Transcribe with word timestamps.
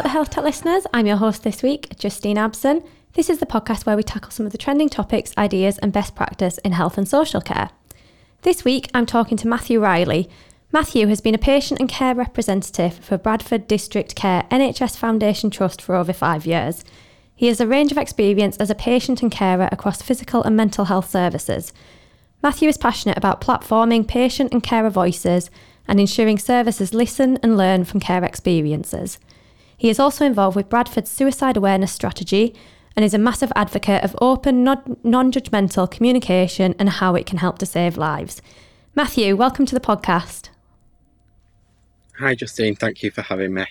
Hello, 0.00 0.12
Health 0.12 0.30
Tech 0.30 0.44
listeners. 0.44 0.86
I'm 0.94 1.06
your 1.06 1.18
host 1.18 1.42
this 1.42 1.62
week, 1.62 1.94
Justine 1.98 2.38
Abson. 2.38 2.82
This 3.12 3.28
is 3.28 3.38
the 3.38 3.44
podcast 3.44 3.84
where 3.84 3.98
we 3.98 4.02
tackle 4.02 4.30
some 4.30 4.46
of 4.46 4.52
the 4.52 4.56
trending 4.56 4.88
topics, 4.88 5.34
ideas, 5.36 5.76
and 5.76 5.92
best 5.92 6.14
practice 6.14 6.56
in 6.64 6.72
health 6.72 6.96
and 6.96 7.06
social 7.06 7.42
care. 7.42 7.68
This 8.40 8.64
week, 8.64 8.88
I'm 8.94 9.04
talking 9.04 9.36
to 9.36 9.46
Matthew 9.46 9.78
Riley. 9.78 10.30
Matthew 10.72 11.06
has 11.08 11.20
been 11.20 11.34
a 11.34 11.38
patient 11.38 11.80
and 11.80 11.88
care 11.88 12.14
representative 12.14 12.94
for 12.94 13.18
Bradford 13.18 13.68
District 13.68 14.14
Care 14.14 14.46
NHS 14.50 14.96
Foundation 14.96 15.50
Trust 15.50 15.82
for 15.82 15.94
over 15.94 16.14
five 16.14 16.46
years. 16.46 16.82
He 17.36 17.48
has 17.48 17.60
a 17.60 17.66
range 17.66 17.92
of 17.92 17.98
experience 17.98 18.56
as 18.56 18.70
a 18.70 18.74
patient 18.74 19.20
and 19.20 19.30
carer 19.30 19.68
across 19.70 20.00
physical 20.00 20.42
and 20.42 20.56
mental 20.56 20.86
health 20.86 21.10
services. 21.10 21.74
Matthew 22.42 22.70
is 22.70 22.78
passionate 22.78 23.18
about 23.18 23.42
platforming 23.42 24.08
patient 24.08 24.50
and 24.50 24.62
carer 24.62 24.88
voices 24.88 25.50
and 25.86 26.00
ensuring 26.00 26.38
services 26.38 26.94
listen 26.94 27.36
and 27.42 27.58
learn 27.58 27.84
from 27.84 28.00
care 28.00 28.24
experiences. 28.24 29.18
He 29.80 29.88
is 29.88 29.98
also 29.98 30.26
involved 30.26 30.56
with 30.56 30.68
Bradford's 30.68 31.10
suicide 31.10 31.56
awareness 31.56 31.90
strategy 31.90 32.54
and 32.94 33.02
is 33.02 33.14
a 33.14 33.18
massive 33.18 33.50
advocate 33.56 34.04
of 34.04 34.14
open, 34.20 34.62
non 34.62 35.32
judgmental 35.32 35.90
communication 35.90 36.74
and 36.78 36.90
how 36.90 37.14
it 37.14 37.24
can 37.24 37.38
help 37.38 37.56
to 37.60 37.64
save 37.64 37.96
lives. 37.96 38.42
Matthew, 38.94 39.34
welcome 39.36 39.64
to 39.64 39.74
the 39.74 39.80
podcast. 39.80 40.50
Hi, 42.18 42.34
Justine. 42.34 42.76
Thank 42.76 43.02
you 43.02 43.10
for 43.10 43.22
having 43.22 43.54
me. 43.54 43.64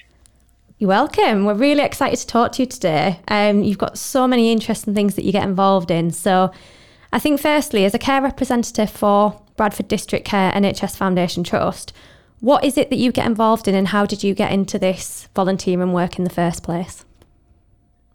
You're 0.79 0.87
welcome. 0.87 1.45
We're 1.45 1.53
really 1.53 1.83
excited 1.83 2.17
to 2.17 2.25
talk 2.25 2.53
to 2.53 2.63
you 2.63 2.65
today. 2.65 3.19
Um, 3.27 3.61
you've 3.61 3.77
got 3.77 3.99
so 3.99 4.27
many 4.27 4.51
interesting 4.51 4.95
things 4.95 5.13
that 5.13 5.25
you 5.25 5.31
get 5.31 5.43
involved 5.43 5.91
in. 5.91 6.09
So, 6.09 6.51
I 7.13 7.19
think, 7.19 7.39
firstly, 7.39 7.85
as 7.85 7.93
a 7.93 7.99
care 7.99 8.23
representative 8.23 8.89
for 8.89 9.39
Bradford 9.57 9.87
District 9.87 10.25
Care 10.25 10.51
NHS 10.53 10.97
Foundation 10.97 11.43
Trust, 11.43 11.93
what 12.39 12.63
is 12.63 12.77
it 12.77 12.89
that 12.89 12.97
you 12.97 13.11
get 13.11 13.25
involved 13.25 13.67
in 13.67 13.75
and 13.75 13.89
how 13.89 14.05
did 14.05 14.23
you 14.23 14.33
get 14.33 14.51
into 14.51 14.79
this 14.79 15.27
volunteering 15.35 15.93
work 15.93 16.17
in 16.17 16.23
the 16.23 16.29
first 16.29 16.63
place? 16.63 17.05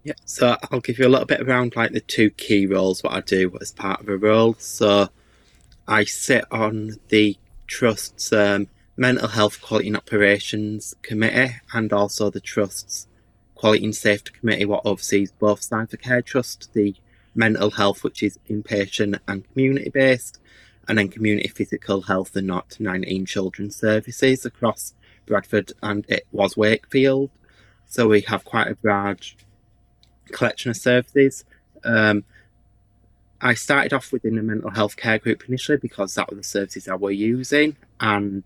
Yeah, 0.03 0.15
so 0.25 0.57
I'll 0.71 0.81
give 0.81 0.99
you 0.99 1.07
a 1.07 1.09
little 1.09 1.27
bit 1.27 1.41
around 1.41 1.77
like 1.77 1.93
the 1.93 2.01
two 2.01 2.31
key 2.31 2.67
roles 2.67 3.03
what 3.03 3.15
I 3.15 3.21
do 3.21 3.57
as 3.61 3.73
part 3.73 4.01
of 4.01 4.09
a 4.09 4.17
role. 4.17 4.55
So 4.59 5.09
I 5.89 6.05
sit 6.05 6.45
on 6.51 6.97
the 7.09 7.39
trust's 7.67 8.33
um, 8.33 8.69
mental 8.97 9.29
health 9.29 9.61
quality 9.63 9.89
and 9.89 9.97
operations 9.97 10.95
committee 11.03 11.55
and 11.73 11.93
also 11.93 12.31
the 12.31 12.41
trust's 12.41 13.09
quality 13.55 13.85
and 13.85 13.95
safety 13.95 14.33
committee 14.39 14.65
what 14.65 14.85
oversees 14.85 15.33
both 15.33 15.63
sides 15.63 15.95
of 15.95 16.01
care 16.01 16.23
trust, 16.23 16.73
the 16.75 16.95
mental 17.35 17.71
health 17.71 18.05
which 18.05 18.23
is 18.23 18.39
inpatient 18.49 19.19
and 19.27 19.51
community 19.53 19.89
based 19.89 20.39
and 20.89 20.99
then 20.99 21.09
community 21.09 21.49
physical 21.49 22.03
health 22.03 22.37
and 22.37 22.47
not 22.47 22.77
19 22.79 23.27
children's 23.27 23.77
services 23.77 24.45
across 24.45 24.95
Bradford 25.27 25.73
and 25.83 26.05
it 26.09 26.27
was 26.33 26.57
Wakefield. 26.57 27.31
So 27.87 28.09
we 28.09 28.23
have 28.23 28.45
quite 28.45 28.69
a 28.69 28.77
large 28.83 29.37
collection 30.33 30.71
of 30.71 30.77
services. 30.77 31.45
Um, 31.85 32.25
I 33.41 33.55
started 33.55 33.93
off 33.93 34.11
within 34.13 34.37
the 34.37 34.43
mental 34.43 34.71
health 34.71 34.97
care 34.97 35.19
group 35.19 35.45
initially 35.49 35.79
because 35.79 36.15
that 36.15 36.31
were 36.31 36.37
the 36.37 36.43
services 36.43 36.89
I 36.89 36.95
were 36.95 37.11
using, 37.11 37.77
and 38.01 38.43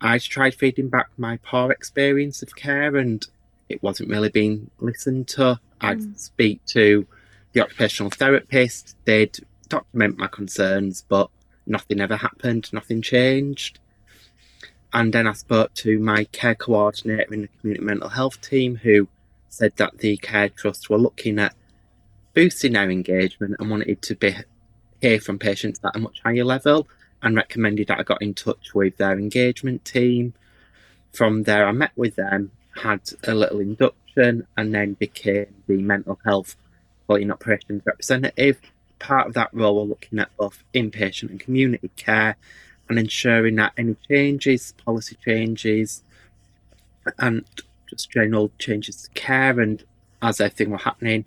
I 0.00 0.18
tried 0.18 0.54
feeding 0.54 0.88
back 0.88 1.08
my 1.16 1.38
poor 1.38 1.70
experience 1.70 2.42
of 2.42 2.54
care, 2.54 2.94
and 2.96 3.26
it 3.70 3.82
wasn't 3.82 4.10
really 4.10 4.28
being 4.28 4.70
listened 4.78 5.28
to. 5.28 5.60
I'd 5.80 6.00
mm. 6.00 6.18
speak 6.18 6.64
to 6.66 7.06
the 7.52 7.62
occupational 7.62 8.10
therapist, 8.10 8.96
they'd 9.06 9.38
document 9.68 10.18
my 10.18 10.26
concerns, 10.26 11.04
but 11.08 11.30
nothing 11.66 12.00
ever 12.00 12.16
happened, 12.16 12.72
nothing 12.72 13.02
changed. 13.02 13.78
And 14.92 15.12
then 15.12 15.26
I 15.26 15.32
spoke 15.32 15.74
to 15.74 15.98
my 15.98 16.24
care 16.24 16.54
coordinator 16.54 17.34
in 17.34 17.42
the 17.42 17.48
community 17.60 17.84
mental 17.84 18.10
health 18.10 18.40
team 18.40 18.76
who 18.76 19.08
said 19.48 19.72
that 19.76 19.98
the 19.98 20.16
care 20.16 20.48
trust 20.48 20.88
were 20.88 20.98
looking 20.98 21.38
at 21.38 21.54
boosting 22.34 22.72
their 22.72 22.90
engagement 22.90 23.56
and 23.58 23.70
wanted 23.70 24.02
to 24.02 24.14
be 24.14 24.34
hear 25.00 25.20
from 25.20 25.38
patients 25.38 25.80
at 25.84 25.96
a 25.96 25.98
much 25.98 26.20
higher 26.24 26.44
level 26.44 26.88
and 27.22 27.36
recommended 27.36 27.88
that 27.88 27.98
I 27.98 28.02
got 28.02 28.22
in 28.22 28.34
touch 28.34 28.74
with 28.74 28.96
their 28.96 29.18
engagement 29.18 29.84
team. 29.84 30.34
From 31.12 31.42
there, 31.44 31.66
I 31.66 31.72
met 31.72 31.92
with 31.96 32.16
them, 32.16 32.50
had 32.74 33.00
a 33.24 33.34
little 33.34 33.60
induction, 33.60 34.46
and 34.56 34.74
then 34.74 34.94
became 34.94 35.54
the 35.66 35.76
mental 35.76 36.18
health 36.24 36.56
quality 37.06 37.30
operations 37.30 37.82
representative 37.84 38.60
part 38.98 39.26
of 39.26 39.34
that 39.34 39.50
role, 39.52 39.76
we're 39.76 39.82
looking 39.82 40.18
at 40.18 40.36
both 40.36 40.62
inpatient 40.74 41.30
and 41.30 41.40
community 41.40 41.90
care 41.96 42.36
and 42.88 42.98
ensuring 42.98 43.56
that 43.56 43.72
any 43.76 43.96
changes, 44.08 44.72
policy 44.84 45.16
changes, 45.24 46.02
and 47.18 47.44
just 47.88 48.10
general 48.10 48.50
changes 48.58 49.02
to 49.02 49.10
care 49.10 49.60
and 49.60 49.84
as 50.22 50.40
everything 50.40 50.70
were 50.70 50.78
happening, 50.78 51.24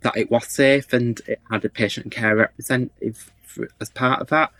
that 0.00 0.16
it 0.16 0.30
was 0.30 0.46
safe 0.46 0.92
and 0.92 1.20
it 1.26 1.40
had 1.50 1.64
a 1.64 1.68
patient 1.68 2.06
and 2.06 2.12
care 2.12 2.36
representative 2.36 3.32
for, 3.42 3.68
as 3.80 3.90
part 3.90 4.20
of 4.20 4.28
that. 4.28 4.50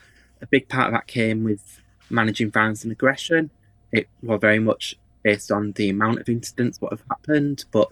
A 0.40 0.46
big 0.46 0.68
part 0.68 0.88
of 0.88 0.92
that 0.92 1.06
came 1.06 1.44
with 1.44 1.80
managing 2.10 2.50
violence 2.50 2.84
and 2.84 2.92
aggression. 2.92 3.50
It 3.92 4.08
was 4.22 4.40
very 4.40 4.58
much 4.58 4.96
based 5.22 5.50
on 5.50 5.72
the 5.72 5.90
amount 5.90 6.20
of 6.20 6.28
incidents 6.28 6.80
what 6.80 6.92
have 6.92 7.02
happened, 7.10 7.64
but 7.72 7.90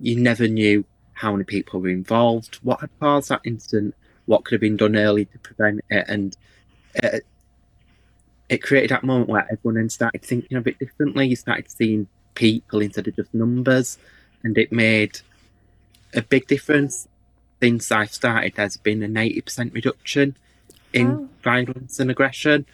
you 0.00 0.16
never 0.16 0.48
knew 0.48 0.84
how 1.14 1.32
many 1.32 1.44
people 1.44 1.80
were 1.80 1.88
involved, 1.88 2.56
what 2.62 2.80
had 2.80 2.90
caused 3.00 3.28
that 3.30 3.40
incident, 3.44 3.94
what 4.26 4.44
could 4.44 4.54
have 4.54 4.60
been 4.60 4.76
done 4.76 4.96
early 4.96 5.24
to 5.26 5.38
prevent 5.38 5.80
it, 5.90 6.04
and 6.08 6.36
it, 6.94 7.14
uh, 7.14 7.18
it 8.48 8.62
created 8.62 8.90
that 8.90 9.04
moment 9.04 9.28
where 9.28 9.46
everyone 9.50 9.76
then 9.76 9.88
started 9.88 10.22
thinking 10.22 10.56
a 10.56 10.60
bit 10.60 10.78
differently. 10.78 11.26
You 11.28 11.36
started 11.36 11.70
seeing 11.70 12.08
people 12.34 12.80
instead 12.80 13.08
of 13.08 13.16
just 13.16 13.32
numbers, 13.32 13.98
and 14.42 14.56
it 14.58 14.72
made 14.72 15.20
a 16.14 16.22
big 16.22 16.46
difference. 16.46 17.08
Since 17.62 17.90
I've 17.90 18.12
started, 18.12 18.54
there's 18.56 18.76
been 18.76 19.02
an 19.02 19.14
80% 19.14 19.72
reduction 19.72 20.36
in 20.92 21.10
oh. 21.10 21.28
violence 21.42 21.98
and 21.98 22.10
aggression, 22.10 22.66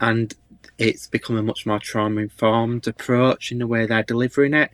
and 0.00 0.34
it's 0.76 1.06
become 1.06 1.36
a 1.36 1.42
much 1.42 1.66
more 1.66 1.78
trauma 1.78 2.22
informed 2.22 2.88
approach 2.88 3.52
in 3.52 3.58
the 3.58 3.66
way 3.66 3.86
they're 3.86 4.02
delivering 4.02 4.54
it. 4.54 4.70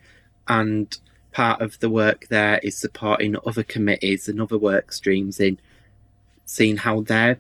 And 0.49 0.97
part 1.34 1.60
of 1.60 1.78
the 1.80 1.90
work 1.90 2.28
there 2.28 2.60
is 2.62 2.76
supporting 2.76 3.36
other 3.44 3.64
committees 3.64 4.28
and 4.28 4.40
other 4.40 4.56
work 4.56 4.92
streams 4.92 5.40
in 5.40 5.58
seeing 6.46 6.76
how 6.76 7.00
they're 7.00 7.38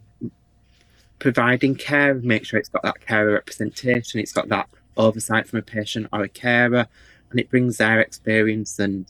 providing 1.20 1.76
care, 1.76 2.12
make 2.14 2.44
sure 2.44 2.58
it's 2.58 2.68
got 2.68 2.82
that 2.82 3.00
carer 3.00 3.32
representation, 3.32 4.20
it's 4.20 4.32
got 4.32 4.48
that 4.48 4.68
oversight 4.96 5.46
from 5.46 5.60
a 5.60 5.62
patient 5.62 6.08
or 6.12 6.24
a 6.24 6.28
carer, 6.28 6.88
and 7.30 7.38
it 7.38 7.48
brings 7.48 7.76
their 7.78 8.00
experience. 8.00 8.78
And 8.80 9.06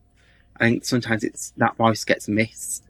I 0.61 0.69
think 0.69 0.85
sometimes 0.85 1.25
it's 1.25 1.55
that 1.57 1.77
voice 1.77 2.05
gets 2.05 2.29
missed, 2.29 2.85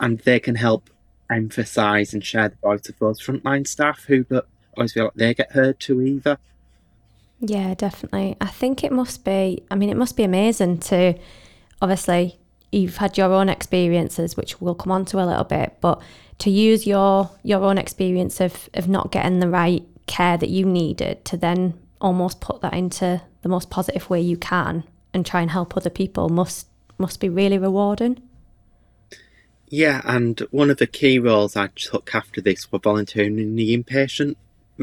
and 0.00 0.18
they 0.18 0.40
can 0.40 0.56
help 0.56 0.90
emphasise 1.30 2.12
and 2.12 2.24
share 2.24 2.48
the 2.48 2.56
voice 2.56 2.88
of 2.88 2.98
those 2.98 3.22
frontline 3.22 3.66
staff 3.66 4.04
who 4.04 4.24
don't 4.24 4.44
always 4.76 4.92
feel 4.92 5.04
like 5.04 5.14
they 5.14 5.34
get 5.34 5.52
heard 5.52 5.78
too 5.78 6.02
either. 6.02 6.38
Yeah, 7.46 7.74
definitely. 7.74 8.36
I 8.40 8.46
think 8.46 8.82
it 8.82 8.90
must 8.90 9.24
be, 9.24 9.62
I 9.70 9.74
mean, 9.74 9.90
it 9.90 9.96
must 9.96 10.16
be 10.16 10.22
amazing 10.22 10.78
to 10.78 11.14
obviously 11.82 12.38
you've 12.72 12.96
had 12.96 13.16
your 13.16 13.32
own 13.32 13.48
experiences 13.48 14.36
which 14.36 14.60
we'll 14.60 14.74
come 14.74 14.90
on 14.90 15.04
to 15.04 15.22
a 15.22 15.24
little 15.24 15.44
bit 15.44 15.76
but 15.80 16.00
to 16.38 16.50
use 16.50 16.86
your 16.86 17.30
your 17.42 17.62
own 17.62 17.78
experience 17.78 18.40
of 18.40 18.68
of 18.74 18.88
not 18.88 19.12
getting 19.12 19.38
the 19.38 19.48
right 19.48 19.84
care 20.06 20.36
that 20.36 20.48
you 20.48 20.64
needed 20.64 21.24
to 21.24 21.36
then 21.36 21.74
almost 22.00 22.40
put 22.40 22.60
that 22.60 22.74
into 22.74 23.22
the 23.42 23.48
most 23.48 23.70
positive 23.70 24.10
way 24.10 24.20
you 24.20 24.36
can 24.36 24.82
and 25.12 25.24
try 25.24 25.40
and 25.40 25.50
help 25.50 25.76
other 25.76 25.90
people 25.90 26.28
must 26.28 26.66
must 26.98 27.20
be 27.20 27.28
really 27.28 27.58
rewarding 27.58 28.20
yeah 29.68 30.00
and 30.04 30.40
one 30.50 30.70
of 30.70 30.78
the 30.78 30.86
key 30.86 31.18
roles 31.18 31.56
i 31.56 31.68
took 31.76 32.14
after 32.14 32.40
this 32.40 32.72
were 32.72 32.78
volunteering 32.78 33.38
in 33.38 33.54
the 33.56 33.76
inpatient 33.76 34.34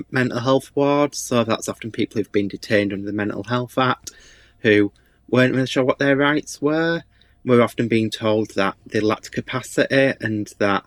mental 0.10 0.40
health 0.40 0.72
wards. 0.76 1.18
So 1.18 1.44
that's 1.44 1.70
often 1.70 1.92
people 1.92 2.18
who've 2.18 2.32
been 2.32 2.48
detained 2.48 2.94
under 2.94 3.06
the 3.06 3.14
Mental 3.14 3.44
Health 3.44 3.78
Act 3.78 4.12
who 4.60 4.92
weren't 5.30 5.54
really 5.54 5.68
sure 5.68 5.84
what 5.84 6.00
their 6.00 6.16
rights 6.16 6.62
were. 6.62 7.04
We're 7.44 7.62
often 7.62 7.88
being 7.88 8.10
told 8.10 8.52
that 8.52 8.76
they 8.86 9.00
lacked 9.00 9.32
capacity 9.32 10.14
and 10.20 10.54
that 10.60 10.86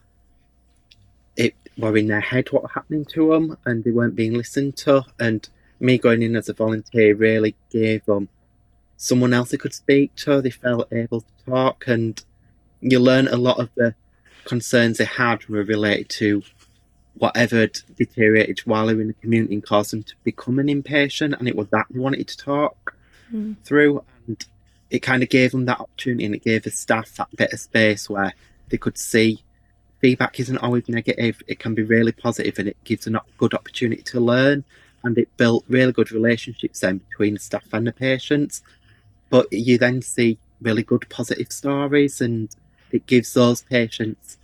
it 1.37 1.55
were 1.77 1.97
in 1.97 2.07
their 2.07 2.21
head 2.21 2.53
what 2.53 2.63
was 2.63 2.73
happening 2.73 3.05
to 3.07 3.31
them 3.31 3.59
and 3.65 3.83
they 3.83 3.91
weren't 3.91 4.15
being 4.15 4.35
listened 4.35 4.77
to. 4.79 5.05
And 5.19 5.49
me 5.81 5.99
going 5.99 6.23
in 6.23 6.37
as 6.37 6.49
a 6.49 6.53
volunteer 6.53 7.15
really 7.15 7.57
gave 7.71 8.05
them 8.05 8.29
someone 8.97 9.33
else 9.33 9.51
they 9.51 9.57
could 9.57 9.75
speak 9.75 10.15
to. 10.17 10.41
They 10.41 10.51
felt 10.51 10.93
able 10.93 11.23
to 11.23 11.45
talk 11.47 11.89
and 11.89 12.23
you 12.81 13.01
learn 13.01 13.27
a 13.27 13.37
lot 13.37 13.59
of 13.59 13.71
the 13.75 13.95
concerns 14.45 14.99
they 14.99 15.05
had 15.05 15.49
were 15.49 15.65
related 15.65 16.09
to 16.11 16.43
whatever 17.17 17.61
had 17.61 17.79
deteriorated 17.97 18.61
while 18.61 18.87
they 18.87 18.95
were 18.95 19.01
in 19.01 19.09
the 19.09 19.15
community 19.15 19.55
and 19.55 19.65
caused 19.65 19.93
them 19.93 20.03
to 20.03 20.15
become 20.25 20.59
an 20.59 20.67
inpatient. 20.67 21.39
And 21.39 21.49
it 21.49 21.57
was 21.57 21.69
that 21.69 21.87
they 21.91 21.99
wanted 21.99 22.27
to 22.29 22.37
talk 22.37 22.97
mm. 23.33 23.57
through. 23.65 24.05
And 24.27 24.45
it 24.91 25.01
kind 25.01 25.23
of 25.23 25.29
gave 25.29 25.53
them 25.53 25.67
that 25.67 25.81
opportunity 25.81 26.25
and 26.25 26.35
it 26.35 26.45
gave 26.45 26.65
the 26.65 26.71
staff 26.71 27.15
that 27.17 27.29
bit 27.37 27.53
of 27.53 27.61
space 27.61 28.11
where 28.11 28.35
they 28.69 28.79
could 28.79 28.99
see 28.99 29.43
feedback 30.01 30.39
isn't 30.39 30.59
always 30.59 30.89
negative, 30.89 31.43
it 31.47 31.59
can 31.59 31.75
be 31.75 31.83
really 31.83 32.13
positive 32.13 32.59
and 32.59 32.69
it 32.69 32.77
gives 32.85 33.07
a 33.07 33.21
good 33.39 33.55
opportunity 33.55 34.03
to 34.03 34.21
learn. 34.21 34.65
And 35.03 35.17
it 35.17 35.35
built 35.37 35.65
really 35.69 35.93
good 35.93 36.13
relationships 36.13 36.81
then 36.81 36.99
between 36.99 37.35
the 37.35 37.41
staff 37.41 37.73
and 37.73 37.87
the 37.87 37.93
patients. 37.93 38.63
but 39.31 39.53
you 39.53 39.79
then 39.79 40.01
see 40.01 40.39
really 40.61 40.83
good 40.83 41.09
positive 41.09 41.51
stories, 41.51 42.21
and 42.21 42.55
it 42.93 43.07
gives 43.07 43.35
those 43.35 43.63
patients 43.63 44.39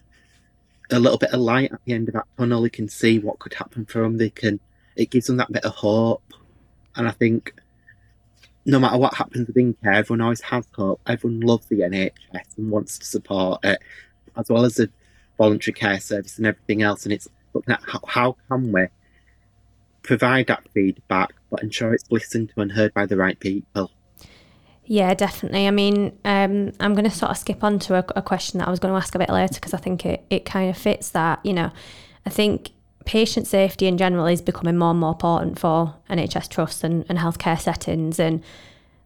a 0.90 0.98
little 0.98 1.18
bit 1.18 1.32
of 1.32 1.40
light 1.40 1.72
at 1.72 1.80
the 1.84 1.92
end 1.92 2.08
of 2.08 2.14
that 2.14 2.26
tunnel. 2.36 2.62
They 2.62 2.70
can 2.70 2.88
see 2.88 3.18
what 3.18 3.38
could 3.38 3.54
happen 3.54 3.86
for 3.86 4.02
them. 4.02 4.18
They 4.18 4.30
can. 4.30 4.60
It 4.96 5.10
gives 5.10 5.26
them 5.26 5.36
that 5.36 5.52
bit 5.52 5.64
of 5.64 5.74
hope, 5.74 6.22
and 6.96 7.08
I 7.08 7.12
think 7.12 7.54
no 8.66 8.78
matter 8.78 8.98
what 8.98 9.14
happens 9.14 9.46
within 9.46 9.74
care, 9.82 9.94
everyone 9.94 10.20
always 10.20 10.40
has 10.42 10.66
hope. 10.74 11.00
Everyone 11.06 11.40
loves 11.40 11.66
the 11.66 11.80
NHS 11.80 12.58
and 12.58 12.70
wants 12.70 12.98
to 12.98 13.06
support 13.06 13.64
it, 13.64 13.80
as 14.36 14.48
well 14.48 14.64
as 14.64 14.74
the 14.74 14.90
voluntary 15.38 15.72
care 15.72 16.00
service 16.00 16.36
and 16.36 16.46
everything 16.46 16.82
else. 16.82 17.04
And 17.04 17.12
it's 17.12 17.28
looking 17.54 17.72
at 17.74 17.82
how, 17.86 18.00
how 18.06 18.36
can 18.48 18.72
we 18.72 18.86
provide 20.02 20.48
that 20.48 20.68
feedback, 20.74 21.34
but 21.50 21.62
ensure 21.62 21.94
it's 21.94 22.10
listened 22.10 22.50
to 22.54 22.60
and 22.60 22.72
heard 22.72 22.92
by 22.94 23.06
the 23.06 23.16
right 23.16 23.38
people. 23.38 23.90
Yeah, 24.90 25.14
definitely. 25.14 25.68
I 25.68 25.70
mean, 25.70 26.18
um, 26.24 26.72
I'm 26.80 26.94
going 26.94 27.04
to 27.04 27.12
sort 27.12 27.30
of 27.30 27.38
skip 27.38 27.62
on 27.62 27.78
to 27.78 27.94
a, 27.94 28.04
a, 28.16 28.22
question 28.22 28.58
that 28.58 28.66
I 28.66 28.72
was 28.72 28.80
going 28.80 28.92
to 28.92 28.98
ask 28.98 29.14
a 29.14 29.20
bit 29.20 29.30
later 29.30 29.54
because 29.54 29.72
I 29.72 29.76
think 29.76 30.04
it, 30.04 30.24
it 30.30 30.44
kind 30.44 30.68
of 30.68 30.76
fits 30.76 31.10
that. 31.10 31.38
You 31.46 31.52
know, 31.52 31.70
I 32.26 32.30
think 32.30 32.70
patient 33.04 33.46
safety 33.46 33.86
in 33.86 33.98
general 33.98 34.26
is 34.26 34.42
becoming 34.42 34.76
more 34.76 34.90
and 34.90 34.98
more 34.98 35.12
important 35.12 35.60
for 35.60 35.94
NHS 36.10 36.48
trusts 36.48 36.82
and, 36.82 37.04
and 37.08 37.20
healthcare 37.20 37.56
settings. 37.60 38.18
And 38.18 38.42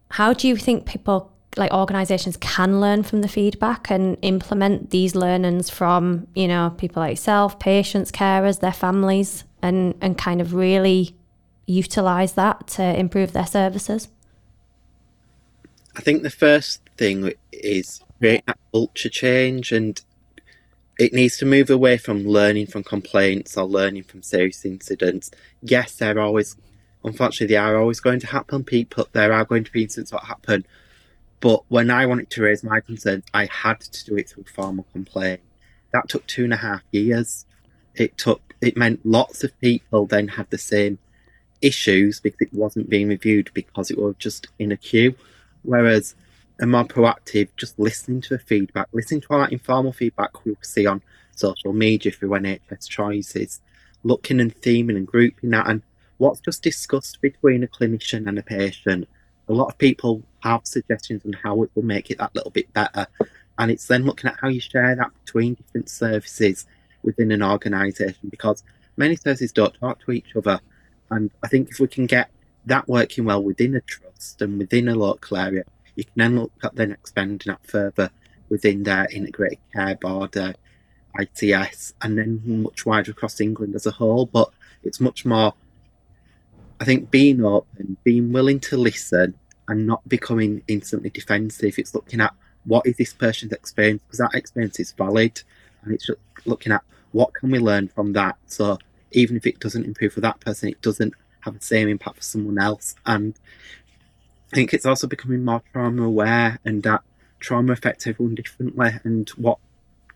how 0.09 0.33
do 0.33 0.47
you 0.47 0.57
think 0.57 0.87
people, 0.87 1.31
like 1.55 1.71
organisations, 1.71 2.35
can 2.37 2.81
learn 2.81 3.03
from 3.03 3.21
the 3.21 3.27
feedback 3.27 3.91
and 3.91 4.17
implement 4.23 4.89
these 4.89 5.13
learnings 5.13 5.69
from, 5.69 6.25
you 6.33 6.47
know, 6.47 6.73
people 6.79 7.03
like 7.03 7.11
yourself, 7.11 7.59
patients, 7.59 8.11
carers, 8.11 8.59
their 8.59 8.73
families, 8.73 9.43
and, 9.61 9.93
and 10.01 10.17
kind 10.17 10.41
of 10.41 10.55
really 10.55 11.15
utilise 11.67 12.31
that 12.31 12.65
to 12.69 12.81
improve 12.81 13.33
their 13.33 13.45
services? 13.45 14.07
I 15.95 16.01
think 16.01 16.23
the 16.23 16.29
first 16.29 16.81
thing 16.97 17.33
is 17.51 18.01
create 18.19 18.45
that 18.47 18.59
culture 18.71 19.09
change 19.09 19.71
and 19.71 20.01
it 20.99 21.13
needs 21.13 21.37
to 21.37 21.45
move 21.45 21.69
away 21.69 21.97
from 21.97 22.25
learning 22.25 22.67
from 22.67 22.83
complaints 22.83 23.57
or 23.57 23.65
learning 23.65 24.03
from 24.03 24.21
serious 24.21 24.65
incidents. 24.65 25.31
Yes, 25.61 25.95
there 25.95 26.17
are 26.17 26.21
always, 26.21 26.55
unfortunately, 27.03 27.53
they 27.53 27.57
are 27.57 27.77
always 27.77 27.99
going 27.99 28.19
to 28.21 28.27
happen. 28.27 28.63
People, 28.63 29.07
there 29.11 29.33
are 29.33 29.45
going 29.45 29.63
to 29.63 29.71
be 29.71 29.83
incidents 29.83 30.11
that 30.11 30.23
happen. 30.23 30.65
But 31.39 31.63
when 31.67 31.89
I 31.89 32.05
wanted 32.05 32.29
to 32.31 32.43
raise 32.43 32.63
my 32.63 32.79
concerns, 32.79 33.23
I 33.33 33.45
had 33.45 33.81
to 33.81 34.05
do 34.05 34.17
it 34.17 34.29
through 34.29 34.45
formal 34.53 34.85
complaint. 34.91 35.41
That 35.91 36.09
took 36.09 36.25
two 36.27 36.45
and 36.45 36.53
a 36.53 36.57
half 36.57 36.81
years. 36.91 37.45
It 37.93 38.17
took, 38.17 38.53
it 38.61 38.75
meant 38.75 39.05
lots 39.05 39.43
of 39.43 39.57
people 39.59 40.05
then 40.05 40.29
had 40.29 40.49
the 40.49 40.57
same 40.57 40.97
issues 41.61 42.19
because 42.19 42.41
it 42.41 42.53
wasn't 42.53 42.89
being 42.89 43.07
reviewed 43.07 43.51
because 43.53 43.91
it 43.91 43.97
was 43.97 44.15
just 44.17 44.47
in 44.59 44.71
a 44.71 44.77
queue. 44.77 45.15
Whereas 45.65 46.15
a 46.59 46.65
more 46.65 46.85
proactive, 46.85 47.49
just 47.57 47.77
listening 47.77 48.21
to 48.21 48.37
the 48.37 48.39
feedback, 48.39 48.87
listening 48.93 49.21
to 49.21 49.27
all 49.29 49.39
that 49.39 49.51
informal 49.51 49.91
feedback 49.91 50.45
we'll 50.45 50.55
see 50.61 50.85
on 50.85 51.01
social 51.35 51.73
media 51.73 52.11
through 52.11 52.29
NHS 52.29 52.87
choices, 52.87 53.61
looking 54.03 54.39
and 54.39 54.55
theming 54.61 54.95
and 54.95 55.07
grouping 55.07 55.49
that 55.49 55.69
and 55.69 55.81
what's 56.17 56.39
just 56.39 56.63
discussed 56.63 57.19
between 57.21 57.63
a 57.63 57.67
clinician 57.67 58.27
and 58.27 58.39
a 58.39 58.43
patient. 58.43 59.07
A 59.47 59.53
lot 59.53 59.67
of 59.67 59.77
people 59.77 60.23
have 60.43 60.61
suggestions 60.65 61.23
on 61.25 61.33
how 61.33 61.61
it 61.63 61.71
will 61.75 61.83
make 61.83 62.09
it 62.09 62.17
that 62.19 62.33
little 62.33 62.51
bit 62.51 62.71
better. 62.73 63.07
And 63.57 63.71
it's 63.71 63.87
then 63.87 64.05
looking 64.05 64.29
at 64.29 64.37
how 64.41 64.47
you 64.47 64.59
share 64.59 64.95
that 64.95 65.11
between 65.25 65.55
different 65.55 65.89
services 65.89 66.65
within 67.03 67.31
an 67.31 67.43
organisation 67.43 68.29
because 68.29 68.63
many 68.97 69.15
services 69.15 69.51
don't 69.51 69.73
talk 69.75 70.03
to 70.05 70.11
each 70.11 70.35
other. 70.35 70.59
And 71.11 71.31
I 71.43 71.47
think 71.47 71.69
if 71.69 71.79
we 71.79 71.87
can 71.87 72.05
get 72.05 72.29
that 72.65 72.87
working 72.87 73.25
well 73.25 73.43
within 73.43 73.75
a 73.75 73.81
trust 73.81 74.41
and 74.41 74.57
within 74.57 74.87
a 74.87 74.95
local 74.95 75.37
area, 75.37 75.63
you 75.95 76.03
can 76.03 76.13
then 76.15 76.39
look 76.39 76.51
at 76.63 76.75
then 76.75 76.91
expanding 76.91 77.39
that 77.45 77.65
further 77.65 78.09
within 78.49 78.83
their 78.83 79.07
integrated 79.11 79.59
care 79.73 79.95
board, 79.95 80.35
ICS, 81.19 81.93
and 82.01 82.17
then 82.17 82.41
much 82.45 82.85
wider 82.85 83.11
across 83.11 83.39
England 83.39 83.75
as 83.75 83.85
a 83.85 83.91
whole. 83.91 84.25
But 84.25 84.49
it's 84.83 84.99
much 84.99 85.25
more, 85.25 85.53
I 86.79 86.85
think, 86.85 87.11
being 87.11 87.43
open, 87.43 87.97
being 88.03 88.33
willing 88.33 88.59
to 88.61 88.77
listen, 88.77 89.35
and 89.67 89.87
not 89.87 90.07
becoming 90.07 90.61
instantly 90.67 91.09
defensive. 91.09 91.79
It's 91.79 91.95
looking 91.95 92.21
at 92.21 92.33
what 92.65 92.85
is 92.85 92.97
this 92.97 93.13
person's 93.13 93.51
experience 93.51 94.01
because 94.05 94.19
that 94.19 94.35
experience 94.35 94.79
is 94.79 94.91
valid, 94.91 95.41
and 95.83 95.93
it's 95.93 96.09
looking 96.45 96.71
at 96.71 96.83
what 97.13 97.33
can 97.33 97.49
we 97.49 97.59
learn 97.59 97.87
from 97.87 98.13
that. 98.13 98.37
So 98.47 98.77
even 99.11 99.37
if 99.37 99.47
it 99.47 99.59
doesn't 99.59 99.85
improve 99.85 100.13
for 100.13 100.21
that 100.21 100.39
person, 100.41 100.69
it 100.69 100.81
doesn't 100.81 101.13
have 101.45 101.59
the 101.59 101.65
same 101.65 101.87
impact 101.87 102.17
for 102.17 102.23
someone 102.23 102.57
else. 102.57 102.95
And 103.05 103.33
I 104.51 104.55
think 104.55 104.73
it's 104.73 104.85
also 104.85 105.07
becoming 105.07 105.45
more 105.45 105.61
trauma 105.71 106.03
aware 106.03 106.59
and 106.65 106.83
that 106.83 107.01
trauma 107.39 107.73
affects 107.73 108.07
everyone 108.07 108.35
differently 108.35 108.91
and 109.03 109.29
what 109.31 109.59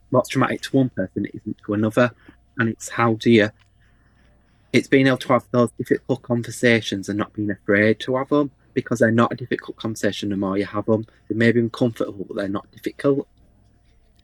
what's 0.09 0.29
traumatic 0.29 0.61
to 0.61 0.75
one 0.75 0.89
person 0.89 1.27
isn't 1.33 1.57
to 1.65 1.73
another. 1.73 2.11
And 2.57 2.69
it's 2.69 2.89
how 2.89 3.13
do 3.13 3.29
you 3.29 3.49
it's 4.73 4.87
being 4.87 5.07
able 5.07 5.17
to 5.17 5.33
have 5.33 5.45
those 5.51 5.71
difficult 5.71 6.21
conversations 6.21 7.09
and 7.09 7.17
not 7.17 7.33
being 7.33 7.49
afraid 7.49 7.99
to 8.01 8.17
have 8.17 8.29
them 8.29 8.51
because 8.73 8.99
they're 8.99 9.11
not 9.11 9.31
a 9.31 9.35
difficult 9.35 9.77
conversation 9.77 10.29
the 10.29 10.37
more 10.37 10.57
you 10.57 10.65
have 10.65 10.85
them. 10.85 11.05
They 11.27 11.35
may 11.35 11.51
be 11.51 11.59
uncomfortable, 11.59 12.25
but 12.25 12.37
they're 12.37 12.47
not 12.47 12.69
difficult. 12.71 13.27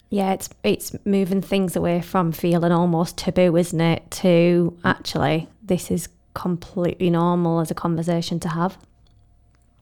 Yeah, 0.09 0.33
it's 0.33 0.49
it's 0.63 0.95
moving 1.03 1.41
things 1.41 1.75
away 1.75 2.01
from 2.01 2.31
feeling 2.31 2.71
almost 2.71 3.17
taboo, 3.17 3.57
isn't 3.57 3.81
it? 3.81 4.09
To 4.11 4.77
actually, 4.83 5.49
this 5.63 5.89
is 5.89 6.07
completely 6.35 7.09
normal 7.09 7.59
as 7.59 7.71
a 7.71 7.75
conversation 7.75 8.39
to 8.41 8.49
have. 8.49 8.77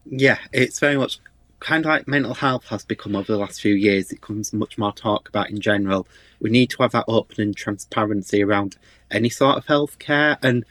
Yeah, 0.06 0.38
it's 0.52 0.78
very 0.78 0.96
much 0.96 1.18
kind 1.60 1.84
of 1.84 1.88
like 1.88 2.06
mental 2.06 2.34
health 2.34 2.66
has 2.68 2.84
become 2.84 3.16
over 3.16 3.32
the 3.32 3.38
last 3.38 3.60
few 3.60 3.74
years. 3.74 4.12
It 4.12 4.20
comes 4.20 4.52
much 4.52 4.76
more 4.76 4.92
talk 4.92 5.28
about 5.28 5.50
in 5.50 5.60
general. 5.60 6.06
We 6.40 6.50
need 6.50 6.70
to 6.70 6.82
have 6.82 6.92
that 6.92 7.06
open 7.08 7.40
and 7.40 7.56
transparency 7.56 8.42
around 8.42 8.76
any 9.10 9.30
sort 9.30 9.56
of 9.56 9.66
healthcare 9.66 10.36
and 10.42 10.64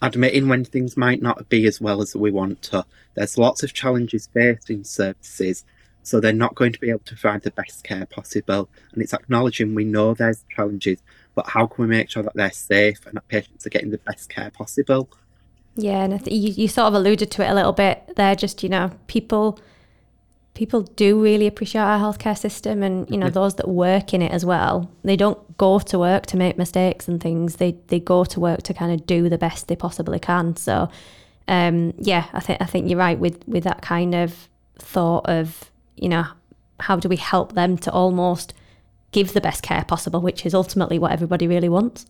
admitting 0.00 0.48
when 0.48 0.64
things 0.64 0.96
might 0.96 1.20
not 1.20 1.48
be 1.50 1.66
as 1.66 1.80
well 1.80 2.00
as 2.00 2.16
we 2.16 2.30
want 2.30 2.62
to. 2.62 2.84
There's 3.14 3.36
lots 3.36 3.62
of 3.62 3.74
challenges 3.74 4.28
faced 4.32 4.70
in 4.70 4.84
services, 4.84 5.66
so 6.02 6.18
they're 6.18 6.32
not 6.32 6.54
going 6.54 6.72
to 6.72 6.80
be 6.80 6.88
able 6.88 7.00
to 7.00 7.14
provide 7.14 7.42
the 7.42 7.50
best 7.50 7.84
care 7.84 8.06
possible. 8.06 8.70
And 8.92 9.02
it's 9.02 9.14
acknowledging 9.14 9.74
we 9.74 9.84
know 9.84 10.14
there's 10.14 10.44
challenges, 10.54 11.02
but 11.34 11.46
how 11.48 11.66
can 11.66 11.84
we 11.84 11.88
make 11.88 12.10
sure 12.10 12.22
that 12.22 12.34
they're 12.34 12.50
safe 12.50 13.04
and 13.06 13.14
that 13.14 13.26
patients 13.28 13.66
are 13.66 13.70
getting 13.70 13.90
the 13.90 13.98
best 13.98 14.28
care 14.28 14.50
possible? 14.50 15.08
Yeah, 15.74 16.04
and 16.04 16.24
th- 16.24 16.36
you, 16.36 16.52
you 16.62 16.68
sort 16.68 16.88
of 16.88 16.94
alluded 16.94 17.30
to 17.30 17.44
it 17.44 17.50
a 17.50 17.54
little 17.54 17.72
bit 17.72 18.14
there. 18.16 18.34
Just 18.34 18.62
you 18.62 18.68
know, 18.68 18.90
people 19.06 19.58
people 20.54 20.82
do 20.82 21.20
really 21.20 21.46
appreciate 21.46 21.80
our 21.80 21.98
healthcare 21.98 22.36
system, 22.36 22.82
and 22.82 23.08
you 23.10 23.16
know 23.16 23.26
mm-hmm. 23.26 23.34
those 23.34 23.54
that 23.54 23.68
work 23.68 24.12
in 24.12 24.20
it 24.20 24.32
as 24.32 24.44
well. 24.44 24.90
They 25.02 25.16
don't 25.16 25.56
go 25.56 25.78
to 25.78 25.98
work 25.98 26.26
to 26.26 26.36
make 26.36 26.58
mistakes 26.58 27.08
and 27.08 27.20
things. 27.20 27.56
They 27.56 27.76
they 27.88 28.00
go 28.00 28.24
to 28.24 28.40
work 28.40 28.62
to 28.64 28.74
kind 28.74 28.92
of 28.92 29.06
do 29.06 29.28
the 29.28 29.38
best 29.38 29.68
they 29.68 29.76
possibly 29.76 30.18
can. 30.18 30.56
So, 30.56 30.90
um, 31.48 31.94
yeah, 31.98 32.26
I 32.34 32.40
think 32.40 32.60
I 32.60 32.66
think 32.66 32.90
you're 32.90 32.98
right 32.98 33.18
with 33.18 33.46
with 33.48 33.64
that 33.64 33.80
kind 33.80 34.14
of 34.14 34.48
thought 34.78 35.28
of 35.28 35.70
you 35.96 36.08
know 36.08 36.26
how 36.80 36.96
do 36.96 37.08
we 37.08 37.16
help 37.16 37.52
them 37.52 37.78
to 37.78 37.90
almost 37.90 38.52
give 39.12 39.32
the 39.32 39.40
best 39.40 39.62
care 39.62 39.84
possible, 39.84 40.20
which 40.20 40.44
is 40.44 40.54
ultimately 40.54 40.98
what 40.98 41.12
everybody 41.12 41.46
really 41.46 41.68
wants. 41.68 42.06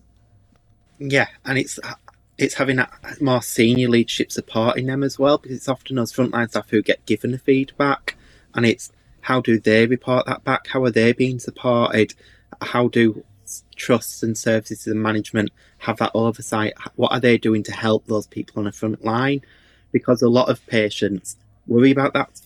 Yeah, 0.99 1.27
and 1.45 1.59
it's 1.59 1.79
it's 2.39 2.55
having 2.55 2.77
that 2.77 2.93
more 3.21 3.43
senior 3.43 3.89
leadership 3.89 4.33
support 4.33 4.79
in 4.79 4.87
them 4.87 5.03
as 5.03 5.19
well, 5.19 5.39
because 5.39 5.57
it's 5.57 5.69
often 5.69 5.97
those 5.97 6.13
frontline 6.13 6.49
staff 6.49 6.71
who 6.71 6.83
get 6.83 7.05
given 7.07 7.33
the 7.33 7.39
feedback, 7.39 8.17
and 8.55 8.65
it's 8.65 8.91
how 9.21 9.41
do 9.41 9.59
they 9.59 9.87
report 9.87 10.27
that 10.27 10.45
back? 10.45 10.67
How 10.69 10.83
are 10.85 10.91
they 10.91 11.13
being 11.13 11.39
supported? 11.39 12.15
How 12.61 12.89
do 12.89 13.25
trusts 13.77 14.23
and 14.23 14.37
services 14.37 14.87
and 14.87 15.03
management 15.03 15.51
have 15.79 15.99
that 15.99 16.13
oversight? 16.15 16.75
What 16.97 17.13
are 17.13 17.21
they 17.21 17.39
doing 17.39 17.63
to 17.65 17.73
help 17.73 18.07
those 18.07 18.27
people 18.27 18.59
on 18.59 18.65
the 18.65 18.73
front 18.73 19.05
line? 19.05 19.43
Because 19.91 20.23
a 20.23 20.29
lot 20.29 20.49
of 20.49 20.65
patients 20.67 21.37
worry 21.67 21.91
about 21.91 22.15
that 22.15 22.41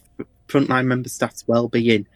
frontline 0.49 0.87
member 0.87 1.09
staff's 1.09 1.47
well-being 1.47 2.07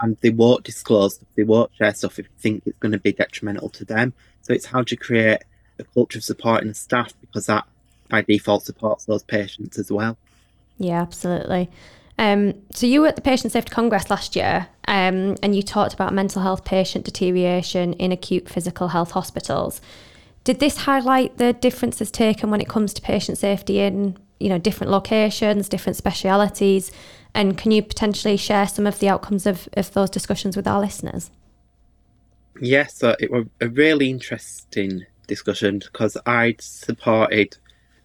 and 0.00 0.16
they 0.20 0.30
won't 0.30 0.64
disclose 0.64 1.20
they 1.36 1.44
won't 1.44 1.70
share 1.76 1.94
stuff 1.94 2.18
if 2.18 2.26
they 2.26 2.32
think 2.38 2.62
it's 2.66 2.78
going 2.78 2.92
to 2.92 2.98
be 2.98 3.12
detrimental 3.12 3.68
to 3.70 3.84
them. 3.84 4.12
So 4.42 4.52
it's 4.52 4.66
how 4.66 4.82
to 4.82 4.96
create 4.96 5.42
a 5.78 5.84
culture 5.84 6.18
of 6.18 6.24
supporting 6.24 6.68
the 6.68 6.74
staff 6.74 7.12
because 7.20 7.46
that 7.46 7.66
by 8.08 8.22
default 8.22 8.64
supports 8.64 9.04
those 9.04 9.22
patients 9.22 9.78
as 9.78 9.90
well. 9.90 10.16
Yeah 10.78 11.00
absolutely. 11.00 11.70
Um, 12.16 12.54
so 12.72 12.86
you 12.86 13.00
were 13.00 13.08
at 13.08 13.16
the 13.16 13.22
patient 13.22 13.52
safety 13.52 13.70
congress 13.70 14.08
last 14.08 14.36
year 14.36 14.68
um, 14.86 15.36
and 15.42 15.56
you 15.56 15.62
talked 15.62 15.94
about 15.94 16.12
mental 16.12 16.42
health 16.42 16.64
patient 16.64 17.04
deterioration 17.04 17.94
in 17.94 18.12
acute 18.12 18.48
physical 18.48 18.88
health 18.88 19.12
hospitals. 19.12 19.80
Did 20.44 20.60
this 20.60 20.76
highlight 20.76 21.38
the 21.38 21.54
differences 21.54 22.10
taken 22.10 22.50
when 22.50 22.60
it 22.60 22.68
comes 22.68 22.92
to 22.94 23.02
patient 23.02 23.38
safety 23.38 23.80
in 23.80 24.16
you 24.40 24.48
know 24.48 24.58
different 24.58 24.90
locations 24.90 25.68
different 25.68 25.96
specialities 25.96 26.92
and 27.34 27.58
can 27.58 27.72
you 27.72 27.82
potentially 27.82 28.36
share 28.36 28.66
some 28.66 28.86
of 28.86 28.98
the 28.98 29.08
outcomes 29.08 29.46
of, 29.46 29.68
of 29.76 29.92
those 29.92 30.10
discussions 30.10 30.56
with 30.56 30.66
our 30.66 30.80
listeners? 30.80 31.30
Yes, 32.60 32.94
so 32.94 33.16
it 33.18 33.30
was 33.30 33.46
a 33.60 33.68
really 33.68 34.08
interesting 34.10 35.06
discussion 35.26 35.80
because 35.80 36.16
I'd 36.24 36.60
supported 36.60 37.56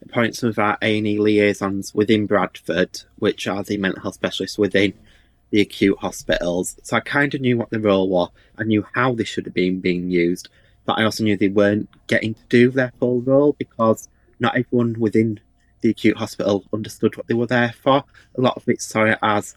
appoint 0.02 0.36
some 0.36 0.50
of 0.50 0.60
our 0.60 0.78
A&E 0.82 1.20
liaisons 1.20 1.94
within 1.94 2.26
Bradford, 2.26 3.02
which 3.18 3.48
are 3.48 3.64
the 3.64 3.78
mental 3.78 4.02
health 4.02 4.16
specialists 4.16 4.58
within 4.58 4.94
the 5.52 5.62
acute 5.62 5.98
hospitals. 6.00 6.78
So 6.84 6.98
I 6.98 7.02
kind 7.02 7.34
of 7.34 7.42
knew 7.42 7.58
what 7.58 7.70
the 7.70 7.80
role 7.80 8.08
was. 8.08 8.30
I 8.58 8.64
knew 8.64 8.86
how 8.94 9.14
they 9.14 9.24
should 9.24 9.46
have 9.46 9.54
been 9.54 9.80
being 9.80 10.10
used, 10.10 10.50
but 10.86 10.98
I 10.98 11.04
also 11.04 11.24
knew 11.24 11.38
they 11.38 11.50
weren't 11.50 11.90
getting 12.08 12.34
to 12.34 12.42
do 12.50 12.72
their 12.72 12.94
full 13.00 13.22
role 13.22 13.56
because 13.58 14.10
not 14.40 14.56
everyone 14.56 15.00
within 15.00 15.40
the 15.82 15.90
acute 15.90 16.18
hospital 16.18 16.66
understood 16.74 17.16
what 17.16 17.28
they 17.28 17.34
were 17.34 17.48
there 17.48 17.74
for. 17.82 18.04
A 18.38 18.42
lot 18.42 18.58
of 18.58 18.68
it 18.68 18.82
saw 18.82 19.06
it 19.06 19.20
as 19.22 19.56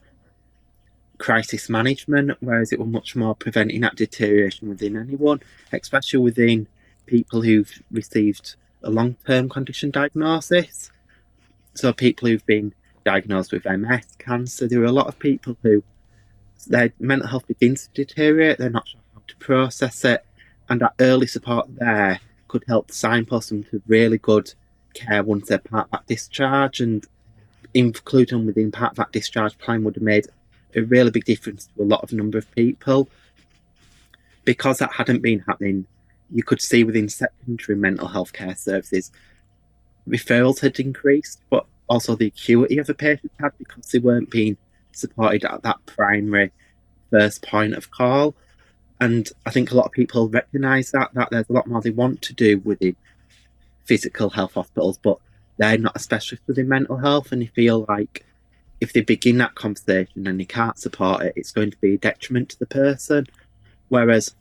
crisis 1.18 1.68
management, 1.68 2.36
whereas 2.40 2.72
it 2.72 2.78
was 2.78 2.88
much 2.88 3.14
more 3.14 3.34
preventing 3.34 3.80
that 3.82 3.96
deterioration 3.96 4.68
within 4.68 4.96
anyone, 4.96 5.40
especially 5.72 6.20
within 6.20 6.66
people 7.06 7.42
who've 7.42 7.72
received 7.90 8.56
a 8.82 8.90
long 8.90 9.16
term 9.26 9.48
condition 9.48 9.90
diagnosis. 9.90 10.90
So, 11.74 11.92
people 11.92 12.28
who've 12.28 12.44
been 12.46 12.74
diagnosed 13.04 13.52
with 13.52 13.64
MS, 13.64 14.06
cancer, 14.18 14.68
there 14.68 14.80
are 14.82 14.86
a 14.86 14.92
lot 14.92 15.06
of 15.06 15.18
people 15.18 15.56
who 15.62 15.82
their 16.66 16.92
mental 17.00 17.28
health 17.28 17.46
begins 17.46 17.88
to 17.88 18.04
deteriorate, 18.04 18.58
they're 18.58 18.70
not 18.70 18.88
sure 18.88 19.00
how 19.14 19.22
to 19.26 19.36
process 19.36 20.04
it, 20.04 20.24
and 20.68 20.80
that 20.80 20.94
early 21.00 21.26
support 21.26 21.66
there 21.76 22.20
could 22.48 22.64
help 22.68 22.90
signpost 22.90 23.48
them 23.48 23.64
to 23.64 23.82
really 23.86 24.18
good 24.18 24.52
care 24.94 25.22
once 25.22 25.48
they're 25.48 25.58
part 25.58 25.86
of 25.86 25.90
that 25.92 26.06
discharge 26.06 26.80
and 26.80 27.06
including 27.74 28.38
them 28.38 28.46
within 28.46 28.70
part 28.70 28.92
of 28.92 28.96
that 28.96 29.12
discharge 29.12 29.56
plan 29.58 29.84
would 29.84 29.96
have 29.96 30.02
made 30.02 30.26
a 30.74 30.82
really 30.82 31.10
big 31.10 31.24
difference 31.24 31.66
to 31.66 31.82
a 31.82 31.84
lot 31.84 32.02
of 32.02 32.12
number 32.12 32.38
of 32.38 32.50
people. 32.54 33.08
Because 34.44 34.78
that 34.78 34.92
hadn't 34.92 35.22
been 35.22 35.40
happening, 35.40 35.86
you 36.30 36.42
could 36.42 36.60
see 36.60 36.82
within 36.84 37.08
secondary 37.08 37.78
mental 37.78 38.08
health 38.08 38.32
care 38.32 38.56
services, 38.56 39.12
referrals 40.08 40.60
had 40.60 40.80
increased, 40.80 41.40
but 41.50 41.66
also 41.88 42.16
the 42.16 42.26
acuity 42.26 42.78
of 42.78 42.86
the 42.86 42.94
patients 42.94 43.34
had 43.38 43.52
because 43.58 43.86
they 43.86 43.98
weren't 43.98 44.30
being 44.30 44.56
supported 44.92 45.44
at 45.44 45.62
that 45.62 45.84
primary 45.86 46.50
first 47.10 47.42
point 47.42 47.74
of 47.74 47.90
call. 47.90 48.34
And 49.00 49.28
I 49.46 49.50
think 49.50 49.70
a 49.70 49.74
lot 49.74 49.86
of 49.86 49.92
people 49.92 50.28
recognise 50.28 50.90
that 50.92 51.12
that 51.14 51.28
there's 51.30 51.48
a 51.48 51.52
lot 51.52 51.66
more 51.66 51.80
they 51.80 51.90
want 51.90 52.22
to 52.22 52.32
do 52.32 52.58
within 52.60 52.96
physical 53.84 54.30
health 54.30 54.54
hospitals, 54.54 54.98
but 54.98 55.18
they're 55.58 55.78
not 55.78 55.96
a 55.96 56.00
specialist 56.00 56.42
within 56.46 56.68
mental 56.68 56.96
health, 56.98 57.32
and 57.32 57.42
they 57.42 57.46
feel 57.46 57.84
like 57.88 58.24
if 58.80 58.92
they 58.92 59.00
begin 59.00 59.38
that 59.38 59.54
conversation 59.54 60.26
and 60.26 60.40
they 60.40 60.44
can't 60.44 60.78
support 60.78 61.22
it, 61.22 61.34
it's 61.36 61.52
going 61.52 61.70
to 61.70 61.76
be 61.78 61.94
a 61.94 61.98
detriment 61.98 62.48
to 62.50 62.58
the 62.58 62.66
person. 62.66 63.26
Whereas 63.88 64.34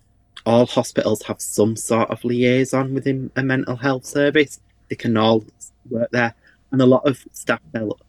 all 0.45 0.65
hospitals 0.65 1.23
have 1.23 1.41
some 1.41 1.75
sort 1.75 2.09
of 2.09 2.23
liaison 2.23 2.93
within 2.93 3.29
a 3.35 3.43
mental 3.43 3.75
health 3.75 4.05
service, 4.05 4.59
they 4.89 4.95
can 4.95 5.15
all 5.15 5.45
work 5.89 6.09
there. 6.11 6.33
And 6.71 6.81
a 6.81 6.85
lot 6.85 7.05
of 7.05 7.23
staff 7.33 7.59
felt 7.71 8.01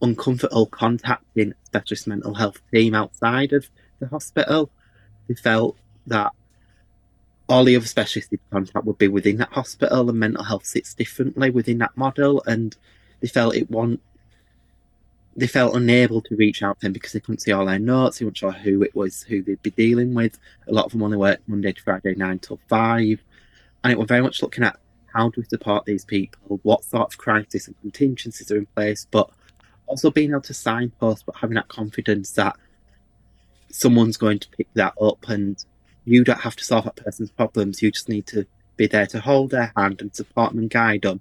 uncomfortable 0.00 0.66
contacting 0.66 1.52
a 1.52 1.66
specialist 1.66 2.06
mental 2.06 2.34
health 2.34 2.60
team 2.72 2.94
outside 2.94 3.52
of 3.52 3.68
the 3.98 4.06
hospital. 4.06 4.70
They 5.28 5.34
felt 5.34 5.76
that 6.06 6.32
all 7.50 7.64
the 7.64 7.76
other 7.76 7.86
specialists 7.86 8.32
in 8.32 8.38
contact 8.50 8.86
would 8.86 8.98
be 8.98 9.08
within 9.08 9.38
that 9.38 9.52
hospital 9.52 10.08
and 10.08 10.18
mental 10.18 10.44
health 10.44 10.64
sits 10.64 10.94
differently 10.94 11.50
within 11.50 11.78
that 11.78 11.96
model 11.96 12.42
and 12.46 12.76
they 13.20 13.28
felt 13.28 13.56
it 13.56 13.70
want 13.70 14.00
they 15.36 15.46
felt 15.46 15.74
unable 15.74 16.20
to 16.20 16.36
reach 16.36 16.62
out 16.62 16.78
to 16.80 16.86
them 16.86 16.92
because 16.92 17.12
they 17.12 17.20
couldn't 17.20 17.40
see 17.40 17.52
all 17.52 17.64
their 17.64 17.78
notes. 17.78 18.18
They 18.18 18.24
weren't 18.24 18.36
sure 18.36 18.52
who 18.52 18.82
it 18.82 18.94
was, 18.94 19.22
who 19.22 19.42
they'd 19.42 19.62
be 19.62 19.70
dealing 19.70 20.12
with. 20.12 20.38
A 20.68 20.72
lot 20.72 20.86
of 20.86 20.92
them 20.92 21.02
only 21.02 21.16
worked 21.16 21.48
Monday 21.48 21.72
to 21.72 21.82
Friday, 21.82 22.14
nine 22.16 22.40
till 22.40 22.58
five, 22.68 23.22
and 23.82 23.92
it 23.92 23.98
was 23.98 24.08
very 24.08 24.22
much 24.22 24.42
looking 24.42 24.64
at 24.64 24.78
how 25.14 25.28
do 25.30 25.40
we 25.40 25.44
support 25.44 25.84
these 25.84 26.04
people, 26.04 26.60
what 26.62 26.84
sort 26.84 27.12
of 27.12 27.18
crisis 27.18 27.66
and 27.66 27.80
contingencies 27.80 28.50
are 28.50 28.58
in 28.58 28.66
place, 28.66 29.06
but 29.10 29.30
also 29.86 30.10
being 30.10 30.30
able 30.30 30.40
to 30.42 30.54
signpost, 30.54 31.26
but 31.26 31.36
having 31.36 31.54
that 31.54 31.68
confidence 31.68 32.32
that 32.32 32.56
someone's 33.70 34.16
going 34.16 34.40
to 34.40 34.48
pick 34.50 34.68
that 34.74 34.94
up, 35.00 35.28
and 35.28 35.64
you 36.04 36.24
don't 36.24 36.40
have 36.40 36.56
to 36.56 36.64
solve 36.64 36.84
that 36.84 36.96
person's 36.96 37.30
problems. 37.30 37.82
You 37.82 37.90
just 37.90 38.08
need 38.08 38.26
to 38.28 38.46
be 38.76 38.86
there 38.86 39.06
to 39.06 39.20
hold 39.20 39.50
their 39.50 39.72
hand 39.76 40.00
and 40.00 40.14
support 40.14 40.52
them 40.52 40.60
and 40.60 40.70
guide 40.70 41.02
them 41.02 41.20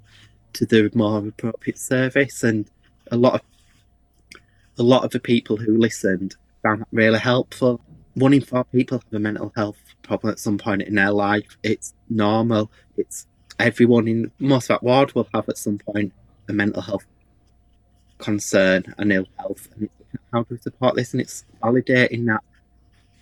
to 0.54 0.66
the 0.66 0.90
more 0.94 1.28
appropriate 1.28 1.78
service. 1.78 2.44
And 2.44 2.70
a 3.12 3.18
lot 3.18 3.36
of 3.36 3.42
a 4.78 4.84
lot 4.84 5.04
of 5.04 5.12
the 5.12 5.20
people 5.20 5.58
who 5.58 5.78
listened 5.78 6.36
found 6.64 6.82
that 6.82 6.88
really 6.92 7.20
helpful. 7.20 7.82
One 8.14 8.34
in 8.34 8.42
four 8.42 8.64
people 8.66 9.00
have 9.00 9.14
a 9.14 9.20
mental 9.20 9.52
health 9.56 9.78
problem 10.04 10.32
at 10.32 10.40
some 10.40 10.58
point 10.58 10.82
in 10.82 10.96
their 10.96 11.12
life. 11.12 11.58
It's 11.64 11.94
normal. 12.10 12.72
It's 12.98 13.28
everyone 13.60 14.08
in 14.08 14.32
most 14.40 14.70
of 14.70 14.80
that 14.80 14.84
ward 14.84 15.14
will 15.14 15.28
have 15.34 15.50
at 15.50 15.58
some 15.58 15.80
point 15.80 16.14
a 16.48 16.54
mental 16.54 16.82
health 16.82 17.06
concern 18.18 18.84
and 18.98 19.12
ill 19.12 19.28
health. 19.38 19.68
And 19.76 19.90
how 20.32 20.44
do 20.44 20.48
we 20.52 20.58
support 20.58 20.96
this? 20.96 21.14
And 21.14 21.22
it's 21.22 21.46
validating 21.62 22.26
that 22.28 22.44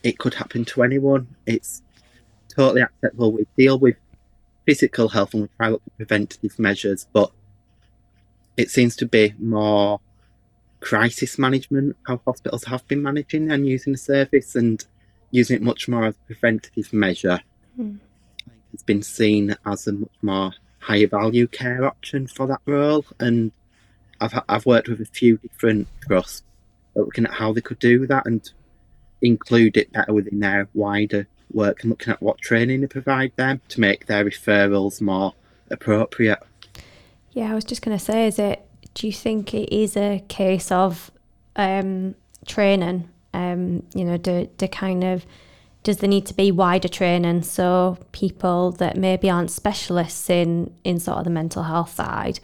it 0.07 0.17
could 0.17 0.33
happen 0.33 0.63
to 0.63 0.83
anyone. 0.83 1.27
It's 1.45 1.83
totally 2.47 2.81
acceptable. 2.81 3.33
We 3.33 3.45
deal 3.57 3.77
with 3.77 3.97
physical 4.65 5.09
health 5.09 5.33
and 5.33 5.43
we 5.43 5.49
try 5.57 5.69
to 5.71 5.81
preventative 5.97 6.57
measures, 6.57 7.07
but 7.11 7.29
it 8.55 8.69
seems 8.69 8.95
to 8.97 9.05
be 9.05 9.33
more 9.37 9.99
crisis 10.79 11.37
management, 11.37 11.97
how 12.07 12.21
hospitals 12.25 12.63
have 12.63 12.87
been 12.87 13.03
managing 13.03 13.51
and 13.51 13.67
using 13.67 13.93
the 13.93 13.97
service 13.97 14.55
and 14.55 14.85
using 15.31 15.57
it 15.57 15.61
much 15.61 15.89
more 15.89 16.05
as 16.05 16.15
a 16.15 16.25
preventative 16.27 16.93
measure. 16.93 17.41
Mm. 17.77 17.99
It's 18.73 18.83
been 18.83 19.03
seen 19.03 19.57
as 19.65 19.87
a 19.87 19.91
much 19.91 20.17
more 20.21 20.53
higher 20.79 21.07
value 21.07 21.47
care 21.47 21.85
option 21.85 22.27
for 22.27 22.47
that 22.47 22.61
role. 22.65 23.03
And 23.19 23.51
I've, 24.21 24.39
I've 24.47 24.65
worked 24.65 24.87
with 24.87 25.01
a 25.01 25.05
few 25.05 25.37
different 25.37 25.89
trusts 26.07 26.43
looking 26.95 27.25
at 27.25 27.33
how 27.33 27.51
they 27.51 27.61
could 27.61 27.79
do 27.79 28.07
that 28.07 28.25
and 28.25 28.49
include 29.21 29.77
it 29.77 29.91
better 29.91 30.13
within 30.13 30.39
their 30.39 30.67
wider 30.73 31.27
work 31.51 31.81
and 31.81 31.89
looking 31.89 32.13
at 32.13 32.21
what 32.21 32.39
training 32.39 32.81
they 32.81 32.87
provide 32.87 33.31
them 33.35 33.61
to 33.69 33.79
make 33.79 34.05
their 34.05 34.25
referrals 34.25 35.01
more 35.01 35.33
appropriate. 35.69 36.39
Yeah, 37.31 37.51
I 37.51 37.55
was 37.55 37.63
just 37.63 37.81
going 37.81 37.97
to 37.97 38.03
say, 38.03 38.27
is 38.27 38.39
it 38.39 38.63
do 38.93 39.05
you 39.05 39.13
think 39.13 39.53
it 39.53 39.71
is 39.71 39.95
a 39.95 40.23
case 40.27 40.71
of 40.71 41.11
um, 41.55 42.15
training? 42.47 43.09
Um, 43.33 43.83
you 43.93 44.03
know, 44.03 44.17
do, 44.17 44.49
do 44.57 44.67
kind 44.67 45.03
of 45.03 45.25
does 45.83 45.97
there 45.97 46.09
need 46.09 46.25
to 46.25 46.33
be 46.33 46.51
wider 46.51 46.87
training 46.87 47.43
so 47.43 47.97
people 48.11 48.71
that 48.73 48.97
maybe 48.97 49.29
aren't 49.29 49.51
specialists 49.51 50.29
in 50.29 50.73
in 50.83 50.99
sort 50.99 51.19
of 51.19 51.23
the 51.23 51.29
mental 51.29 51.63
health 51.63 51.93
side 51.93 52.39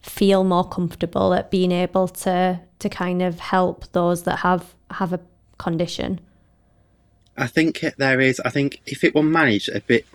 feel 0.00 0.42
more 0.42 0.66
comfortable 0.66 1.32
at 1.32 1.50
being 1.50 1.70
able 1.70 2.08
to 2.08 2.60
to 2.78 2.88
kind 2.88 3.22
of 3.22 3.38
help 3.38 3.84
those 3.92 4.24
that 4.24 4.38
have 4.38 4.74
have 4.90 5.12
a 5.12 5.20
condition? 5.58 6.20
I 7.36 7.46
think 7.46 7.84
there 7.96 8.20
is. 8.20 8.40
I 8.44 8.50
think 8.50 8.82
if 8.86 9.04
it 9.04 9.14
were 9.14 9.22
managed 9.22 9.70
a 9.70 9.80
bit, 9.80 10.06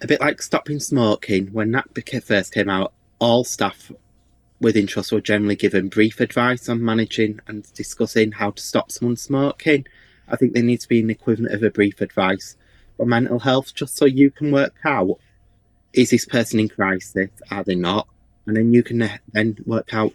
a 0.00 0.06
bit 0.06 0.20
like 0.20 0.42
stopping 0.42 0.80
smoking 0.80 1.46
when 1.48 1.70
that 1.72 1.86
first 2.24 2.52
came 2.52 2.68
out, 2.68 2.92
all 3.18 3.44
staff 3.44 3.90
within 4.60 4.86
trust 4.86 5.12
were 5.12 5.20
generally 5.20 5.56
given 5.56 5.88
brief 5.88 6.20
advice 6.20 6.68
on 6.68 6.84
managing 6.84 7.40
and 7.48 7.72
discussing 7.74 8.32
how 8.32 8.50
to 8.50 8.62
stop 8.62 8.92
someone 8.92 9.16
smoking. 9.16 9.86
I 10.28 10.36
think 10.36 10.52
there 10.52 10.62
needs 10.62 10.84
to 10.84 10.88
be 10.88 11.00
an 11.00 11.10
equivalent 11.10 11.54
of 11.54 11.62
a 11.62 11.70
brief 11.70 12.00
advice 12.00 12.56
for 12.96 13.06
mental 13.06 13.40
health, 13.40 13.74
just 13.74 13.96
so 13.96 14.04
you 14.04 14.30
can 14.30 14.52
work 14.52 14.74
out 14.84 15.18
is 15.92 16.10
this 16.10 16.24
person 16.24 16.60
in 16.60 16.68
crisis, 16.68 17.30
are 17.50 17.64
they 17.64 17.74
not? 17.74 18.08
And 18.46 18.56
then 18.56 18.72
you 18.72 18.82
can 18.82 19.02
uh, 19.02 19.18
then 19.32 19.56
work 19.66 19.92
out 19.92 20.12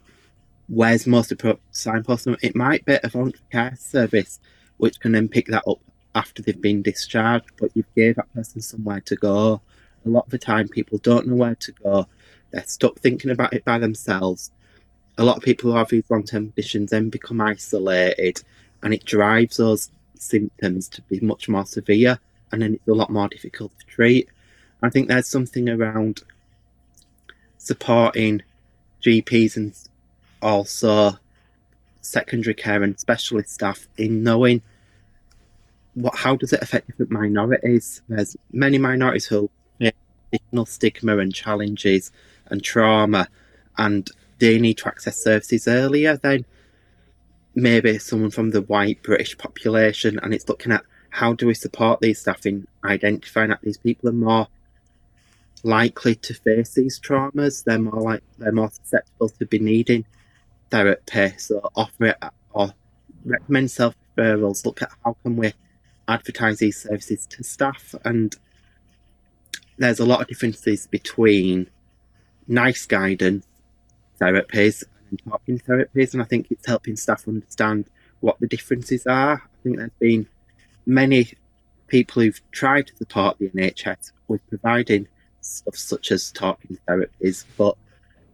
where's 0.67 1.07
most 1.07 1.31
appropriate 1.31 1.61
signpost. 1.71 2.27
It 2.41 2.55
might 2.55 2.85
be 2.85 2.99
a 3.01 3.09
voluntary 3.09 3.43
care 3.51 3.75
service, 3.79 4.39
which 4.77 4.99
can 4.99 5.13
then 5.13 5.27
pick 5.27 5.47
that 5.47 5.63
up 5.67 5.79
after 6.15 6.41
they've 6.41 6.61
been 6.61 6.81
discharged, 6.81 7.51
but 7.59 7.71
you've 7.73 7.93
gave 7.95 8.15
that 8.15 8.33
person 8.33 8.61
somewhere 8.61 9.01
to 9.01 9.15
go. 9.15 9.61
A 10.05 10.09
lot 10.09 10.25
of 10.25 10.31
the 10.31 10.37
time, 10.37 10.67
people 10.67 10.97
don't 10.99 11.27
know 11.27 11.35
where 11.35 11.55
to 11.55 11.71
go 11.71 12.07
they're 12.51 12.63
stuck 12.65 12.99
thinking 12.99 13.31
about 13.31 13.53
it 13.53 13.65
by 13.65 13.77
themselves. 13.77 14.51
A 15.17 15.23
lot 15.23 15.37
of 15.37 15.43
people 15.43 15.71
who 15.71 15.77
have 15.77 15.89
these 15.89 16.09
long 16.09 16.23
term 16.23 16.47
conditions 16.47 16.91
then 16.91 17.09
become 17.09 17.41
isolated, 17.41 18.41
and 18.83 18.93
it 18.93 19.05
drives 19.05 19.57
those 19.57 19.89
symptoms 20.15 20.87
to 20.89 21.01
be 21.03 21.19
much 21.19 21.49
more 21.49 21.65
severe, 21.65 22.19
and 22.51 22.61
then 22.61 22.75
it's 22.75 22.87
a 22.87 22.93
lot 22.93 23.09
more 23.09 23.27
difficult 23.27 23.77
to 23.79 23.85
treat. 23.85 24.29
I 24.81 24.89
think 24.89 25.07
there's 25.07 25.27
something 25.27 25.69
around 25.69 26.23
supporting 27.57 28.43
GPs 29.03 29.57
and 29.57 29.75
also 30.47 31.19
secondary 32.01 32.53
care 32.53 32.81
and 32.81 32.97
specialist 32.97 33.49
staff 33.49 33.85
in 33.97 34.23
knowing 34.23 34.61
what 35.93 36.15
how 36.15 36.35
does 36.35 36.53
it 36.53 36.61
affect 36.61 36.87
different 36.87 37.11
minorities. 37.11 38.01
There's 38.07 38.37
many 38.53 38.77
minorities 38.77 39.25
who 39.25 39.49
have 39.81 39.93
additional 40.31 40.65
stigma 40.65 41.17
and 41.17 41.33
challenges 41.33 42.11
and 42.45 42.63
trauma, 42.63 43.27
and 43.77 44.09
they 44.39 44.57
need 44.57 44.77
to 44.77 44.87
access 44.87 45.21
services 45.21 45.67
earlier 45.67 46.15
than 46.15 46.45
maybe 47.55 47.97
someone 47.97 48.31
from 48.31 48.51
the 48.51 48.61
white 48.61 49.03
British 49.03 49.37
population. 49.37 50.17
And 50.23 50.33
it's 50.33 50.47
looking 50.47 50.71
at 50.71 50.85
how 51.09 51.33
do 51.33 51.47
we 51.47 51.55
support 51.55 51.99
these 51.99 52.19
staff 52.19 52.45
in 52.45 52.67
identifying 52.85 53.49
that 53.49 53.61
these 53.63 53.79
people 53.79 54.09
are 54.09 54.13
more 54.13 54.47
likely 55.63 56.15
to 56.15 56.33
face 56.33 56.75
these 56.75 56.99
traumas. 56.99 57.63
They're 57.65 57.79
more 57.79 58.01
like 58.01 58.23
they're 58.37 58.51
more 58.53 58.71
susceptible 58.71 59.29
to 59.29 59.45
be 59.45 59.59
needing 59.59 60.05
therapy. 60.69 61.37
So 61.37 61.69
offer 61.75 62.05
it 62.05 62.17
or 62.53 62.73
recommend 63.25 63.71
self 63.71 63.95
referrals. 64.17 64.65
Look 64.65 64.81
at 64.81 64.91
how 65.03 65.17
can 65.23 65.35
we 65.35 65.53
advertise 66.07 66.59
these 66.59 66.81
services 66.81 67.25
to 67.27 67.43
staff 67.43 67.93
and 68.05 68.35
there's 69.77 69.99
a 69.99 70.05
lot 70.05 70.21
of 70.21 70.27
differences 70.27 70.87
between 70.87 71.69
NICE 72.47 72.85
guidance 72.87 73.45
therapies 74.19 74.83
and 75.09 75.21
talking 75.23 75.59
therapies, 75.59 76.13
and 76.13 76.21
I 76.21 76.25
think 76.25 76.47
it's 76.49 76.65
helping 76.65 76.95
staff 76.95 77.27
understand 77.27 77.85
what 78.19 78.39
the 78.39 78.47
differences 78.47 79.05
are. 79.05 79.43
I 79.43 79.63
think 79.63 79.77
there's 79.77 79.91
been 79.99 80.27
many 80.85 81.33
people 81.87 82.23
who've 82.23 82.41
tried 82.51 82.87
to 82.87 82.95
support 82.95 83.37
the 83.37 83.49
NHS 83.49 84.11
with 84.27 84.47
providing 84.49 85.07
stuff 85.41 85.75
such 85.75 86.11
as 86.11 86.31
talking 86.31 86.79
therapies, 86.87 87.45
but 87.57 87.77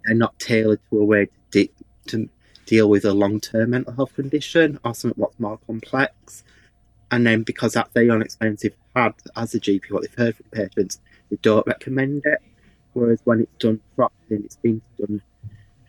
they're 0.06 0.16
not 0.16 0.38
tailored 0.40 0.80
to 0.90 1.00
a 1.00 1.04
way 1.04 1.28
to, 1.52 1.68
to 2.08 2.30
deal 2.66 2.90
with 2.90 3.06
a 3.06 3.14
long 3.14 3.40
term 3.40 3.72
mental 3.72 3.94
health 3.94 4.16
condition 4.16 4.80
or 4.84 4.94
something 4.94 5.22
what's 5.22 5.40
more 5.40 5.60
complex. 5.66 6.44
And 7.12 7.28
then 7.28 7.44
because 7.44 7.74
that's 7.74 7.94
very 7.94 8.10
unexpensive 8.10 8.74
had 8.96 9.14
as 9.36 9.54
a 9.54 9.60
GP, 9.60 9.92
what 9.92 10.02
they've 10.02 10.16
heard 10.16 10.36
from 10.36 10.46
patients, 10.52 11.00
they 11.30 11.38
don't 11.42 11.66
recommend 11.68 12.24
it. 12.26 12.40
Whereas 12.94 13.22
when 13.24 13.42
it's 13.42 13.58
done 13.60 13.82
properly 13.96 14.38
and 14.38 14.46
it's 14.46 14.56
been 14.58 14.82
done 15.00 15.22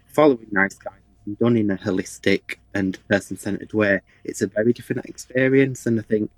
following 0.07 0.47
NICE 0.51 0.75
guidance 0.75 1.03
and 1.27 1.39
done 1.39 1.57
in 1.57 1.71
a 1.71 1.77
holistic 1.77 2.57
and 2.75 2.99
person 3.09 3.37
centered 3.37 3.73
way, 3.73 4.01
it's 4.25 4.43
a 4.43 4.47
very 4.47 4.73
different 4.73 5.05
experience. 5.07 5.87
And 5.87 5.99
I 5.99 6.03
think 6.03 6.31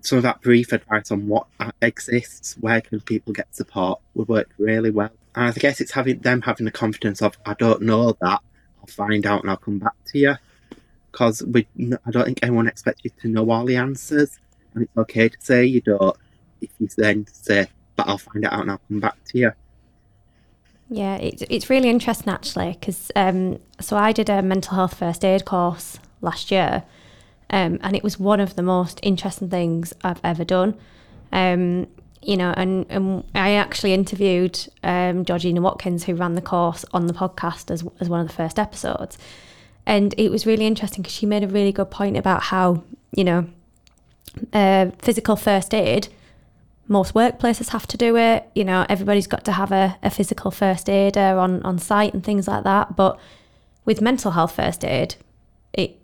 some 0.00 0.18
of 0.18 0.22
that 0.24 0.40
brief 0.42 0.72
advice 0.72 1.10
on 1.10 1.28
what 1.28 1.46
exists, 1.80 2.56
where 2.60 2.80
can 2.80 3.00
people 3.00 3.32
get 3.32 3.54
support, 3.54 4.00
would 4.14 4.28
work 4.28 4.50
really 4.58 4.90
well. 4.90 5.10
And 5.34 5.46
I 5.46 5.52
guess 5.52 5.80
it's 5.80 5.92
having 5.92 6.20
them 6.20 6.42
having 6.42 6.66
the 6.66 6.72
confidence 6.72 7.22
of, 7.22 7.38
I 7.46 7.54
don't 7.54 7.82
know 7.82 8.16
that, 8.20 8.42
find 8.90 9.26
out 9.26 9.42
and 9.42 9.50
I'll 9.50 9.56
come 9.56 9.78
back 9.78 9.94
to 10.06 10.18
you. 10.18 10.34
Because 11.10 11.42
we, 11.42 11.66
I 12.06 12.10
don't 12.10 12.24
think 12.24 12.40
anyone 12.42 12.68
expects 12.68 13.00
you 13.02 13.10
to 13.22 13.28
know 13.28 13.50
all 13.50 13.64
the 13.64 13.76
answers, 13.76 14.38
and 14.74 14.84
it's 14.84 14.96
okay 14.96 15.28
to 15.28 15.36
say 15.40 15.64
you 15.64 15.80
don't. 15.80 16.16
If 16.60 16.70
you 16.78 16.88
then 16.96 17.26
say, 17.32 17.66
but 17.96 18.08
I'll 18.08 18.18
find 18.18 18.44
it 18.44 18.52
out 18.52 18.62
and 18.62 18.70
I'll 18.70 18.80
come 18.88 19.00
back 19.00 19.16
to 19.28 19.38
you. 19.38 19.52
Yeah, 20.90 21.16
it's 21.16 21.42
it's 21.50 21.70
really 21.70 21.90
interesting 21.90 22.32
actually 22.32 22.72
because 22.72 23.10
um, 23.14 23.58
so 23.80 23.96
I 23.96 24.12
did 24.12 24.30
a 24.30 24.42
mental 24.42 24.74
health 24.74 24.94
first 24.94 25.24
aid 25.24 25.44
course 25.44 25.98
last 26.20 26.50
year, 26.50 26.84
um, 27.50 27.78
and 27.82 27.94
it 27.94 28.02
was 28.02 28.18
one 28.18 28.40
of 28.40 28.56
the 28.56 28.62
most 28.62 28.98
interesting 29.02 29.50
things 29.50 29.92
I've 30.02 30.20
ever 30.24 30.44
done. 30.44 30.76
Um, 31.32 31.88
you 32.22 32.36
know, 32.36 32.52
and, 32.56 32.86
and 32.88 33.24
I 33.34 33.52
actually 33.52 33.94
interviewed 33.94 34.58
um, 34.82 35.24
Georgina 35.24 35.60
Watkins, 35.60 36.04
who 36.04 36.14
ran 36.14 36.34
the 36.34 36.42
course, 36.42 36.84
on 36.92 37.06
the 37.06 37.12
podcast 37.12 37.70
as, 37.70 37.84
as 38.00 38.08
one 38.08 38.20
of 38.20 38.28
the 38.28 38.34
first 38.34 38.58
episodes. 38.58 39.18
And 39.86 40.14
it 40.18 40.30
was 40.30 40.46
really 40.46 40.66
interesting 40.66 41.02
because 41.02 41.14
she 41.14 41.26
made 41.26 41.44
a 41.44 41.48
really 41.48 41.72
good 41.72 41.90
point 41.90 42.16
about 42.16 42.42
how, 42.44 42.82
you 43.14 43.24
know, 43.24 43.46
uh, 44.52 44.90
physical 44.98 45.36
first 45.36 45.72
aid, 45.72 46.08
most 46.88 47.14
workplaces 47.14 47.70
have 47.70 47.86
to 47.88 47.96
do 47.96 48.16
it. 48.16 48.48
You 48.54 48.64
know, 48.64 48.84
everybody's 48.88 49.26
got 49.26 49.44
to 49.44 49.52
have 49.52 49.72
a, 49.72 49.96
a 50.02 50.10
physical 50.10 50.50
first 50.50 50.88
aider 50.88 51.38
on, 51.38 51.62
on 51.62 51.78
site 51.78 52.14
and 52.14 52.24
things 52.24 52.48
like 52.48 52.64
that. 52.64 52.96
But 52.96 53.18
with 53.84 54.00
mental 54.00 54.32
health 54.32 54.56
first 54.56 54.84
aid, 54.84 55.16
it 55.72 55.98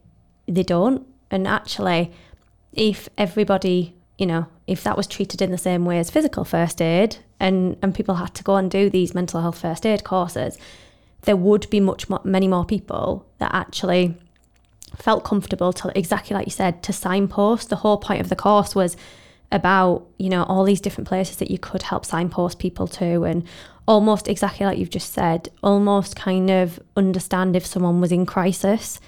they 0.47 0.63
don't. 0.63 1.07
And 1.31 1.49
actually, 1.49 2.13
if 2.73 3.09
everybody, 3.17 3.95
you 4.19 4.27
know, 4.27 4.47
if 4.67 4.85
that 4.85 4.97
was 4.97 5.07
treated 5.07 5.43
in 5.43 5.51
the 5.51 5.59
same 5.59 5.85
way 5.85 5.99
as 5.99 6.11
physical 6.11 6.45
first 6.45 6.81
aid 6.81 7.17
and, 7.41 7.77
and 7.83 7.95
people 7.95 8.17
had 8.17 8.35
to 8.35 8.45
go 8.45 8.57
and 8.57 8.71
do 8.71 8.89
these 8.89 9.15
mental 9.15 9.41
health 9.41 9.59
first 9.59 9.85
aid 9.85 10.05
courses, 10.05 10.57
there 11.23 11.37
would 11.37 11.69
be 11.71 11.81
much 11.81 12.09
more, 12.09 12.21
many 12.25 12.49
more 12.49 12.65
people 12.65 13.27
that 13.39 13.53
actually 13.55 14.15
felt 14.97 15.25
comfortable 15.25 15.73
to 15.73 15.91
exactly 15.99 16.35
like 16.35 16.47
you 16.47 16.53
said 16.53 16.83
to 16.85 16.93
signpost. 16.93 17.69
The 17.69 17.77
whole 17.77 17.99
point 17.99 18.21
of 18.21 18.29
the 18.29 18.37
course 18.37 18.75
was 18.75 18.97
about, 19.51 20.07
you 20.19 20.29
know, 20.29 20.45
all 20.45 20.65
these 20.65 20.81
different 20.81 21.09
places 21.09 21.37
that 21.37 21.51
you 21.51 21.59
could 21.59 21.83
help 21.83 22.05
signpost 22.05 22.59
people 22.59 22.87
to 22.89 23.25
and 23.25 23.45
almost 23.87 24.29
exactly 24.29 24.65
like 24.65 24.79
you've 24.79 24.91
just 24.91 25.13
said, 25.13 25.49
almost 25.63 26.17
kind 26.17 26.51
of 26.51 26.81
understand 26.97 27.57
if 27.57 27.67
someone 27.67 28.01
was 28.01 28.13
in 28.13 28.25
crisis 28.25 29.01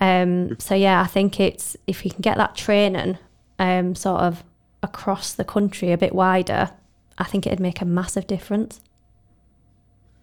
um, 0.00 0.58
so 0.58 0.74
yeah, 0.74 1.00
I 1.00 1.06
think 1.06 1.40
it's 1.40 1.76
if 1.86 2.04
you 2.04 2.10
can 2.10 2.20
get 2.20 2.36
that 2.36 2.54
training 2.54 3.18
um, 3.58 3.94
sort 3.94 4.20
of 4.20 4.44
across 4.82 5.32
the 5.32 5.44
country 5.44 5.92
a 5.92 5.98
bit 5.98 6.14
wider, 6.14 6.70
I 7.16 7.24
think 7.24 7.46
it'd 7.46 7.60
make 7.60 7.80
a 7.80 7.84
massive 7.84 8.26
difference. 8.26 8.80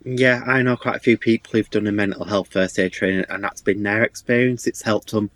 Yeah, 0.03 0.43
I 0.45 0.61
know 0.61 0.77
quite 0.77 0.97
a 0.97 0.99
few 0.99 1.17
people 1.17 1.51
who've 1.51 1.69
done 1.69 1.87
a 1.87 1.91
mental 1.91 2.25
health 2.25 2.49
first 2.51 2.77
aid 2.77 2.93
training, 2.93 3.25
and 3.29 3.43
that's 3.43 3.61
been 3.61 3.83
their 3.83 4.03
experience. 4.03 4.67
It's 4.67 4.83
helped 4.83 5.11
them 5.11 5.31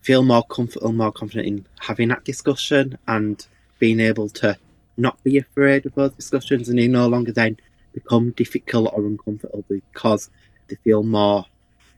feel 0.00 0.22
more 0.22 0.42
comfortable, 0.42 0.92
more 0.92 1.12
confident 1.12 1.46
in 1.46 1.66
having 1.78 2.08
that 2.08 2.24
discussion 2.24 2.98
and 3.06 3.46
being 3.78 4.00
able 4.00 4.28
to 4.30 4.58
not 4.96 5.22
be 5.22 5.38
afraid 5.38 5.86
of 5.86 5.94
those 5.94 6.12
discussions, 6.12 6.68
and 6.68 6.78
they 6.78 6.88
no 6.88 7.06
longer 7.06 7.32
then 7.32 7.58
become 7.92 8.30
difficult 8.32 8.92
or 8.92 9.06
uncomfortable 9.06 9.64
because 9.68 10.30
they 10.66 10.76
feel 10.76 11.02
more 11.02 11.46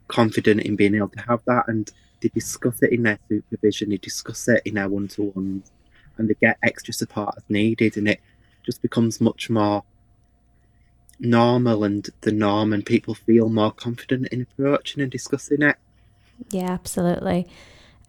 confident 0.08 0.60
in 0.60 0.76
being 0.76 0.94
able 0.94 1.08
to 1.08 1.20
have 1.20 1.40
that 1.46 1.66
and 1.68 1.92
they 2.20 2.28
discuss 2.28 2.82
it 2.82 2.92
in 2.92 3.04
their 3.04 3.18
supervision, 3.28 3.90
they 3.90 3.96
discuss 3.96 4.48
it 4.48 4.62
in 4.64 4.74
their 4.74 4.88
one 4.88 5.08
to 5.08 5.22
ones, 5.22 5.70
and 6.18 6.28
they 6.28 6.34
get 6.40 6.58
extra 6.62 6.92
support 6.92 7.34
as 7.36 7.44
needed, 7.48 7.96
and 7.96 8.08
it 8.08 8.20
just 8.64 8.82
becomes 8.82 9.20
much 9.20 9.50
more 9.50 9.84
normal 11.18 11.84
and 11.84 12.08
the 12.22 12.32
norm, 12.32 12.72
and 12.72 12.84
people 12.84 13.14
feel 13.14 13.48
more 13.48 13.72
confident 13.72 14.28
in 14.28 14.42
approaching 14.42 15.02
and 15.02 15.10
discussing 15.10 15.62
it. 15.62 15.76
Yeah, 16.50 16.70
absolutely. 16.70 17.46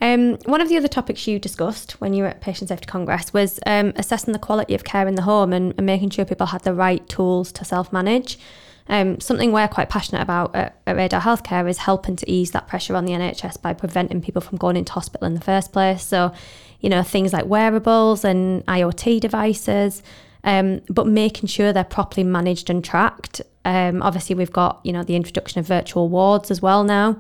Um, 0.02 0.38
one 0.46 0.62
of 0.62 0.70
the 0.70 0.78
other 0.78 0.88
topics 0.88 1.28
you 1.28 1.38
discussed 1.38 2.02
when 2.02 2.14
you 2.14 2.24
were 2.24 2.30
at 2.30 2.42
Patient 2.42 2.70
Safety 2.70 2.88
Congress 2.88 3.32
was 3.34 3.60
um, 3.68 3.94
assessing 3.96 4.34
the 4.34 4.40
quality 4.40 4.74
of 4.74 4.84
care 4.84 5.08
in 5.08 5.14
the 5.14 5.22
home 5.22 5.54
and, 5.54 5.76
and 5.78 5.86
making 5.86 6.10
sure 6.10 6.26
people 6.26 6.48
had 6.48 6.64
the 6.64 6.74
right 6.74 7.08
tools 7.08 7.52
to 7.54 7.66
self 7.66 7.94
manage. 7.94 8.40
Um, 8.88 9.20
something 9.20 9.52
we're 9.52 9.68
quite 9.68 9.90
passionate 9.90 10.24
about 10.24 10.56
at, 10.56 10.82
at 10.88 10.96
Radar 10.96 11.22
Healthcare 11.22 11.70
is 11.70 11.78
helping 11.78 12.16
to 12.16 12.30
ease 12.30 12.52
that 12.52 12.68
pressure 12.68 12.96
on 12.96 13.06
the 13.06 13.14
NHS 13.14 13.62
by 13.62 13.74
preventing 13.74 14.22
people 14.22 14.42
from 14.42 14.58
going 14.58 14.76
into 14.76 14.92
hospital 14.92 15.28
in 15.28 15.36
the 15.36 15.42
first 15.42 15.72
place. 15.72 16.04
So, 16.04 16.34
you 16.82 16.90
know, 16.90 17.04
things 17.04 17.34
like 17.34 17.46
wearables 17.46 18.26
and 18.26 18.66
IoT 18.66 19.20
devices, 19.20 20.04
um, 20.44 20.82
but 20.90 21.08
making 21.08 21.48
sure 21.48 21.72
they're 21.72 21.84
properly 21.84 22.24
managed 22.24 22.70
and 22.70 22.84
tracked. 22.84 23.42
Um, 23.64 24.02
obviously, 24.02 24.36
we've 24.36 24.52
got, 24.52 24.82
you 24.84 24.92
know, 24.92 25.04
the 25.04 25.16
introduction 25.16 25.60
of 25.60 25.68
virtual 25.68 26.10
wards 26.10 26.52
as 26.52 26.62
well 26.62 26.84
now. 26.84 27.20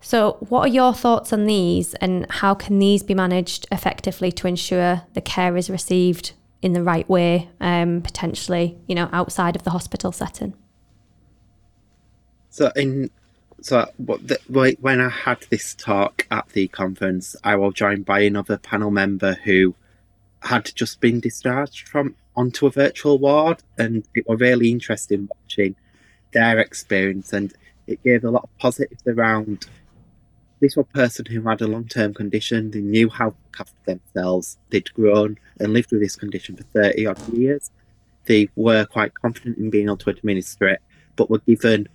So, 0.00 0.36
what 0.48 0.60
are 0.60 0.68
your 0.68 0.92
thoughts 0.92 1.32
on 1.32 1.46
these 1.46 1.94
and 1.94 2.30
how 2.30 2.54
can 2.54 2.78
these 2.78 3.02
be 3.02 3.14
managed 3.14 3.66
effectively 3.72 4.32
to 4.32 4.46
ensure 4.46 5.02
the 5.14 5.20
care 5.20 5.56
is 5.56 5.70
received 5.70 6.32
in 6.60 6.72
the 6.72 6.82
right 6.82 7.08
way, 7.08 7.48
um, 7.60 8.02
potentially, 8.02 8.78
you 8.86 8.94
know, 8.94 9.08
outside 9.12 9.56
of 9.56 9.62
the 9.64 9.70
hospital 9.70 10.12
setting? 10.12 10.54
So 12.50 12.70
in 12.76 13.10
so 13.64 13.86
the, 13.98 14.76
when 14.78 15.00
I 15.00 15.08
had 15.08 15.40
this 15.48 15.74
talk 15.74 16.26
at 16.30 16.46
the 16.50 16.68
conference, 16.68 17.34
I 17.42 17.56
was 17.56 17.72
joined 17.72 18.04
by 18.04 18.20
another 18.20 18.58
panel 18.58 18.90
member 18.90 19.38
who 19.42 19.74
had 20.42 20.70
just 20.74 21.00
been 21.00 21.18
discharged 21.18 21.88
from 21.88 22.14
onto 22.36 22.66
a 22.66 22.70
virtual 22.70 23.18
ward, 23.18 23.62
and 23.78 24.06
it 24.14 24.28
was 24.28 24.38
really 24.38 24.70
interesting 24.70 25.30
watching 25.30 25.76
their 26.34 26.58
experience, 26.58 27.32
and 27.32 27.54
it 27.86 28.02
gave 28.04 28.24
a 28.24 28.30
lot 28.30 28.42
of 28.42 28.58
positives 28.58 29.02
around. 29.06 29.66
This 30.60 30.76
was 30.76 30.84
a 30.90 30.94
person 30.94 31.24
who 31.24 31.40
had 31.40 31.62
a 31.62 31.66
long 31.66 31.88
term 31.88 32.12
condition. 32.12 32.70
They 32.70 32.82
knew 32.82 33.08
how 33.08 33.30
to 33.30 33.36
look 33.46 33.60
after 33.60 33.76
themselves. 33.86 34.58
They'd 34.68 34.92
grown 34.92 35.38
and 35.58 35.72
lived 35.72 35.90
with 35.90 36.02
this 36.02 36.16
condition 36.16 36.58
for 36.58 36.64
thirty 36.64 37.06
odd 37.06 37.32
years. 37.32 37.70
They 38.26 38.50
were 38.56 38.84
quite 38.84 39.14
confident 39.14 39.56
in 39.56 39.70
being 39.70 39.86
able 39.86 39.96
to 39.98 40.10
administer 40.10 40.68
it, 40.68 40.82
but 41.16 41.30
were 41.30 41.38
given 41.38 41.88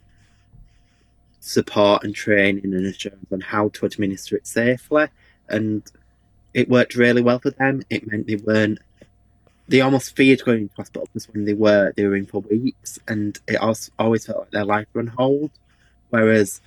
support 1.40 2.04
and 2.04 2.14
training 2.14 2.66
and 2.66 2.86
assurance 2.86 3.26
on 3.32 3.42
how 3.42 3.70
to 3.70 3.86
administer 3.86 4.36
it 4.36 4.48
safely. 4.48 5.08
And 5.48 5.84
it 6.54 6.70
worked 6.70 6.96
really 6.96 7.22
well 7.22 7.40
for 7.40 7.52
them. 7.52 7.84
It 7.90 8.10
meant 8.10 8.28
they 8.28 8.36
weren't, 8.36 8.80
they 9.68 9.82
almost 9.82 10.16
feared 10.16 10.44
going 10.44 10.64
into 10.64 10.76
hospital 10.76 11.08
because 11.08 11.30
when 11.30 11.46
they 11.46 11.54
were, 11.54 11.94
they 11.96 12.06
were 12.06 12.16
in 12.16 12.26
for 12.26 12.42
weeks 12.42 13.00
and 13.08 13.40
it 13.48 13.58
also 13.58 13.92
always 14.00 14.26
felt 14.26 14.40
like 14.40 14.52
their 14.52 14.66
life 14.66 14.88
were 14.94 15.02
on 15.02 15.08
hold. 15.08 15.52
Whereas 16.10 16.62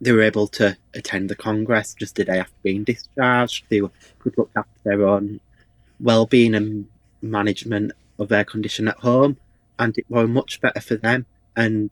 they 0.00 0.12
were 0.12 0.22
able 0.22 0.48
to 0.48 0.76
attend 0.94 1.28
the 1.28 1.36
Congress 1.36 1.94
just 1.94 2.18
a 2.18 2.24
day 2.24 2.38
after 2.38 2.54
being 2.62 2.84
discharged. 2.84 3.64
They 3.68 3.80
could 4.18 4.36
look 4.36 4.50
after 4.56 4.80
their 4.82 5.06
own 5.06 5.40
well-being 6.00 6.54
and 6.54 6.88
management 7.22 7.92
of 8.18 8.28
their 8.28 8.44
condition 8.44 8.88
at 8.88 8.98
home, 8.98 9.36
and 9.78 9.96
it 9.96 10.04
was 10.08 10.28
much 10.28 10.60
better 10.60 10.80
for 10.80 10.96
them. 10.96 11.26
And 11.56 11.90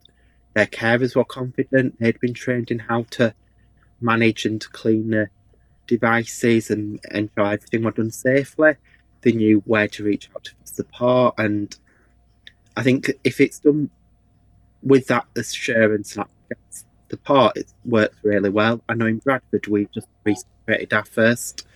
their 0.55 0.67
carers 0.67 1.17
were 1.17 1.25
confident. 1.25 1.99
They'd 1.99 2.21
been 2.21 2.35
trained 2.35 2.71
in 2.71 2.79
how 2.81 3.07
to 3.11 3.35
manage 4.01 4.45
and 4.45 4.61
to 4.61 4.69
clean 4.69 5.11
the 5.11 5.29
devices 5.87 6.71
and 6.71 7.01
ensure 7.11 7.53
everything 7.53 7.83
was 7.83 7.95
done 7.95 8.11
safely. 8.11 8.77
They 9.23 9.33
knew 9.33 9.63
where 9.67 9.89
to 9.89 10.05
reach 10.05 10.29
out 10.35 10.49
for 10.49 10.67
support, 10.67 11.35
and 11.39 11.77
I 12.77 12.83
think 12.83 13.13
if 13.25 13.41
it's 13.41 13.61
done 13.61 13.91
with 14.83 15.07
that 15.07 15.27
assurance 15.37 16.17
and 16.17 16.27
the 17.09 17.17
part, 17.17 17.57
it 17.57 17.73
works 17.85 18.17
really 18.23 18.51
well. 18.51 18.83
I 18.89 18.95
know 18.95 19.07
in 19.07 19.19
Bradford 19.19 19.67
we've 19.69 19.93
just 19.93 20.09
recently 20.25 20.55
created 20.65 20.93
our 20.93 21.05
first 21.05 21.67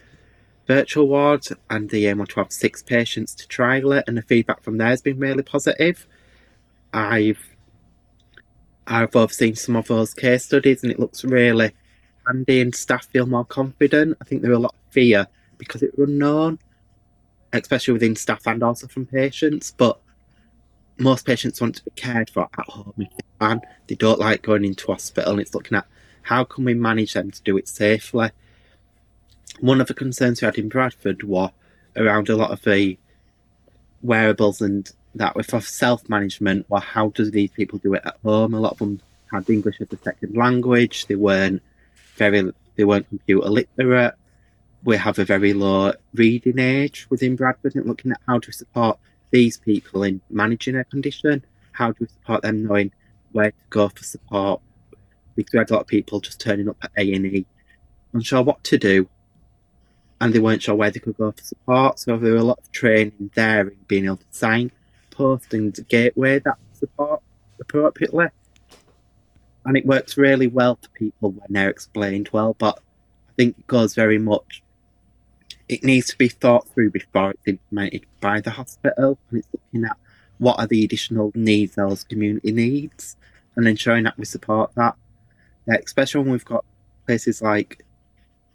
virtual 0.67 1.07
ward, 1.07 1.47
and 1.71 1.91
the 1.91 2.07
aim 2.07 2.19
was 2.19 2.31
to 2.31 2.41
have 2.41 2.51
six 2.51 2.83
patients 2.83 3.35
to 3.37 3.47
trial 3.47 3.93
it, 3.93 4.05
and 4.09 4.17
the 4.17 4.23
feedback 4.23 4.63
from 4.63 4.79
there 4.79 4.89
has 4.89 5.03
been 5.03 5.19
really 5.19 5.43
positive. 5.43 6.07
I've 6.93 7.56
I've 8.87 9.33
seen 9.33 9.57
some 9.57 9.77
of 9.77 9.89
those 9.89 10.15
case 10.15 10.45
studies, 10.45 10.83
and 10.83 10.93
it 10.93 11.01
looks 11.01 11.25
really 11.25 11.73
handy, 12.27 12.61
and 12.61 12.75
staff 12.75 13.07
feel 13.07 13.27
more 13.27 13.45
confident. 13.45 14.17
I 14.21 14.25
think 14.25 14.43
there 14.43 14.51
are 14.53 14.55
a 14.55 14.59
lot 14.59 14.75
of 14.75 14.93
fear 14.93 15.27
because 15.59 15.83
it's 15.83 15.99
unknown, 15.99 16.59
especially 17.53 17.95
within 17.95 18.17
staff 18.17 18.47
and 18.47 18.63
also 18.63 18.87
from 18.87 19.07
patients. 19.07 19.73
But 19.77 20.01
most 20.99 21.27
patients 21.27 21.61
want 21.61 21.77
to 21.77 21.85
be 21.85 21.91
cared 21.93 22.31
for 22.31 22.49
at 22.59 22.69
home 22.69 22.95
if 22.99 23.11
they 23.11 23.25
can. 23.41 23.61
They 23.87 23.97
don't 23.97 24.21
like 24.21 24.43
going 24.43 24.65
into 24.65 24.87
hospital, 24.87 25.33
and 25.33 25.41
it's 25.41 25.55
looking 25.55 25.79
at 25.79 25.87
how 26.23 26.45
can 26.45 26.65
we 26.65 26.75
manage 26.75 27.15
them 27.15 27.31
to 27.31 27.43
do 27.43 27.57
it 27.57 27.69
safely. 27.69 28.31
One 29.61 29.81
of 29.81 29.87
the 29.87 29.95
concerns 29.95 30.41
we 30.41 30.47
had 30.47 30.59
in 30.59 30.69
Bradford 30.69 31.23
was 31.23 31.51
around 31.97 32.29
a 32.29 32.37
lot 32.37 32.51
of 32.51 32.63
the 32.63 32.99
wearables 34.03 34.61
and 34.61 34.91
that 35.19 35.37
with 35.37 35.51
self 35.65 36.09
management. 36.09 36.67
Well, 36.69 36.81
how 36.81 37.09
do 37.11 37.31
these 37.31 37.51
people 37.51 37.79
do 37.79 37.95
it 37.95 38.03
at 38.05 38.17
home? 38.23 38.55
A 38.55 38.61
lot 38.61 38.73
of 38.73 38.79
them 38.79 39.01
had 39.33 39.49
English 39.49 39.81
as 39.81 39.89
a 39.93 39.97
second 39.99 40.37
language. 40.37 41.07
They 41.07 41.17
weren't 41.17 41.63
very, 42.17 42.53
they 42.77 42.85
weren't 42.85 43.09
computer 43.09 43.49
literate. 43.49 44.15
We 44.85 44.97
have 44.97 45.19
a 45.19 45.25
very 45.25 45.53
low 45.53 45.93
reading 46.15 46.59
age 46.59 47.07
within 47.11 47.37
Bradford, 47.37 47.75
and 47.75 47.87
looking 47.87 48.13
at 48.13 48.21
how 48.27 48.39
to 48.39 48.53
support 48.53 48.99
these 49.31 49.57
people 49.57 50.03
in 50.03 50.21
managing 50.31 50.75
their 50.75 50.85
condition. 50.85 51.45
How 51.73 51.91
do 51.91 51.97
we 52.01 52.07
support 52.07 52.43
them 52.43 52.67
knowing 52.67 52.93
where 53.33 53.51
to 53.51 53.57
go 53.71 53.89
for 53.89 54.05
support? 54.05 54.61
Because 55.35 55.53
we 55.53 55.59
had 55.59 55.71
a 55.71 55.75
lot 55.75 55.83
of 55.83 55.87
people 55.89 56.21
just 56.21 56.41
turning 56.41 56.69
up 56.69 56.79
at 56.83 56.93
A 56.97 57.13
and 57.13 57.27
E, 57.27 57.47
unsure 58.13 58.43
what 58.43 58.63
to 58.65 58.79
do, 58.79 59.09
and 60.21 60.33
they 60.33 60.39
weren't 60.39 60.63
sure 60.63 60.75
where 60.75 60.91
they 60.91 61.01
could 61.01 61.17
go 61.17 61.33
for 61.33 61.43
support. 61.43 61.99
So 61.99 62.17
there 62.17 62.33
were 62.33 62.39
a 62.39 62.45
lot 62.45 62.59
of 62.59 62.71
training 62.73 63.31
there 63.35 63.69
in 63.69 63.77
being 63.89 64.07
able 64.07 64.19
to 64.19 64.25
signpost 65.17 65.55
and 65.55 65.77
gateway 65.89 66.39
that 66.41 66.59
support 66.73 67.23
appropriately. 67.61 68.27
And 69.65 69.77
it 69.77 69.87
works 69.87 70.17
really 70.17 70.47
well 70.47 70.79
for 70.81 70.89
people 70.91 71.33
when 71.33 71.49
they're 71.51 71.71
explained 71.71 72.31
well, 72.33 72.55
but 72.55 72.79
I 73.29 73.33
think 73.37 73.59
it 73.59 73.67
goes 73.67 73.95
very 73.95 74.19
much 74.19 74.63
it 75.69 75.83
needs 75.83 76.07
to 76.07 76.17
be 76.17 76.29
thought 76.29 76.69
through 76.69 76.91
before 76.91 77.33
it's 77.33 77.43
implemented 77.47 78.07
by 78.21 78.41
the 78.41 78.51
hospital 78.51 79.19
and 79.31 79.41
it's 79.41 79.49
looking 79.53 79.85
at 79.85 79.97
what 80.39 80.61
are 80.61 80.67
the 80.69 80.85
additional 80.85 81.33
needs 81.35 81.75
those 81.75 82.05
community 82.05 82.53
needs 82.53 83.17
and 83.57 83.67
ensuring 83.67 84.05
that 84.05 84.17
we 84.17 84.25
support 84.25 84.73
that. 84.77 84.95
Yeah, 85.67 85.79
especially 85.85 86.21
when 86.21 86.31
we've 86.31 86.45
got 86.45 86.65
places 87.07 87.43
like 87.43 87.85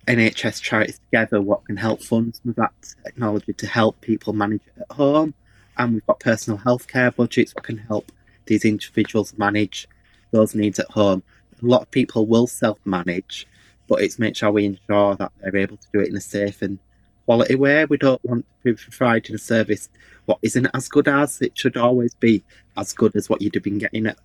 NHS 0.08 0.62
charities 0.62 1.00
together, 1.00 1.42
what 1.42 1.66
can 1.66 1.76
help 1.76 2.02
fund 2.02 2.34
some 2.36 2.52
of 2.52 2.56
that 2.56 2.72
technology 3.04 3.52
to 3.52 3.68
help 3.68 4.00
people 4.00 4.32
manage 4.32 4.62
it 4.68 4.82
at 4.90 4.96
home. 4.96 5.34
And 5.78 5.94
we've 5.94 6.06
got 6.06 6.20
personal 6.20 6.58
health 6.58 6.88
care 6.88 7.12
budgets 7.12 7.54
that 7.54 7.64
can 7.64 7.78
help 7.78 8.12
these 8.46 8.66
individuals 8.66 9.38
manage 9.38 9.88
those 10.32 10.56
needs 10.56 10.80
at 10.80 10.90
home. 10.92 11.24
A 11.62 11.66
lot 11.66 11.84
of 11.84 11.92
people 11.92 12.26
will 12.26 12.48
self 12.48 12.80
manage, 12.86 13.48
but 13.88 14.02
it's 14.02 14.20
make 14.20 14.36
sure 14.36 14.52
we 14.52 14.66
ensure 14.66 15.16
that 15.16 15.32
they're 15.40 15.56
able 15.56 15.78
to 15.78 15.88
do 15.94 16.00
it 16.00 16.10
in 16.10 16.16
a 16.16 16.22
safe 16.22 16.62
and 16.62 16.80
quality 17.26 17.56
way. 17.56 17.86
We 17.86 17.98
don't 17.98 18.24
want 18.26 18.46
to 18.64 18.74
be 18.74 18.74
providing 18.74 19.36
a 19.36 19.40
service 19.40 19.90
what 20.26 20.40
isn't 20.42 20.68
as 20.74 20.88
good 20.88 21.08
as. 21.08 21.42
It 21.42 21.58
should 21.58 21.78
always 21.78 22.14
be 22.16 22.44
as 22.78 22.94
good 22.94 23.16
as 23.16 23.30
what 23.30 23.42
you'd 23.42 23.56
have 23.56 23.64
been 23.64 23.78
getting 23.78 24.08
at, 24.08 24.18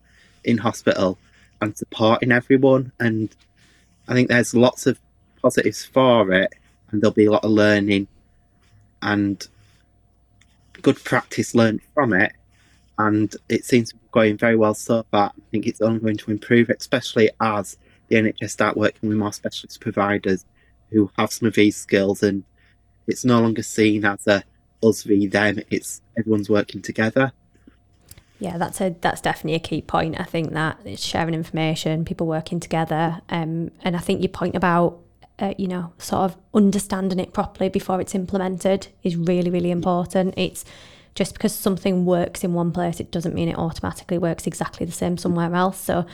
in 0.45 0.59
hospital 0.59 1.19
and 1.61 1.77
supporting 1.77 2.33
everyone. 2.33 2.93
And 3.01 3.35
I 4.09 4.15
think 4.15 4.29
there's 4.29 4.55
lots 4.55 4.87
of 4.87 4.99
positives 5.43 5.85
for 5.85 6.33
it, 6.33 6.55
and 6.91 7.01
there'll 7.01 7.13
be 7.13 7.27
a 7.27 7.31
lot 7.31 7.45
of 7.45 7.51
learning 7.51 8.09
and 9.03 9.47
good 10.83 11.03
practice 11.05 11.55
learned 11.55 11.81
from 11.95 12.13
it. 12.13 12.33
And 12.99 13.35
it 13.49 13.65
seems 13.65 13.91
to 13.91 13.97
be 13.97 14.01
going 14.13 14.37
very 14.39 14.57
well 14.57 14.75
so 14.75 15.05
far. 15.11 15.33
I 15.37 15.43
think 15.51 15.67
it's 15.67 15.81
only 15.81 16.01
going 16.01 16.17
to 16.17 16.31
improve, 16.31 16.71
especially 16.71 17.31
as 17.41 17.77
the 18.09 18.17
NHS 18.17 18.51
start 18.51 18.77
working 18.77 19.09
with 19.09 19.19
more 19.19 19.33
specialist 19.33 19.81
providers 19.81 20.45
who 20.91 21.11
have 21.19 21.33
some 21.33 21.49
of 21.49 21.55
these 21.55 21.77
skills 21.77 22.23
and 22.23 22.45
it's 23.07 23.25
no 23.25 23.41
longer 23.41 23.63
seen 23.63 24.05
as 24.05 24.27
a 24.27 24.43
us 24.83 25.03
v 25.03 25.27
them. 25.27 25.61
It's 25.71 26.03
everyone's 26.19 26.51
working 26.51 26.83
together. 26.83 27.33
Yeah, 28.39 28.59
that's 28.59 28.81
a 28.81 28.95
that's 29.01 29.21
definitely 29.21 29.55
a 29.55 29.61
key 29.61 29.81
point. 29.81 30.21
I 30.21 30.25
think 30.25 30.53
that 30.53 30.79
it's 30.85 31.05
sharing 31.05 31.35
information, 31.35 32.05
people 32.05 32.27
working 32.27 32.61
together, 32.61 33.23
um, 33.31 33.71
and 33.83 33.97
I 33.97 33.99
think 33.99 34.21
your 34.21 34.29
point 34.29 34.55
about 34.55 34.99
uh, 35.39 35.55
you 35.59 35.69
know 35.69 35.93
sort 35.99 36.23
of 36.23 36.37
understanding 36.55 37.19
it 37.19 37.33
properly 37.33 37.69
before 37.69 38.01
it's 38.01 38.15
implemented 38.15 38.89
is 39.03 39.17
really 39.17 39.51
really 39.51 39.71
important. 39.71 40.35
It's 40.37 40.65
just 41.15 41.33
because 41.33 41.55
something 41.55 42.05
works 42.05 42.45
in 42.45 42.53
one 42.53 42.73
place, 42.73 43.01
it 43.01 43.11
doesn't 43.11 43.35
mean 43.35 43.49
it 43.49 43.57
automatically 43.57 44.19
works 44.19 44.47
exactly 44.47 44.85
the 44.85 44.93
same 44.93 45.17
somewhere 45.17 45.55
else. 45.55 45.81
So 45.81 46.05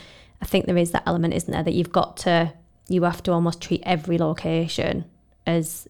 I 0.41 0.45
think 0.45 0.67
there 0.67 0.77
is 0.77 0.93
that 0.93 1.03
element, 1.07 1.35
isn't 1.35 1.51
there, 1.51 1.63
that 1.63 1.75
you've 1.75 1.93
got 1.93 2.17
to 2.19 2.53
you 2.89 3.03
have 3.05 3.23
to 3.25 3.33
almost 3.33 3.61
treat 3.61 3.83
every 3.85 4.19
location 4.19 5.05
as 5.47 5.89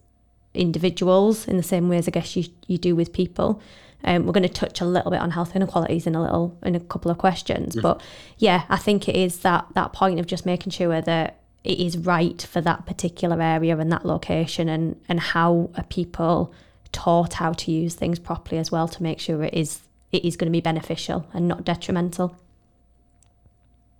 individuals 0.53 1.47
in 1.47 1.57
the 1.57 1.63
same 1.63 1.89
way 1.89 1.97
as 1.97 2.07
I 2.07 2.11
guess 2.11 2.35
you, 2.35 2.45
you 2.67 2.77
do 2.77 2.95
with 2.95 3.13
people. 3.13 3.61
Um, 4.03 4.25
we're 4.25 4.33
going 4.33 4.43
to 4.43 4.49
touch 4.49 4.81
a 4.81 4.85
little 4.85 5.11
bit 5.11 5.21
on 5.21 5.31
health 5.31 5.55
inequalities 5.55 6.05
in 6.05 6.15
a 6.15 6.21
little 6.21 6.57
in 6.63 6.75
a 6.75 6.79
couple 6.79 7.09
of 7.09 7.17
questions, 7.17 7.75
but 7.81 8.01
yeah, 8.37 8.63
I 8.67 8.77
think 8.77 9.07
it 9.07 9.15
is 9.15 9.39
that 9.39 9.65
that 9.75 9.93
point 9.93 10.19
of 10.19 10.27
just 10.27 10.45
making 10.45 10.71
sure 10.71 11.01
that 11.01 11.39
it 11.63 11.79
is 11.79 11.97
right 11.97 12.41
for 12.41 12.61
that 12.61 12.85
particular 12.85 13.41
area 13.41 13.77
and 13.77 13.91
that 13.91 14.05
location, 14.05 14.69
and 14.69 14.99
and 15.07 15.19
how 15.19 15.69
are 15.75 15.83
people 15.83 16.53
taught 16.91 17.33
how 17.33 17.53
to 17.53 17.71
use 17.71 17.95
things 17.95 18.19
properly 18.19 18.59
as 18.59 18.71
well 18.71 18.87
to 18.87 19.01
make 19.01 19.19
sure 19.19 19.43
it 19.43 19.53
is 19.53 19.81
it 20.11 20.23
is 20.23 20.35
going 20.35 20.47
to 20.47 20.51
be 20.51 20.61
beneficial 20.61 21.25
and 21.33 21.47
not 21.47 21.63
detrimental. 21.63 22.35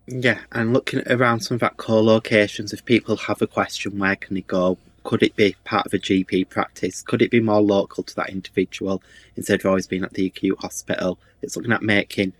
Yeah, 0.05 0.39
and 0.51 0.73
looking 0.73 1.01
around 1.07 1.41
some 1.41 1.55
of 1.55 1.61
that 1.61 1.77
co-locations, 1.77 2.73
if 2.73 2.83
people 2.83 3.15
have 3.15 3.41
a 3.41 3.47
question, 3.47 3.97
where 3.97 4.17
can 4.17 4.35
they 4.35 4.41
go? 4.41 4.77
could 5.03 5.21
it 5.21 5.35
be 5.35 5.55
part 5.65 5.85
of 5.85 5.93
a 5.93 5.99
GP 5.99 6.49
practice? 6.49 7.01
Could 7.01 7.21
it 7.21 7.31
be 7.31 7.39
more 7.39 7.61
local 7.61 8.03
to 8.03 8.15
that 8.15 8.29
individual 8.29 9.03
instead 9.35 9.59
of 9.59 9.65
always 9.65 9.87
being 9.87 10.03
at 10.03 10.13
the 10.13 10.25
acute 10.25 10.59
hospital? 10.59 11.19
It's 11.41 11.55
looking 11.55 11.73
at 11.73 11.83
making 11.83 12.33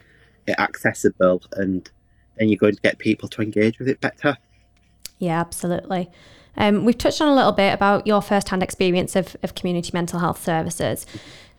it 0.47 0.55
accessible 0.57 1.41
and 1.53 1.89
then 2.37 2.49
you're 2.49 2.57
going 2.57 2.75
to 2.75 2.81
get 2.81 2.97
people 2.97 3.29
to 3.29 3.41
engage 3.41 3.79
with 3.79 3.89
it 3.89 4.01
better. 4.01 4.37
Yeah, 5.23 5.39
absolutely. 5.39 6.09
Um, 6.57 6.83
we've 6.83 6.97
touched 6.97 7.21
on 7.21 7.29
a 7.29 7.35
little 7.35 7.53
bit 7.53 7.73
about 7.73 8.05
your 8.05 8.21
first 8.21 8.49
hand 8.49 8.61
experience 8.61 9.15
of, 9.15 9.37
of 9.41 9.55
community 9.55 9.91
mental 9.93 10.19
health 10.19 10.43
services. 10.43 11.05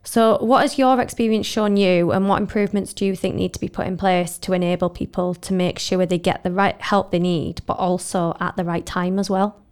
So, 0.02 0.36
what 0.42 0.60
has 0.60 0.78
your 0.78 1.00
experience 1.00 1.46
shown 1.46 1.78
you, 1.78 2.12
and 2.12 2.28
what 2.28 2.42
improvements 2.42 2.92
do 2.92 3.06
you 3.06 3.16
think 3.16 3.36
need 3.36 3.54
to 3.54 3.60
be 3.60 3.70
put 3.70 3.86
in 3.86 3.96
place 3.96 4.36
to 4.38 4.52
enable 4.52 4.90
people 4.90 5.34
to 5.36 5.54
make 5.54 5.78
sure 5.78 6.04
they 6.04 6.18
get 6.18 6.42
the 6.44 6.52
right 6.52 6.78
help 6.78 7.10
they 7.10 7.18
need, 7.18 7.62
but 7.64 7.78
also 7.78 8.36
at 8.38 8.54
the 8.56 8.64
right 8.64 8.84
time 8.84 9.18
as 9.18 9.30
well? 9.30 9.62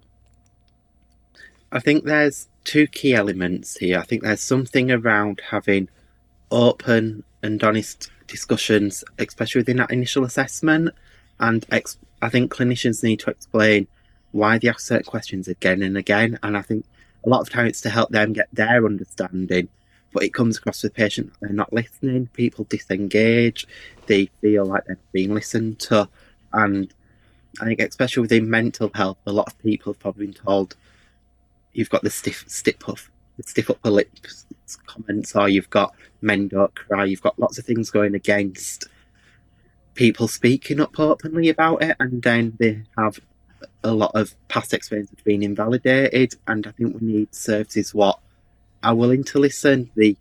I 1.71 1.81
think 1.81 2.05
there's 2.05 2.49
two 2.65 2.87
key 2.87 3.15
elements 3.15 3.77
here. 3.77 3.99
I 3.99 4.05
think 4.05 4.23
there's 4.23 4.41
something 4.41 4.91
around 4.91 5.43
having 5.51 5.91
open 6.51 7.25
and 7.43 7.63
honest 7.63 8.11
discussions, 8.27 9.05
especially 9.19 9.61
within 9.61 9.77
that 9.77 9.91
initial 9.91 10.25
assessment. 10.25 10.95
And 11.39 11.67
ex- 11.71 11.99
I 12.23 12.29
think 12.29 12.55
clinicians 12.55 13.03
need 13.03 13.21
to 13.21 13.31
explain 13.31 13.89
why 14.31 14.59
they 14.59 14.69
ask 14.69 14.81
certain 14.81 15.05
questions 15.05 15.49
again 15.49 15.83
and 15.83 15.99
again. 15.99 16.39
And 16.43 16.57
I 16.57 16.63
think 16.63 16.87
a 17.25 17.29
lot 17.29 17.41
of 17.41 17.51
times 17.51 17.71
it's 17.71 17.81
to 17.83 17.91
help 17.91 18.11
them 18.11 18.33
get 18.33 18.49
their 18.53 18.87
understanding. 18.87 19.69
But 20.13 20.23
it 20.23 20.35
comes 20.35 20.59
across 20.59 20.83
with 20.83 20.95
patients 20.95 21.33
that 21.33 21.47
they're 21.47 21.57
not 21.57 21.73
listening, 21.73 22.29
people 22.35 22.65
disengage, 22.69 23.67
they 24.07 24.27
feel 24.41 24.67
like 24.67 24.85
they're 24.87 24.99
being 25.11 25.35
listened 25.35 25.79
to. 25.81 26.09
And 26.53 26.93
I 27.61 27.65
think, 27.65 27.81
especially 27.81 28.23
within 28.23 28.49
mental 28.49 28.91
health, 28.95 29.19
a 29.27 29.33
lot 29.33 29.47
of 29.47 29.59
people 29.59 29.93
have 29.93 30.01
probably 30.01 30.27
been 30.27 30.35
told, 30.35 30.77
you've 31.73 31.91
got 31.91 32.03
the 32.03 32.11
stiff 32.11 32.45
stiff 32.47 32.79
puff, 32.79 33.11
the 33.39 33.43
stiff 33.43 33.71
upper 33.71 33.91
lip 33.91 34.11
comments, 34.87 35.35
or 35.35 35.49
you've 35.49 35.71
got 35.71 35.95
men 36.21 36.49
don't 36.49 36.75
cry. 36.75 37.05
You've 37.05 37.23
got 37.23 37.39
lots 37.39 37.59
of 37.59 37.65
things 37.65 37.91
going 37.91 38.15
against 38.15 38.87
people 39.95 40.29
speaking 40.29 40.81
up 40.81 40.99
openly 40.99 41.49
about 41.49 41.83
it, 41.83 41.97
and 42.01 42.23
then 42.23 42.57
they 42.59 42.83
have 42.97 43.21
a 43.85 43.93
lot 43.93 44.13
of 44.15 44.35
past 44.49 44.73
experience 44.73 45.13
of 45.13 45.23
being 45.25 45.43
invalidated. 45.43 46.35
And 46.47 46.67
I 46.67 46.71
think 46.73 47.01
we 47.01 47.07
need 47.07 47.35
services 47.35 47.95
what 47.95 48.19
are 48.83 48.95
willing 48.95 49.25
to 49.25 49.39
listen. 49.39 49.91
They 49.97 50.17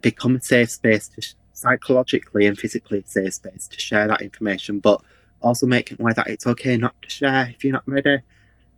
become 0.00 0.36
a 0.36 0.40
safe 0.40 0.70
space 0.70 1.08
to 1.08 1.34
psychologically 1.52 2.46
and 2.46 2.58
physically 2.58 2.98
a 2.98 3.06
safe 3.06 3.34
space 3.34 3.66
to 3.68 3.80
share 3.80 4.06
that 4.08 4.22
information, 4.22 4.78
but 4.78 5.00
also 5.40 5.66
making 5.66 6.00
aware 6.00 6.14
that 6.14 6.28
it's 6.28 6.46
okay 6.46 6.76
not 6.76 6.94
to 7.02 7.10
share 7.10 7.48
if 7.54 7.64
you're 7.64 7.72
not 7.72 7.88
ready, 7.88 8.18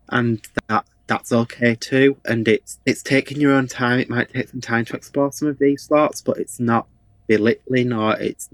and 0.08 0.46
that 0.68 0.86
that's 1.06 1.32
okay 1.32 1.74
too. 1.74 2.16
And 2.24 2.46
it's 2.46 2.78
it's 2.86 3.02
taking 3.02 3.40
your 3.40 3.52
own 3.52 3.66
time. 3.66 4.00
It 4.00 4.10
might 4.10 4.32
take 4.32 4.48
some 4.48 4.60
time 4.60 4.84
to 4.86 4.96
explore 4.96 5.32
some 5.32 5.48
of 5.48 5.58
these 5.58 5.86
thoughts, 5.86 6.20
but 6.20 6.38
it's 6.38 6.60
not 6.60 6.86
belittling 7.26 7.92
or 7.92 8.16
it's 8.18 8.48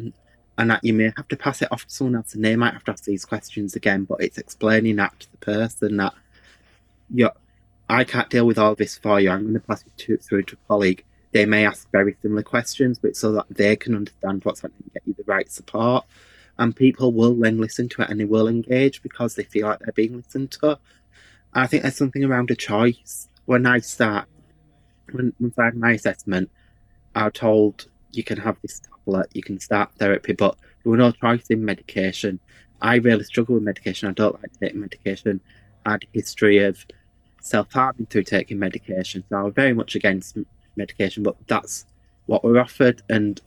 and 0.56 0.70
that 0.70 0.84
you 0.84 0.92
may 0.92 1.12
have 1.16 1.28
to 1.28 1.36
pass 1.36 1.62
it 1.62 1.72
off 1.72 1.86
to 1.86 1.90
someone 1.92 2.16
else 2.16 2.34
and 2.34 2.44
they 2.44 2.56
might 2.56 2.72
have 2.72 2.84
to 2.84 2.92
ask 2.92 3.04
these 3.04 3.24
questions 3.24 3.74
again, 3.74 4.04
but 4.04 4.22
it's 4.22 4.38
explaining 4.38 4.96
that 4.96 5.18
to 5.20 5.30
the 5.30 5.38
person 5.38 5.96
that 5.96 6.14
you 7.12 7.28
I 7.88 8.04
can't 8.04 8.30
deal 8.30 8.46
with 8.46 8.58
all 8.58 8.74
this 8.74 8.96
for 8.96 9.20
you. 9.20 9.30
I'm 9.30 9.42
going 9.42 9.54
to 9.54 9.60
pass 9.60 9.82
it 9.82 9.96
to, 9.98 10.16
through 10.16 10.44
to 10.44 10.54
a 10.54 10.68
colleague. 10.68 11.04
They 11.32 11.44
may 11.44 11.66
ask 11.66 11.90
very 11.90 12.16
similar 12.22 12.42
questions, 12.42 12.98
but 12.98 13.16
so 13.16 13.32
that 13.32 13.46
they 13.50 13.76
can 13.76 13.94
understand 13.94 14.44
what's 14.44 14.62
happening 14.62 14.84
and 14.84 14.94
get 14.94 15.02
you 15.06 15.14
the 15.14 15.24
right 15.30 15.50
support. 15.50 16.06
And 16.56 16.74
people 16.74 17.12
will 17.12 17.34
then 17.34 17.60
listen 17.60 17.88
to 17.90 18.02
it 18.02 18.08
and 18.08 18.20
they 18.20 18.24
will 18.24 18.48
engage 18.48 19.02
because 19.02 19.34
they 19.34 19.42
feel 19.42 19.66
like 19.66 19.80
they're 19.80 19.92
being 19.92 20.16
listened 20.16 20.52
to. 20.52 20.78
I 21.52 21.66
think 21.66 21.82
there's 21.82 21.96
something 21.96 22.24
around 22.24 22.50
a 22.50 22.56
choice. 22.56 23.28
When 23.44 23.66
I 23.66 23.80
start, 23.80 24.28
when 25.12 25.34
once 25.38 25.58
I 25.58 25.66
had 25.66 25.76
my 25.76 25.92
assessment, 25.92 26.50
I 27.14 27.24
was 27.24 27.32
told 27.34 27.86
you 28.12 28.24
can 28.24 28.38
have 28.38 28.56
this 28.62 28.80
tablet, 29.04 29.30
you 29.34 29.42
can 29.42 29.58
start 29.58 29.90
therapy, 29.98 30.32
but 30.32 30.56
there 30.82 30.90
were 30.90 30.96
no 30.96 31.12
choice 31.12 31.46
in 31.48 31.64
medication. 31.64 32.40
I 32.80 32.96
really 32.96 33.24
struggle 33.24 33.54
with 33.54 33.64
medication. 33.64 34.08
I 34.08 34.12
don't 34.12 34.40
like 34.40 34.52
taking 34.60 34.80
medication. 34.80 35.40
I 35.86 35.92
had 35.92 36.04
a 36.04 36.08
history 36.12 36.62
of 36.64 36.84
self 37.40 37.72
harming 37.72 38.06
through 38.06 38.24
taking 38.24 38.58
medication, 38.58 39.24
so 39.28 39.36
I 39.36 39.42
was 39.42 39.54
very 39.54 39.72
much 39.72 39.94
against 39.94 40.36
medication, 40.76 41.22
but 41.22 41.36
that's 41.46 41.86
what 42.26 42.44
we're 42.44 42.60
offered. 42.60 43.02
And 43.08 43.40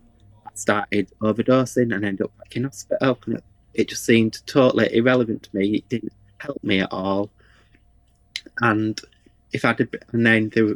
I 0.46 0.52
started 0.54 1.12
overdosing 1.22 1.94
and 1.94 2.06
ended 2.06 2.22
up 2.22 2.38
back 2.38 2.56
in 2.56 2.64
hospital. 2.64 3.20
And 3.26 3.38
it, 3.38 3.44
it 3.74 3.90
just 3.90 4.06
seemed 4.06 4.46
totally 4.46 4.94
irrelevant 4.96 5.44
to 5.44 5.56
me. 5.56 5.76
It 5.76 5.90
didn't 5.90 6.14
help 6.38 6.64
me 6.64 6.80
at 6.80 6.92
all. 6.92 7.30
And 8.62 9.00
if 9.52 9.66
I 9.66 9.74
did, 9.74 10.04
and 10.12 10.26
then 10.26 10.50
there, 10.50 10.76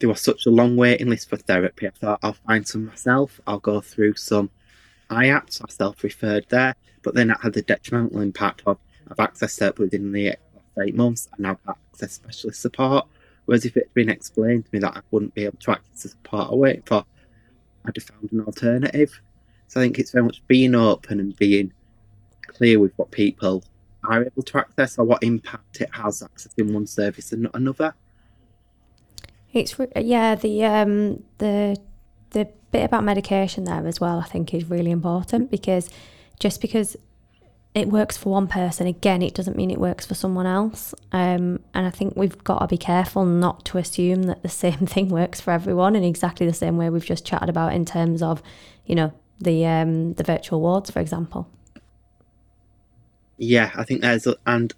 there 0.00 0.08
was 0.08 0.20
such 0.20 0.46
a 0.46 0.50
long 0.50 0.76
waiting 0.76 1.08
list 1.08 1.28
for 1.28 1.36
therapy. 1.36 1.86
I 1.86 1.90
thought 1.90 2.20
I'll 2.22 2.32
find 2.32 2.66
some 2.66 2.86
myself. 2.86 3.40
I'll 3.46 3.58
go 3.58 3.80
through 3.80 4.14
some 4.14 4.50
IAPTs. 5.10 5.62
I 5.62 5.70
self-referred 5.70 6.46
there, 6.48 6.74
but 7.02 7.14
then 7.14 7.28
that 7.28 7.40
had 7.42 7.52
the 7.52 7.62
detrimental 7.62 8.20
impact 8.20 8.62
of 8.66 8.78
I've 9.10 9.16
accessed 9.18 9.58
therapy 9.58 9.84
within 9.84 10.12
the 10.12 10.36
eight 10.80 10.94
months 10.94 11.28
and 11.32 11.40
now 11.40 11.58
access 11.68 12.12
specialist 12.12 12.62
support. 12.62 13.06
Whereas 13.44 13.64
if 13.64 13.76
it 13.76 13.86
had 13.86 13.94
been 13.94 14.08
explained 14.08 14.64
to 14.66 14.70
me 14.72 14.78
that 14.80 14.96
I 14.96 15.00
wouldn't 15.10 15.34
be 15.34 15.44
able 15.44 15.58
to 15.58 15.72
access 15.72 16.02
the 16.02 16.08
support 16.10 16.50
I 16.50 16.54
wait 16.54 16.86
for, 16.86 17.04
I'd 17.84 17.96
have 17.96 18.04
found 18.04 18.32
an 18.32 18.40
alternative. 18.42 19.20
So 19.66 19.80
I 19.80 19.84
think 19.84 19.98
it's 19.98 20.12
very 20.12 20.24
much 20.24 20.46
being 20.46 20.74
open 20.74 21.20
and 21.20 21.36
being 21.36 21.72
clear 22.46 22.78
with 22.78 22.92
what 22.96 23.10
people 23.10 23.64
are 24.04 24.24
able 24.24 24.42
to 24.42 24.58
access 24.58 24.98
or 24.98 25.04
what 25.04 25.22
impact 25.22 25.80
it 25.80 25.90
has 25.92 26.22
accessing 26.22 26.72
one 26.72 26.86
service 26.86 27.32
and 27.32 27.42
not 27.42 27.54
another. 27.54 27.94
It's 29.52 29.76
yeah 29.96 30.34
the 30.34 30.64
um 30.64 31.24
the 31.38 31.76
the 32.30 32.48
bit 32.70 32.84
about 32.84 33.02
medication 33.02 33.64
there 33.64 33.86
as 33.86 34.00
well 34.00 34.20
I 34.20 34.24
think 34.24 34.54
is 34.54 34.70
really 34.70 34.92
important 34.92 35.50
because 35.50 35.90
just 36.38 36.60
because 36.60 36.96
it 37.74 37.88
works 37.88 38.16
for 38.16 38.30
one 38.30 38.48
person 38.48 38.86
again 38.86 39.22
it 39.22 39.34
doesn't 39.34 39.56
mean 39.56 39.70
it 39.70 39.78
works 39.78 40.06
for 40.06 40.14
someone 40.14 40.46
else. 40.46 40.94
Um, 41.12 41.60
and 41.74 41.86
I 41.86 41.90
think 41.90 42.14
we've 42.16 42.42
got 42.44 42.60
to 42.60 42.66
be 42.66 42.78
careful 42.78 43.24
not 43.24 43.64
to 43.66 43.78
assume 43.78 44.24
that 44.24 44.42
the 44.42 44.48
same 44.64 44.86
thing 44.86 45.08
works 45.08 45.40
for 45.40 45.52
everyone 45.52 45.96
in 45.96 46.04
exactly 46.04 46.46
the 46.46 46.52
same 46.52 46.76
way 46.76 46.90
we've 46.90 47.04
just 47.04 47.26
chatted 47.26 47.48
about 47.48 47.72
in 47.74 47.84
terms 47.84 48.22
of 48.22 48.42
you 48.86 48.94
know 48.94 49.12
the 49.40 49.66
um, 49.66 50.14
the 50.14 50.24
virtual 50.24 50.60
wards 50.60 50.90
for 50.90 51.00
example. 51.00 51.48
Yeah 53.36 53.72
I 53.74 53.84
think 53.84 54.02
there's 54.02 54.28
and 54.46 54.72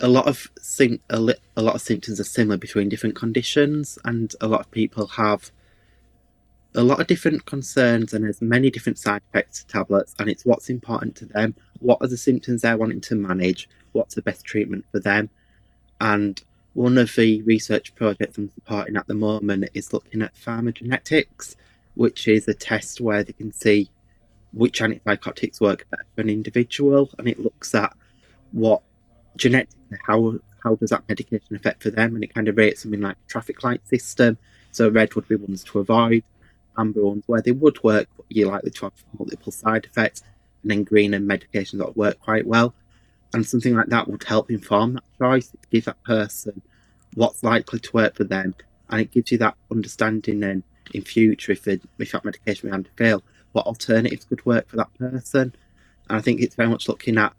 a 0.00 0.08
lot 0.08 0.26
of 0.26 0.50
sim- 0.60 1.00
a, 1.10 1.18
li- 1.18 1.34
a 1.56 1.62
lot 1.62 1.74
of 1.74 1.80
symptoms 1.80 2.20
are 2.20 2.24
similar 2.24 2.56
between 2.56 2.88
different 2.88 3.16
conditions, 3.16 3.98
and 4.04 4.34
a 4.40 4.46
lot 4.46 4.60
of 4.60 4.70
people 4.70 5.06
have 5.06 5.50
a 6.74 6.82
lot 6.82 7.00
of 7.00 7.06
different 7.06 7.46
concerns, 7.46 8.12
and 8.12 8.24
there's 8.24 8.42
many 8.42 8.70
different 8.70 8.98
side 8.98 9.22
effects 9.30 9.60
to 9.60 9.66
tablets, 9.66 10.14
and 10.18 10.28
it's 10.28 10.44
what's 10.44 10.68
important 10.68 11.16
to 11.16 11.26
them. 11.26 11.54
What 11.80 11.98
are 12.00 12.08
the 12.08 12.16
symptoms 12.16 12.62
they're 12.62 12.76
wanting 12.76 13.00
to 13.02 13.14
manage? 13.14 13.68
What's 13.92 14.14
the 14.14 14.22
best 14.22 14.44
treatment 14.44 14.84
for 14.92 15.00
them? 15.00 15.30
And 16.00 16.42
one 16.74 16.98
of 16.98 17.14
the 17.14 17.40
research 17.42 17.94
projects 17.94 18.36
I'm 18.36 18.50
supporting 18.50 18.96
at 18.96 19.06
the 19.06 19.14
moment 19.14 19.70
is 19.72 19.94
looking 19.94 20.20
at 20.20 20.34
pharmacogenetics, 20.34 21.56
which 21.94 22.28
is 22.28 22.46
a 22.46 22.54
test 22.54 23.00
where 23.00 23.24
they 23.24 23.32
can 23.32 23.52
see 23.52 23.90
which 24.52 24.80
antipsychotics 24.80 25.60
work 25.60 25.86
better 25.90 26.04
for 26.14 26.20
an 26.20 26.28
individual, 26.28 27.10
and 27.18 27.26
it 27.28 27.38
looks 27.38 27.74
at 27.74 27.96
what 28.52 28.82
genetically 29.36 29.75
how 30.06 30.38
how 30.62 30.74
does 30.74 30.90
that 30.90 31.08
medication 31.08 31.54
affect 31.54 31.82
for 31.82 31.90
them, 31.90 32.14
and 32.14 32.24
it 32.24 32.34
kind 32.34 32.48
of 32.48 32.56
rates 32.56 32.82
something 32.82 33.00
like 33.00 33.16
traffic 33.28 33.62
light 33.62 33.86
system. 33.86 34.38
So 34.72 34.88
red 34.88 35.14
would 35.14 35.28
be 35.28 35.36
ones 35.36 35.64
to 35.64 35.78
avoid, 35.78 36.24
amber 36.76 37.04
ones 37.04 37.24
where 37.26 37.40
they 37.40 37.52
would 37.52 37.82
work, 37.82 38.08
but 38.16 38.26
you're 38.28 38.50
likely 38.50 38.70
to 38.72 38.86
have 38.86 38.92
multiple 39.18 39.52
side 39.52 39.84
effects, 39.84 40.22
and 40.62 40.70
then 40.70 40.84
green 40.84 41.14
and 41.14 41.28
medications 41.28 41.78
that 41.78 41.96
work 41.96 42.18
quite 42.20 42.46
well. 42.46 42.74
And 43.32 43.46
something 43.46 43.74
like 43.74 43.86
that 43.88 44.08
would 44.08 44.24
help 44.24 44.50
inform 44.50 44.94
that 44.94 45.04
choice, 45.18 45.52
give 45.70 45.84
that 45.86 46.02
person 46.04 46.62
what's 47.14 47.42
likely 47.42 47.78
to 47.80 47.90
work 47.92 48.14
for 48.14 48.24
them, 48.24 48.54
and 48.90 49.00
it 49.00 49.10
gives 49.10 49.32
you 49.32 49.38
that 49.38 49.56
understanding 49.70 50.40
then 50.40 50.62
in 50.94 51.02
future 51.02 51.52
if, 51.52 51.66
it, 51.66 51.82
if 51.98 52.12
that 52.12 52.24
medication 52.24 52.68
began 52.68 52.84
to 52.84 52.90
fail, 52.96 53.22
what 53.52 53.66
alternatives 53.66 54.26
could 54.26 54.44
work 54.46 54.68
for 54.68 54.76
that 54.76 54.92
person. 54.98 55.54
And 56.08 56.18
I 56.18 56.20
think 56.20 56.40
it's 56.40 56.54
very 56.54 56.68
much 56.68 56.88
looking 56.88 57.18
at 57.18 57.32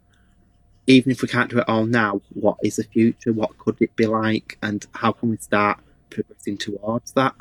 even 0.88 1.12
if 1.12 1.20
we 1.20 1.28
can't 1.28 1.50
do 1.50 1.58
it 1.58 1.68
all 1.68 1.84
now, 1.84 2.22
what 2.32 2.56
is 2.64 2.76
the 2.76 2.82
future? 2.82 3.32
What 3.32 3.58
could 3.58 3.76
it 3.80 3.94
be 3.94 4.06
like? 4.06 4.56
And 4.62 4.84
how 4.94 5.12
can 5.12 5.28
we 5.28 5.36
start 5.36 5.80
progressing 6.08 6.56
towards 6.56 7.12
that? 7.12 7.34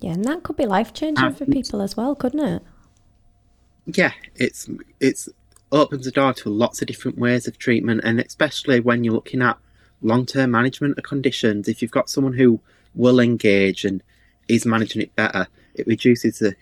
Yeah, 0.00 0.12
and 0.12 0.24
that 0.24 0.42
could 0.42 0.56
be 0.56 0.64
life 0.64 0.94
changing 0.94 1.34
for 1.34 1.44
people 1.44 1.82
as 1.82 1.98
well, 1.98 2.14
couldn't 2.14 2.40
it? 2.40 2.62
Yeah, 3.84 4.12
it's 4.34 4.70
it's 5.00 5.28
opens 5.70 6.06
the 6.06 6.10
door 6.10 6.32
to 6.32 6.48
lots 6.48 6.80
of 6.80 6.88
different 6.88 7.18
ways 7.18 7.46
of 7.46 7.58
treatment, 7.58 8.00
and 8.04 8.18
especially 8.18 8.80
when 8.80 9.04
you're 9.04 9.14
looking 9.14 9.42
at 9.42 9.58
long 10.00 10.24
term 10.24 10.50
management 10.50 10.96
of 10.96 11.04
conditions. 11.04 11.68
If 11.68 11.82
you've 11.82 11.90
got 11.90 12.08
someone 12.08 12.32
who 12.32 12.58
will 12.94 13.20
engage 13.20 13.84
and 13.84 14.02
is 14.48 14.64
managing 14.64 15.02
it 15.02 15.14
better, 15.14 15.46
it 15.74 15.86
reduces 15.86 16.38
the 16.38 16.56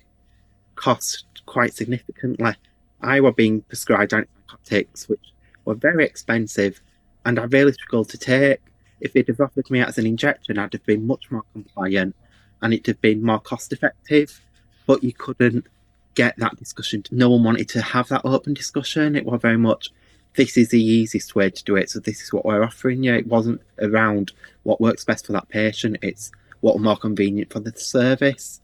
cost 0.75 1.25
quite 1.47 1.73
significantly. 1.73 2.57
I 3.01 3.21
were 3.21 3.33
being 3.33 3.61
prescribed 3.63 4.11
antipsychotics, 4.11 5.09
which 5.09 5.33
were 5.69 5.75
very 5.75 6.05
expensive 6.05 6.81
and 7.25 7.39
I 7.39 7.45
really 7.45 7.73
struggled 7.73 8.09
to 8.11 8.19
take. 8.19 8.61
If 9.01 9.13
they'd 9.13 9.29
have 9.29 9.41
offered 9.41 9.71
me 9.71 9.81
as 9.81 9.99
an 9.99 10.07
injection, 10.07 10.59
I'd 10.59 10.73
have 10.73 10.87
been 10.87 11.07
much 11.07 11.31
more 11.31 11.45
compliant 11.53 12.17
and 12.63 12.73
it'd 12.73 12.87
have 12.87 13.01
been 13.01 13.23
more 13.23 13.39
cost 13.39 13.73
effective. 13.73 14.41
But 14.87 15.05
you 15.05 15.13
couldn't 15.13 15.67
get 16.15 16.37
that 16.39 16.57
discussion. 16.57 17.05
No 17.11 17.31
one 17.31 17.45
wanted 17.45 17.69
to 17.71 17.83
have 17.83 18.09
that 18.09 18.25
open 18.25 18.55
discussion. 18.55 19.15
It 19.15 19.27
was 19.27 19.41
very 19.41 19.59
much, 19.59 19.91
this 20.35 20.57
is 20.57 20.71
the 20.71 20.83
easiest 20.83 21.37
way 21.37 21.51
to 21.51 21.65
do 21.65 21.77
it, 21.77 21.91
so 21.91 22.01
this 22.01 22.23
is 22.23 22.33
what 22.33 22.45
we're 22.45 22.65
offering 22.65 23.05
you. 23.05 23.15
It 23.15 23.27
wasn't 23.27 23.61
around 23.81 24.33
what 24.63 24.81
works 24.81 25.05
best 25.05 25.27
for 25.27 25.33
that 25.33 25.49
patient, 25.49 25.99
it's 26.03 26.33
what 26.61 26.81
more 26.81 26.97
convenient 26.97 27.53
for 27.53 27.61
the 27.61 27.73
service. 27.79 28.61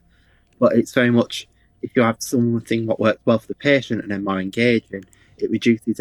But 0.58 0.72
it's 0.72 0.94
very 0.94 1.10
much 1.10 1.46
if 1.82 1.94
you 1.94 2.02
have 2.02 2.16
something 2.20 2.86
what 2.86 2.98
works 2.98 3.20
well 3.26 3.38
for 3.38 3.46
the 3.46 3.54
patient 3.54 4.02
and 4.02 4.10
then 4.10 4.24
more 4.24 4.40
engaging, 4.40 5.04
it 5.36 5.50
reduces 5.50 6.00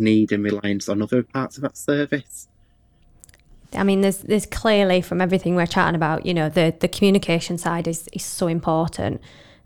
need 0.00 0.32
and 0.32 0.42
reliance 0.42 0.88
on 0.88 1.02
other 1.02 1.22
parts 1.22 1.56
of 1.56 1.62
that 1.62 1.76
service. 1.76 2.48
I 3.72 3.82
mean, 3.82 4.02
there's 4.02 4.18
there's 4.18 4.46
clearly 4.46 5.00
from 5.00 5.20
everything 5.20 5.56
we're 5.56 5.66
chatting 5.66 5.94
about, 5.94 6.26
you 6.26 6.34
know, 6.34 6.48
the 6.48 6.74
the 6.78 6.88
communication 6.88 7.58
side 7.58 7.88
is 7.88 8.08
is 8.12 8.24
so 8.24 8.46
important. 8.46 9.20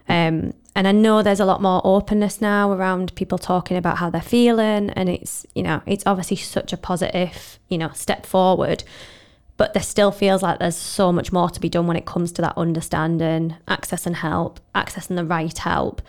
Um, 0.09 0.55
and 0.75 0.87
I 0.87 0.93
know 0.93 1.23
there's 1.23 1.41
a 1.41 1.45
lot 1.45 1.61
more 1.61 1.81
openness 1.85 2.41
now 2.41 2.73
around 2.73 3.15
people 3.17 3.37
talking 3.37 3.77
about 3.77 3.99
how 3.99 4.11
they're 4.11 4.21
feeling, 4.23 4.91
and 4.91 5.09
it's 5.09 5.47
you 5.55 5.63
know 5.63 5.83
it's 5.87 6.05
obviously 6.07 6.37
such 6.37 6.73
a 6.73 6.77
positive 6.77 7.59
you 7.69 7.79
know 7.79 7.91
step 7.95 8.25
forward. 8.25 8.85
But 9.57 9.75
there 9.75 9.83
still 9.83 10.13
feels 10.13 10.41
like 10.41 10.61
there's 10.61 10.77
so 10.77 11.13
much 11.13 11.33
more 11.33 11.51
to 11.51 11.61
be 11.61 11.69
done 11.69 11.89
when 11.89 11.97
it 11.97 12.07
comes 12.07 12.31
to 12.33 12.43
that 12.43 12.57
understanding, 12.57 13.57
access 13.67 14.07
and 14.07 14.15
help, 14.15 14.61
accessing 14.73 15.17
the 15.17 15.25
right 15.25 15.59
help. 15.59 16.01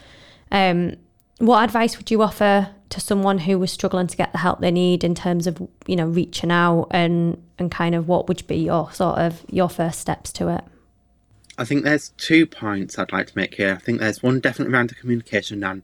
Um, 0.52 0.98
what 1.40 1.64
advice 1.64 1.98
would 1.98 2.12
you 2.12 2.22
offer 2.22 2.70
to 2.90 3.00
someone 3.00 3.40
who 3.40 3.58
was 3.58 3.72
struggling 3.72 4.08
to 4.08 4.18
get 4.18 4.32
the 4.32 4.38
help 4.38 4.60
they 4.60 4.72
need 4.72 5.04
in 5.04 5.16
terms 5.16 5.48
of 5.48 5.62
you 5.88 5.96
know 5.96 6.08
reaching 6.08 6.52
out 6.52 6.88
and 6.92 7.42
and 7.58 7.72
kind 7.72 7.96
of 7.96 8.08
what 8.08 8.28
would 8.28 8.46
be 8.48 8.58
your 8.58 8.92
sort 8.92 9.18
of 9.18 9.44
your 9.50 9.70
first 9.70 10.00
steps 10.00 10.32
to 10.34 10.50
it? 10.50 10.64
I 11.58 11.66
think 11.66 11.84
there's 11.84 12.10
two 12.18 12.46
points 12.46 12.98
i'd 12.98 13.12
like 13.12 13.28
to 13.28 13.38
make 13.38 13.56
here. 13.56 13.74
I 13.74 13.84
think 13.84 14.00
there's 14.00 14.24
one 14.24 14.40
definitely 14.40 14.74
around 14.74 14.90
the 14.90 14.96
communication 14.96 15.64
and 15.64 15.82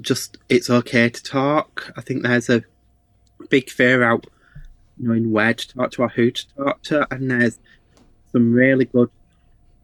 just 0.00 0.38
it's 0.48 0.70
okay 0.70 1.08
to 1.08 1.22
talk. 1.22 1.92
I 1.96 2.00
think 2.00 2.22
there's 2.22 2.48
a 2.48 2.64
big 3.50 3.70
fear 3.70 4.02
out 4.02 4.26
knowing 4.98 5.32
where 5.32 5.54
to 5.54 5.68
talk 5.68 5.90
to 5.92 6.02
or 6.02 6.08
who 6.08 6.30
to 6.30 6.46
talk 6.54 6.82
to 6.82 7.06
and 7.12 7.30
there's 7.30 7.58
some 8.30 8.52
really 8.52 8.86
good 8.86 9.10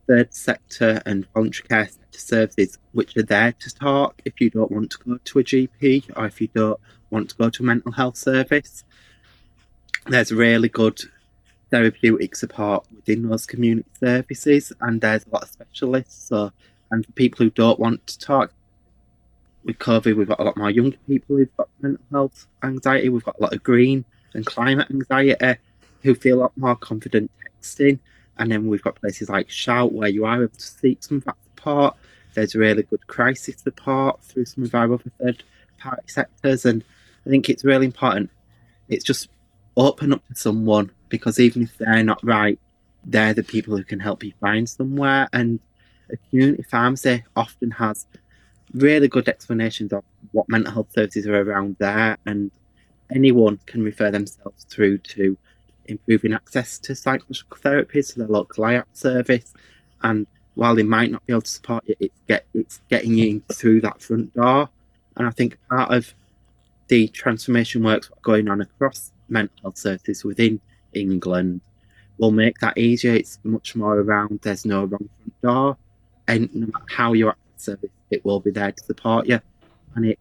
third 0.08 0.34
sector 0.34 1.02
and 1.04 1.26
voluntary 1.34 1.68
care 1.68 1.90
services 2.10 2.78
which 2.92 3.16
are 3.16 3.22
there 3.22 3.52
to 3.52 3.72
talk 3.72 4.20
if 4.24 4.40
you 4.40 4.50
don't 4.50 4.72
want 4.72 4.90
to 4.90 4.98
go 5.06 5.18
to 5.22 5.38
a 5.38 5.44
GP 5.44 6.10
or 6.16 6.26
if 6.26 6.40
you 6.40 6.48
don't 6.48 6.80
want 7.10 7.30
to 7.30 7.36
go 7.36 7.50
to 7.50 7.62
a 7.62 7.66
mental 7.66 7.92
health 7.92 8.16
service. 8.16 8.84
There's 10.06 10.32
really 10.32 10.68
good 10.68 11.00
therapeutic 11.70 12.34
support 12.34 12.86
within 12.94 13.28
those 13.28 13.46
community 13.46 13.88
services, 14.00 14.72
and 14.80 15.00
there's 15.00 15.26
a 15.26 15.30
lot 15.30 15.42
of 15.42 15.50
specialists. 15.50 16.28
So 16.28 16.52
And 16.90 17.04
for 17.04 17.12
people 17.12 17.44
who 17.44 17.50
don't 17.50 17.78
want 17.78 18.06
to 18.06 18.18
talk, 18.18 18.52
with 19.64 19.78
COVID, 19.78 20.16
we've 20.16 20.28
got 20.28 20.40
a 20.40 20.44
lot 20.44 20.56
more 20.56 20.70
younger 20.70 20.96
people 21.06 21.36
who've 21.36 21.56
got 21.56 21.68
mental 21.80 22.04
health 22.10 22.46
anxiety. 22.62 23.10
We've 23.10 23.24
got 23.24 23.38
a 23.38 23.42
lot 23.42 23.52
of 23.52 23.62
green 23.62 24.04
and 24.34 24.46
climate 24.46 24.88
anxiety 24.90 25.60
who 26.02 26.14
feel 26.14 26.38
a 26.38 26.40
lot 26.40 26.56
more 26.56 26.76
confident 26.76 27.30
texting. 27.60 27.98
And 28.38 28.50
then 28.50 28.66
we've 28.66 28.82
got 28.82 29.00
places 29.00 29.28
like 29.28 29.50
Shout 29.50 29.92
where 29.92 30.08
you 30.08 30.24
are 30.24 30.44
able 30.44 30.48
to 30.48 30.60
seek 30.60 31.02
some 31.02 31.18
of 31.18 31.24
that 31.24 31.36
support. 31.44 31.94
There's 32.34 32.54
really 32.54 32.82
good 32.84 33.06
crisis 33.06 33.56
support 33.58 34.22
through 34.22 34.44
some 34.46 34.64
of 34.64 34.74
our 34.74 34.92
other 34.92 35.10
third 35.20 35.42
party 35.78 36.02
sectors. 36.06 36.64
And 36.64 36.84
I 37.26 37.30
think 37.30 37.48
it's 37.48 37.64
really 37.64 37.86
important. 37.86 38.30
It's 38.88 39.04
just 39.04 39.28
open 39.76 40.12
up 40.12 40.26
to 40.28 40.34
someone 40.34 40.90
because 41.08 41.40
even 41.40 41.62
if 41.62 41.76
they're 41.78 42.02
not 42.02 42.22
right, 42.22 42.58
they're 43.04 43.34
the 43.34 43.42
people 43.42 43.76
who 43.76 43.84
can 43.84 44.00
help 44.00 44.22
you 44.22 44.32
find 44.40 44.68
somewhere. 44.68 45.28
And 45.32 45.60
a 46.10 46.16
community 46.28 46.62
pharmacy 46.62 47.24
often 47.36 47.70
has 47.72 48.06
really 48.74 49.08
good 49.08 49.28
explanations 49.28 49.92
of 49.92 50.04
what 50.32 50.48
mental 50.48 50.72
health 50.72 50.92
services 50.94 51.26
are 51.26 51.40
around 51.40 51.76
there, 51.78 52.18
and 52.26 52.50
anyone 53.14 53.58
can 53.66 53.82
refer 53.82 54.10
themselves 54.10 54.64
through 54.64 54.98
to 54.98 55.36
improving 55.88 56.32
access 56.32 56.78
to 56.78 56.94
psychological 56.94 57.56
therapies 57.58 58.12
to 58.12 58.20
their 58.20 58.28
local 58.28 58.64
IAPT 58.64 58.84
service. 58.92 59.52
And 60.02 60.26
while 60.54 60.74
they 60.74 60.82
might 60.82 61.10
not 61.10 61.26
be 61.26 61.32
able 61.32 61.42
to 61.42 61.50
support 61.50 61.84
you, 61.86 61.96
it's 61.98 62.20
get 62.28 62.46
it's 62.54 62.80
getting 62.88 63.14
you 63.14 63.42
through 63.52 63.80
that 63.82 64.00
front 64.00 64.34
door. 64.34 64.68
And 65.16 65.26
I 65.26 65.30
think 65.30 65.58
part 65.68 65.92
of 65.92 66.14
the 66.88 67.08
transformation 67.08 67.82
works 67.82 68.10
going 68.22 68.48
on 68.48 68.60
across 68.60 69.12
mental 69.28 69.56
health 69.62 69.78
services 69.78 70.24
within 70.24 70.60
England 70.94 71.60
will 72.18 72.30
make 72.30 72.58
that 72.58 72.76
easier. 72.78 73.14
It's 73.14 73.38
much 73.44 73.76
more 73.76 73.98
around 73.98 74.40
there's 74.42 74.64
no 74.64 74.84
wrong 74.84 75.08
front 75.18 75.40
door, 75.42 75.76
and 76.26 76.54
no 76.54 76.66
matter 76.66 76.84
how 76.88 77.12
you 77.12 77.28
access 77.28 77.64
service, 77.64 77.90
it 78.10 78.24
will 78.24 78.40
be 78.40 78.50
there 78.50 78.72
to 78.72 78.84
support 78.84 79.26
you, 79.26 79.40
and 79.94 80.06
it 80.06 80.18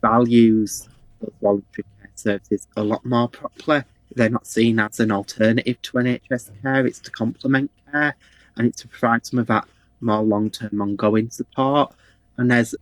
values 0.00 0.88
those 1.20 1.32
voluntary 1.40 1.84
care 2.00 2.10
services 2.14 2.68
a 2.76 2.82
lot 2.82 3.04
more 3.04 3.28
properly. 3.28 3.82
They're 4.14 4.28
not 4.28 4.46
seen 4.46 4.78
as 4.78 5.00
an 5.00 5.12
alternative 5.12 5.80
to 5.82 5.92
NHS 5.92 6.50
care; 6.62 6.86
it's 6.86 7.00
to 7.00 7.10
complement 7.10 7.70
care, 7.90 8.16
and 8.56 8.68
it's 8.68 8.82
to 8.82 8.88
provide 8.88 9.26
some 9.26 9.38
of 9.38 9.46
that 9.46 9.66
more 10.00 10.22
long-term, 10.22 10.80
ongoing 10.80 11.30
support. 11.30 11.94
And 12.36 12.50
there's, 12.50 12.74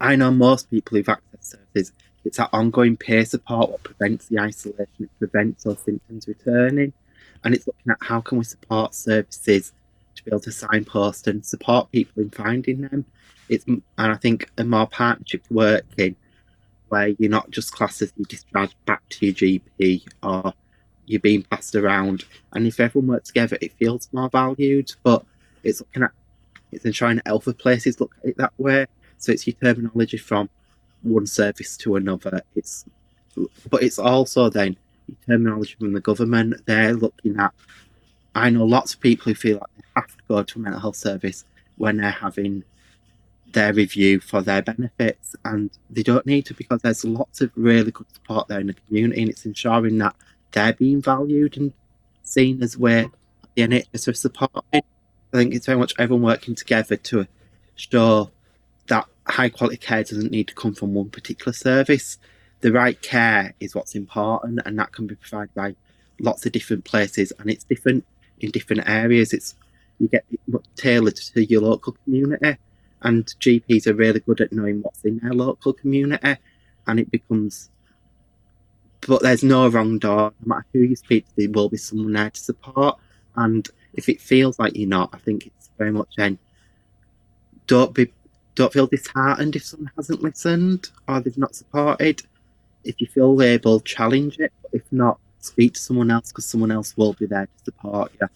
I 0.00 0.16
know 0.16 0.30
most 0.30 0.70
people 0.70 0.96
who've 0.96 1.06
accessed 1.06 1.56
services 1.56 1.92
it's 2.24 2.36
that 2.36 2.50
ongoing 2.52 2.96
peer 2.96 3.24
support 3.24 3.70
what 3.70 3.82
prevents 3.82 4.28
the 4.28 4.38
isolation, 4.38 4.86
it 5.00 5.10
prevents 5.18 5.64
those 5.64 5.80
symptoms 5.80 6.28
returning. 6.28 6.92
And 7.44 7.54
it's 7.54 7.66
looking 7.66 7.90
at 7.90 7.98
how 8.00 8.20
can 8.20 8.38
we 8.38 8.44
support 8.44 8.94
services 8.94 9.72
to 10.14 10.24
be 10.24 10.30
able 10.30 10.40
to 10.40 10.52
signpost 10.52 11.26
and 11.26 11.44
support 11.44 11.90
people 11.90 12.22
in 12.22 12.30
finding 12.30 12.82
them. 12.82 13.04
It's 13.48 13.64
and 13.66 13.82
I 13.98 14.14
think 14.14 14.50
a 14.56 14.64
more 14.64 14.86
partnership 14.86 15.42
working 15.50 16.14
where 16.92 17.08
you're 17.18 17.30
not 17.30 17.50
just 17.50 17.72
classed 17.72 18.02
as 18.02 18.12
you 18.18 18.24
discharged 18.26 18.74
back 18.84 19.00
to 19.08 19.24
your 19.24 19.34
GP 19.34 20.06
or 20.22 20.52
you're 21.06 21.20
being 21.20 21.42
passed 21.44 21.74
around. 21.74 22.26
And 22.52 22.66
if 22.66 22.78
everyone 22.78 23.08
works 23.08 23.28
together, 23.28 23.56
it 23.62 23.72
feels 23.78 24.10
more 24.12 24.28
valued. 24.28 24.92
But 25.02 25.24
it's 25.62 25.80
looking 25.80 26.02
at 26.02 26.10
it's 26.70 26.84
ensuring 26.84 27.16
that 27.16 27.28
other 27.28 27.54
places 27.54 27.98
look 27.98 28.14
at 28.18 28.28
it 28.28 28.36
that 28.36 28.52
way. 28.58 28.84
So 29.16 29.32
it's 29.32 29.46
your 29.46 29.54
terminology 29.54 30.18
from 30.18 30.50
one 31.00 31.26
service 31.26 31.78
to 31.78 31.96
another. 31.96 32.42
It's 32.54 32.84
but 33.70 33.82
it's 33.82 33.98
also 33.98 34.50
then 34.50 34.76
terminology 35.26 35.76
from 35.78 35.94
the 35.94 36.00
government. 36.00 36.60
They're 36.66 36.92
looking 36.92 37.40
at. 37.40 37.54
I 38.34 38.50
know 38.50 38.66
lots 38.66 38.92
of 38.92 39.00
people 39.00 39.24
who 39.24 39.34
feel 39.34 39.56
like 39.56 39.70
they 39.78 39.84
have 39.96 40.14
to 40.14 40.22
go 40.28 40.42
to 40.42 40.58
a 40.58 40.62
mental 40.62 40.80
health 40.80 40.96
service 40.96 41.46
when 41.78 41.96
they're 41.96 42.10
having 42.10 42.64
their 43.52 43.72
review 43.72 44.20
for 44.20 44.42
their 44.42 44.62
benefits, 44.62 45.36
and 45.44 45.70
they 45.90 46.02
don't 46.02 46.26
need 46.26 46.46
to 46.46 46.54
because 46.54 46.82
there's 46.82 47.04
lots 47.04 47.40
of 47.40 47.50
really 47.54 47.90
good 47.90 48.06
support 48.12 48.48
there 48.48 48.60
in 48.60 48.68
the 48.68 48.74
community, 48.74 49.22
and 49.22 49.30
it's 49.30 49.46
ensuring 49.46 49.98
that 49.98 50.14
they're 50.52 50.72
being 50.72 51.00
valued 51.02 51.56
and 51.56 51.72
seen 52.22 52.62
as 52.62 52.76
where 52.76 53.06
the 53.54 53.62
NHS 53.62 54.08
are 54.08 54.14
supporting. 54.14 54.62
I 54.72 55.36
think 55.36 55.54
it's 55.54 55.66
very 55.66 55.78
much 55.78 55.94
everyone 55.98 56.22
working 56.22 56.54
together 56.54 56.96
to 56.96 57.26
show 57.74 58.30
that 58.88 59.06
high 59.26 59.48
quality 59.48 59.78
care 59.78 60.02
doesn't 60.02 60.30
need 60.30 60.48
to 60.48 60.54
come 60.54 60.74
from 60.74 60.94
one 60.94 61.10
particular 61.10 61.52
service. 61.52 62.18
The 62.60 62.72
right 62.72 63.00
care 63.00 63.54
is 63.60 63.74
what's 63.74 63.94
important, 63.94 64.60
and 64.64 64.78
that 64.78 64.92
can 64.92 65.06
be 65.06 65.14
provided 65.14 65.54
by 65.54 65.74
lots 66.20 66.46
of 66.46 66.52
different 66.52 66.84
places, 66.84 67.32
and 67.38 67.50
it's 67.50 67.64
different 67.64 68.04
in 68.40 68.50
different 68.50 68.88
areas. 68.88 69.32
It's 69.32 69.54
you 69.98 70.08
get 70.08 70.24
tailored 70.76 71.16
to 71.16 71.44
your 71.44 71.62
local 71.62 71.96
community, 72.04 72.56
and 73.02 73.26
GPs 73.40 73.86
are 73.86 73.94
really 73.94 74.20
good 74.20 74.40
at 74.40 74.52
knowing 74.52 74.82
what's 74.82 75.04
in 75.04 75.18
their 75.18 75.32
local 75.32 75.72
community, 75.72 76.36
and 76.86 77.00
it 77.00 77.10
becomes. 77.10 77.70
But 79.06 79.22
there's 79.22 79.42
no 79.42 79.68
wrong 79.68 79.98
door. 79.98 80.32
No 80.40 80.46
matter 80.46 80.66
who 80.72 80.80
you 80.80 80.96
speak 80.96 81.26
to, 81.26 81.32
there 81.36 81.50
will 81.50 81.68
be 81.68 81.76
someone 81.76 82.12
there 82.12 82.30
to 82.30 82.40
support. 82.40 82.98
And 83.34 83.68
if 83.94 84.08
it 84.08 84.20
feels 84.20 84.58
like 84.58 84.76
you're 84.76 84.88
not, 84.88 85.10
I 85.12 85.18
think 85.18 85.46
it's 85.46 85.70
very 85.76 85.90
much 85.90 86.14
then. 86.16 86.38
Don't 87.66 87.94
be 87.94 88.12
don't 88.54 88.72
feel 88.72 88.86
disheartened 88.86 89.56
if 89.56 89.64
someone 89.64 89.90
hasn't 89.96 90.22
listened 90.22 90.90
or 91.08 91.20
they've 91.20 91.38
not 91.38 91.54
supported. 91.54 92.22
If 92.84 93.00
you 93.00 93.06
feel 93.06 93.40
able, 93.40 93.80
challenge 93.80 94.38
it. 94.38 94.52
If 94.72 94.82
not, 94.90 95.18
speak 95.38 95.74
to 95.74 95.80
someone 95.80 96.10
else 96.10 96.30
because 96.30 96.46
someone 96.46 96.70
else 96.70 96.96
will 96.96 97.14
be 97.14 97.26
there 97.26 97.46
to 97.46 97.64
support 97.64 98.12
you. 98.20 98.28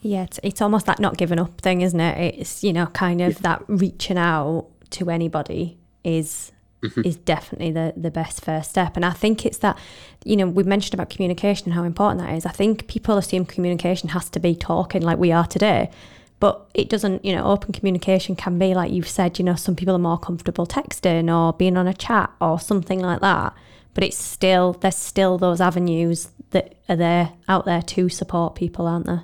Yeah, 0.00 0.24
it's, 0.24 0.38
it's 0.42 0.62
almost 0.62 0.86
that 0.86 1.00
not 1.00 1.16
giving 1.16 1.38
up 1.38 1.60
thing, 1.60 1.80
isn't 1.80 1.98
it? 1.98 2.34
It's, 2.38 2.62
you 2.62 2.72
know, 2.72 2.86
kind 2.86 3.20
of 3.20 3.34
yeah. 3.34 3.38
that 3.42 3.64
reaching 3.66 4.18
out 4.18 4.66
to 4.90 5.10
anybody 5.10 5.78
is 6.04 6.52
mm-hmm. 6.82 7.02
is 7.04 7.16
definitely 7.16 7.72
the, 7.72 7.92
the 7.96 8.10
best 8.10 8.44
first 8.44 8.70
step. 8.70 8.96
And 8.96 9.04
I 9.04 9.10
think 9.10 9.44
it's 9.44 9.58
that, 9.58 9.78
you 10.24 10.36
know, 10.36 10.46
we 10.46 10.62
mentioned 10.62 10.94
about 10.94 11.10
communication 11.10 11.66
and 11.66 11.74
how 11.74 11.84
important 11.84 12.20
that 12.20 12.34
is. 12.34 12.46
I 12.46 12.52
think 12.52 12.86
people 12.88 13.16
assume 13.16 13.44
communication 13.44 14.10
has 14.10 14.28
to 14.30 14.40
be 14.40 14.54
talking 14.54 15.02
like 15.02 15.18
we 15.18 15.32
are 15.32 15.46
today. 15.46 15.90
But 16.38 16.68
it 16.74 16.90
doesn't, 16.90 17.24
you 17.24 17.34
know, 17.34 17.44
open 17.44 17.72
communication 17.72 18.36
can 18.36 18.58
be 18.58 18.74
like 18.74 18.92
you've 18.92 19.08
said, 19.08 19.38
you 19.38 19.44
know, 19.44 19.54
some 19.54 19.74
people 19.74 19.94
are 19.94 19.98
more 19.98 20.18
comfortable 20.18 20.66
texting 20.66 21.34
or 21.34 21.54
being 21.54 21.78
on 21.78 21.88
a 21.88 21.94
chat 21.94 22.30
or 22.40 22.60
something 22.60 23.00
like 23.00 23.20
that. 23.20 23.54
But 23.94 24.04
it's 24.04 24.18
still, 24.18 24.74
there's 24.74 24.96
still 24.96 25.38
those 25.38 25.62
avenues 25.62 26.28
that 26.50 26.74
are 26.90 26.96
there 26.96 27.32
out 27.48 27.64
there 27.64 27.80
to 27.80 28.10
support 28.10 28.54
people, 28.54 28.86
aren't 28.86 29.06
there? 29.06 29.22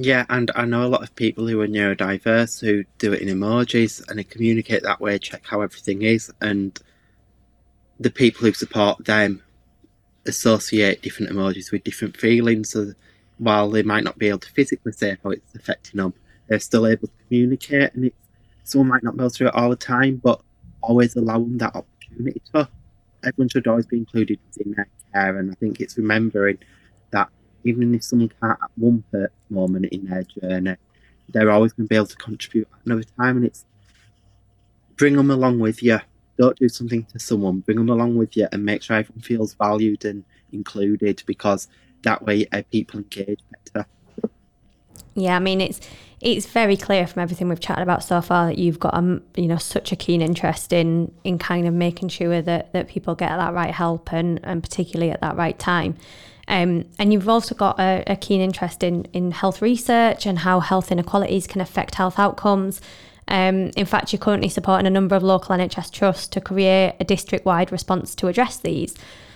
Yeah, 0.00 0.26
and 0.28 0.52
I 0.54 0.64
know 0.64 0.84
a 0.84 0.86
lot 0.86 1.02
of 1.02 1.12
people 1.16 1.48
who 1.48 1.60
are 1.60 1.66
neurodiverse 1.66 2.60
who 2.60 2.84
do 2.98 3.12
it 3.12 3.20
in 3.20 3.36
emojis 3.36 4.08
and 4.08 4.20
they 4.20 4.22
communicate 4.22 4.84
that 4.84 5.00
way, 5.00 5.18
check 5.18 5.44
how 5.44 5.60
everything 5.60 6.02
is, 6.02 6.32
and 6.40 6.80
the 7.98 8.10
people 8.10 8.42
who 8.42 8.52
support 8.52 9.04
them 9.06 9.42
associate 10.24 11.02
different 11.02 11.32
emojis 11.32 11.72
with 11.72 11.82
different 11.82 12.16
feelings. 12.16 12.70
So 12.70 12.92
while 13.38 13.68
they 13.68 13.82
might 13.82 14.04
not 14.04 14.18
be 14.18 14.28
able 14.28 14.38
to 14.38 14.52
physically 14.52 14.92
say 14.92 15.16
how 15.24 15.30
it's 15.30 15.52
affecting 15.56 15.98
them, 15.98 16.14
they're 16.46 16.60
still 16.60 16.86
able 16.86 17.08
to 17.08 17.14
communicate. 17.26 17.92
And 17.94 18.04
it's, 18.04 18.16
someone 18.62 18.86
might 18.90 19.02
not 19.02 19.16
be 19.16 19.22
able 19.24 19.30
to 19.30 19.38
do 19.38 19.46
it 19.48 19.54
all 19.56 19.70
the 19.70 19.74
time, 19.74 20.20
but 20.22 20.40
always 20.80 21.16
allow 21.16 21.40
them 21.40 21.58
that 21.58 21.74
opportunity 21.74 22.40
to. 22.54 22.68
Everyone 23.24 23.48
should 23.48 23.66
always 23.66 23.86
be 23.86 23.96
included 23.96 24.38
in 24.64 24.74
their 24.74 24.86
care. 25.12 25.38
And 25.38 25.50
I 25.50 25.54
think 25.54 25.80
it's 25.80 25.96
remembering 25.98 26.58
even 27.68 27.94
if 27.94 28.04
someone 28.04 28.32
can't 28.40 28.58
at 28.62 28.70
one 28.76 29.04
moment 29.50 29.86
in 29.86 30.06
their 30.06 30.24
journey, 30.24 30.76
they're 31.28 31.50
always 31.50 31.72
going 31.72 31.86
to 31.86 31.88
be 31.88 31.96
able 31.96 32.06
to 32.06 32.16
contribute 32.16 32.68
at 32.72 32.86
another 32.86 33.04
time. 33.18 33.36
And 33.36 33.46
it's 33.46 33.64
bring 34.96 35.16
them 35.16 35.30
along 35.30 35.60
with 35.60 35.82
you. 35.82 36.00
Don't 36.38 36.58
do 36.58 36.68
something 36.68 37.04
to 37.04 37.18
someone, 37.18 37.60
bring 37.60 37.78
them 37.78 37.88
along 37.88 38.16
with 38.16 38.36
you 38.36 38.48
and 38.52 38.64
make 38.64 38.82
sure 38.82 38.96
everyone 38.96 39.22
feels 39.22 39.54
valued 39.54 40.04
and 40.04 40.24
included 40.52 41.22
because 41.26 41.68
that 42.02 42.22
way 42.24 42.46
uh, 42.52 42.62
people 42.70 43.00
engage 43.00 43.40
better. 43.74 43.86
Yeah, 45.14 45.34
I 45.34 45.40
mean 45.40 45.60
it's 45.60 45.80
it's 46.20 46.46
very 46.46 46.76
clear 46.76 47.06
from 47.06 47.22
everything 47.22 47.48
we've 47.48 47.60
chatted 47.60 47.82
about 47.82 48.02
so 48.04 48.20
far 48.20 48.46
that 48.46 48.58
you've 48.58 48.78
got 48.78 48.94
a 48.94 49.20
you 49.36 49.48
know 49.48 49.56
such 49.56 49.90
a 49.90 49.96
keen 49.96 50.22
interest 50.22 50.72
in 50.72 51.12
in 51.24 51.38
kind 51.38 51.66
of 51.66 51.74
making 51.74 52.08
sure 52.08 52.40
that 52.40 52.72
that 52.72 52.88
people 52.88 53.14
get 53.16 53.36
that 53.36 53.52
right 53.52 53.74
help 53.74 54.12
and 54.12 54.40
and 54.44 54.62
particularly 54.62 55.10
at 55.10 55.20
that 55.20 55.36
right 55.36 55.58
time. 55.58 55.96
Um, 56.48 56.86
and 56.98 57.12
you've 57.12 57.28
also 57.28 57.54
got 57.54 57.78
a, 57.78 58.02
a 58.06 58.16
keen 58.16 58.40
interest 58.40 58.82
in 58.82 59.04
in 59.12 59.30
health 59.30 59.60
research 59.60 60.26
and 60.26 60.40
how 60.40 60.60
health 60.60 60.90
inequalities 60.90 61.46
can 61.46 61.60
affect 61.60 61.96
health 61.96 62.18
outcomes. 62.18 62.80
Um, 63.28 63.70
in 63.76 63.84
fact, 63.84 64.12
you're 64.12 64.20
currently 64.20 64.48
supporting 64.48 64.86
a 64.86 64.90
number 64.90 65.14
of 65.14 65.22
local 65.22 65.54
NHS 65.54 65.92
trusts 65.92 66.26
to 66.28 66.40
create 66.40 66.96
a 66.98 67.04
district 67.04 67.44
wide 67.44 67.70
response 67.70 68.14
to 68.16 68.28
address 68.28 68.56
these. 68.56 68.94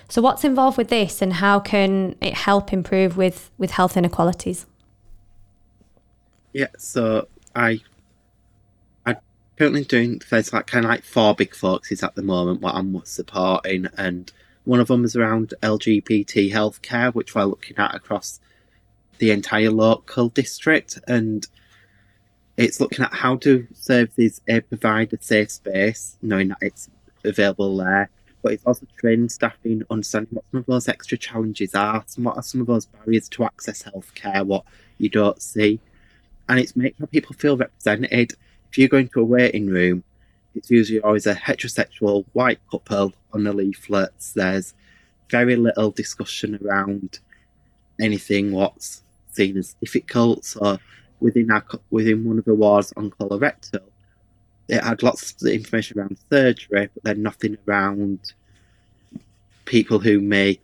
So, 0.09 0.21
what's 0.21 0.43
involved 0.43 0.77
with 0.77 0.89
this, 0.89 1.21
and 1.21 1.33
how 1.33 1.59
can 1.59 2.15
it 2.19 2.33
help 2.33 2.73
improve 2.73 3.15
with 3.15 3.51
with 3.59 3.71
health 3.71 3.95
inequalities? 3.95 4.65
Yeah, 6.51 6.67
so 6.79 7.27
I 7.55 7.81
I'm 9.05 9.17
currently 9.57 9.83
doing 9.83 10.21
there's 10.31 10.51
like 10.51 10.65
kind 10.65 10.83
of 10.83 10.89
like 10.89 11.03
four 11.03 11.35
big 11.35 11.53
focuses 11.53 12.01
at 12.01 12.15
the 12.15 12.23
moment 12.23 12.61
what 12.61 12.73
I'm 12.73 12.99
supporting, 13.05 13.87
and 13.97 14.31
one 14.65 14.79
of 14.79 14.87
them 14.87 15.03
is 15.03 15.15
around 15.15 15.53
LGBT 15.61 16.51
healthcare, 16.51 17.13
which 17.13 17.35
we're 17.35 17.43
looking 17.43 17.77
at 17.77 17.95
across 17.95 18.39
the 19.17 19.31
entire 19.31 19.71
local 19.71 20.29
district, 20.29 20.99
and 21.07 21.47
it's 22.57 22.79
looking 22.79 23.03
at 23.03 23.13
how 23.13 23.35
do 23.35 23.67
services 23.73 24.41
uh, 24.49 24.59
provide 24.69 25.13
a 25.13 25.21
safe 25.21 25.51
space, 25.51 26.17
knowing 26.21 26.49
that 26.49 26.57
it's 26.61 26.89
available 27.23 27.77
there, 27.77 28.09
but 28.41 28.53
it's 28.53 28.65
also 28.65 28.85
training 28.97 29.29
staff 29.29 29.55
in 29.63 29.83
understanding 29.89 30.29
what 30.33 30.45
some 30.51 30.59
of 30.59 30.65
those 30.65 30.87
extra 30.87 31.17
challenges 31.17 31.73
are, 31.73 32.03
some 32.05 32.25
what 32.25 32.37
are 32.37 32.43
some 32.43 32.61
of 32.61 32.67
those 32.67 32.85
barriers 32.85 33.29
to 33.29 33.43
access 33.43 33.83
healthcare, 33.83 34.45
what 34.45 34.63
you 34.97 35.09
don't 35.09 35.41
see, 35.41 35.79
and 36.49 36.59
it's 36.59 36.75
making 36.75 37.07
people 37.07 37.35
feel 37.35 37.57
represented. 37.57 38.33
If 38.69 38.77
you 38.77 38.87
go 38.87 38.97
into 38.97 39.19
a 39.19 39.23
waiting 39.23 39.67
room, 39.67 40.03
it's 40.55 40.69
usually 40.69 41.01
always 41.01 41.25
a 41.25 41.35
heterosexual 41.35 42.25
white 42.33 42.59
couple 42.69 43.13
on 43.33 43.43
the 43.43 43.53
leaflets. 43.53 44.33
There's 44.33 44.73
very 45.29 45.55
little 45.55 45.91
discussion 45.91 46.59
around 46.63 47.19
anything 47.99 48.51
what's 48.51 49.03
seen 49.31 49.57
as 49.57 49.75
difficult. 49.81 50.45
So 50.45 50.79
within 51.19 51.51
our 51.51 51.63
within 51.89 52.25
one 52.25 52.37
of 52.37 52.45
the 52.45 52.55
wards 52.55 52.93
on 52.95 53.11
colorectal, 53.11 53.81
it 54.67 54.83
had 54.83 55.03
lots 55.03 55.31
of 55.41 55.47
information 55.47 55.99
around 55.99 56.17
surgery, 56.29 56.89
but 56.93 57.03
then 57.03 57.23
nothing 57.23 57.57
around 57.67 58.33
people 59.65 59.99
who 59.99 60.19
may. 60.19 60.59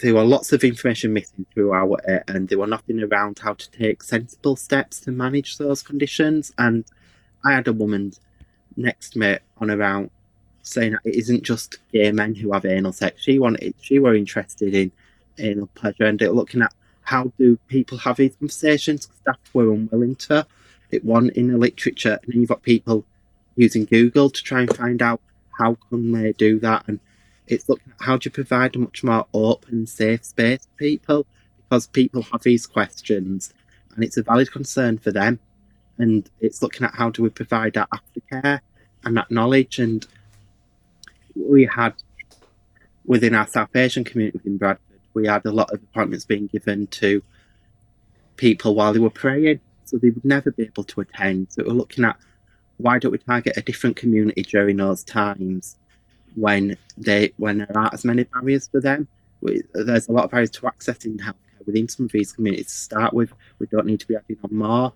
There 0.00 0.14
were 0.14 0.24
lots 0.24 0.52
of 0.52 0.64
information 0.64 1.12
missing 1.12 1.44
throughout 1.52 2.00
it, 2.08 2.24
and 2.26 2.48
there 2.48 2.58
were 2.58 2.66
nothing 2.66 3.02
around 3.02 3.38
how 3.38 3.54
to 3.54 3.70
take 3.70 4.02
sensible 4.02 4.56
steps 4.56 5.00
to 5.00 5.10
manage 5.10 5.58
those 5.58 5.82
conditions. 5.82 6.52
And 6.56 6.84
I 7.44 7.52
had 7.52 7.68
a 7.68 7.72
woman 7.72 8.12
next 8.76 9.10
to 9.10 9.18
me 9.18 9.38
on 9.58 9.70
around 9.70 10.10
saying 10.62 10.92
that 10.92 11.00
it 11.04 11.16
isn't 11.16 11.42
just 11.42 11.78
gay 11.92 12.12
men 12.12 12.34
who 12.34 12.52
have 12.52 12.64
anal 12.64 12.92
sex. 12.92 13.22
She 13.22 13.38
wanted, 13.38 13.74
she 13.80 13.98
were 13.98 14.14
interested 14.14 14.74
in 14.74 14.92
anal 15.38 15.68
pleasure, 15.74 16.04
and 16.04 16.20
looking 16.20 16.62
at 16.62 16.74
how 17.02 17.32
do 17.38 17.56
people 17.68 17.98
have 17.98 18.16
these 18.16 18.36
conversations? 18.36 19.08
Staff 19.22 19.38
were 19.52 19.72
unwilling 19.72 20.16
to. 20.16 20.46
It 20.90 21.04
one 21.04 21.30
in 21.30 21.48
the 21.50 21.58
literature, 21.58 22.18
and 22.22 22.32
then 22.32 22.40
you've 22.40 22.48
got 22.48 22.62
people 22.62 23.04
using 23.56 23.84
Google 23.84 24.30
to 24.30 24.42
try 24.42 24.60
and 24.60 24.76
find 24.76 25.02
out 25.02 25.20
how 25.58 25.76
can 25.88 26.12
they 26.12 26.32
do 26.32 26.58
that. 26.60 26.84
And 26.86 27.00
it's 27.46 27.68
looking 27.68 27.92
at 27.92 28.04
how 28.04 28.16
do 28.16 28.26
you 28.26 28.30
provide 28.30 28.76
a 28.76 28.78
much 28.78 29.02
more 29.02 29.26
open, 29.32 29.86
safe 29.86 30.24
space 30.24 30.66
for 30.66 30.78
people 30.78 31.26
because 31.58 31.86
people 31.86 32.22
have 32.22 32.42
these 32.42 32.66
questions, 32.66 33.54
and 33.94 34.04
it's 34.04 34.16
a 34.16 34.22
valid 34.22 34.50
concern 34.52 34.98
for 34.98 35.12
them. 35.12 35.38
And 36.00 36.28
it's 36.40 36.62
looking 36.62 36.84
at 36.84 36.94
how 36.94 37.10
do 37.10 37.22
we 37.22 37.28
provide 37.28 37.74
that 37.74 37.88
aftercare 37.90 38.60
and 39.04 39.16
that 39.16 39.30
knowledge. 39.30 39.78
And 39.78 40.06
we 41.34 41.66
had 41.66 41.94
within 43.04 43.34
our 43.34 43.46
South 43.46 43.74
Asian 43.74 44.04
community 44.04 44.38
within 44.38 44.56
Bradford 44.56 44.90
we 45.14 45.26
had 45.26 45.44
a 45.44 45.50
lot 45.50 45.72
of 45.72 45.82
appointments 45.82 46.24
being 46.24 46.46
given 46.46 46.86
to 46.88 47.22
people 48.36 48.74
while 48.74 48.92
they 48.92 48.98
were 48.98 49.10
praying, 49.10 49.60
so 49.84 49.98
they 49.98 50.10
would 50.10 50.24
never 50.24 50.50
be 50.50 50.64
able 50.64 50.84
to 50.84 51.00
attend. 51.00 51.48
So 51.50 51.64
we're 51.66 51.72
looking 51.72 52.04
at 52.04 52.16
why 52.78 52.98
don't 52.98 53.12
we 53.12 53.18
target 53.18 53.56
a 53.56 53.62
different 53.62 53.96
community 53.96 54.42
during 54.42 54.76
those 54.76 55.04
times 55.04 55.76
when 56.34 56.76
they 56.96 57.32
when 57.36 57.58
there 57.58 57.76
aren't 57.76 57.94
as 57.94 58.04
many 58.04 58.24
barriers 58.24 58.68
for 58.68 58.80
them. 58.80 59.08
There's 59.74 60.08
a 60.08 60.12
lot 60.12 60.24
of 60.24 60.30
barriers 60.30 60.50
to 60.50 60.62
accessing 60.62 61.18
healthcare 61.18 61.66
within 61.66 61.88
some 61.88 62.06
of 62.06 62.12
these 62.12 62.32
communities 62.32 62.66
to 62.66 62.72
start 62.72 63.12
with. 63.12 63.32
We 63.58 63.66
don't 63.66 63.86
need 63.86 64.00
to 64.00 64.08
be 64.08 64.16
adding 64.16 64.38
on 64.44 64.54
more, 64.54 64.92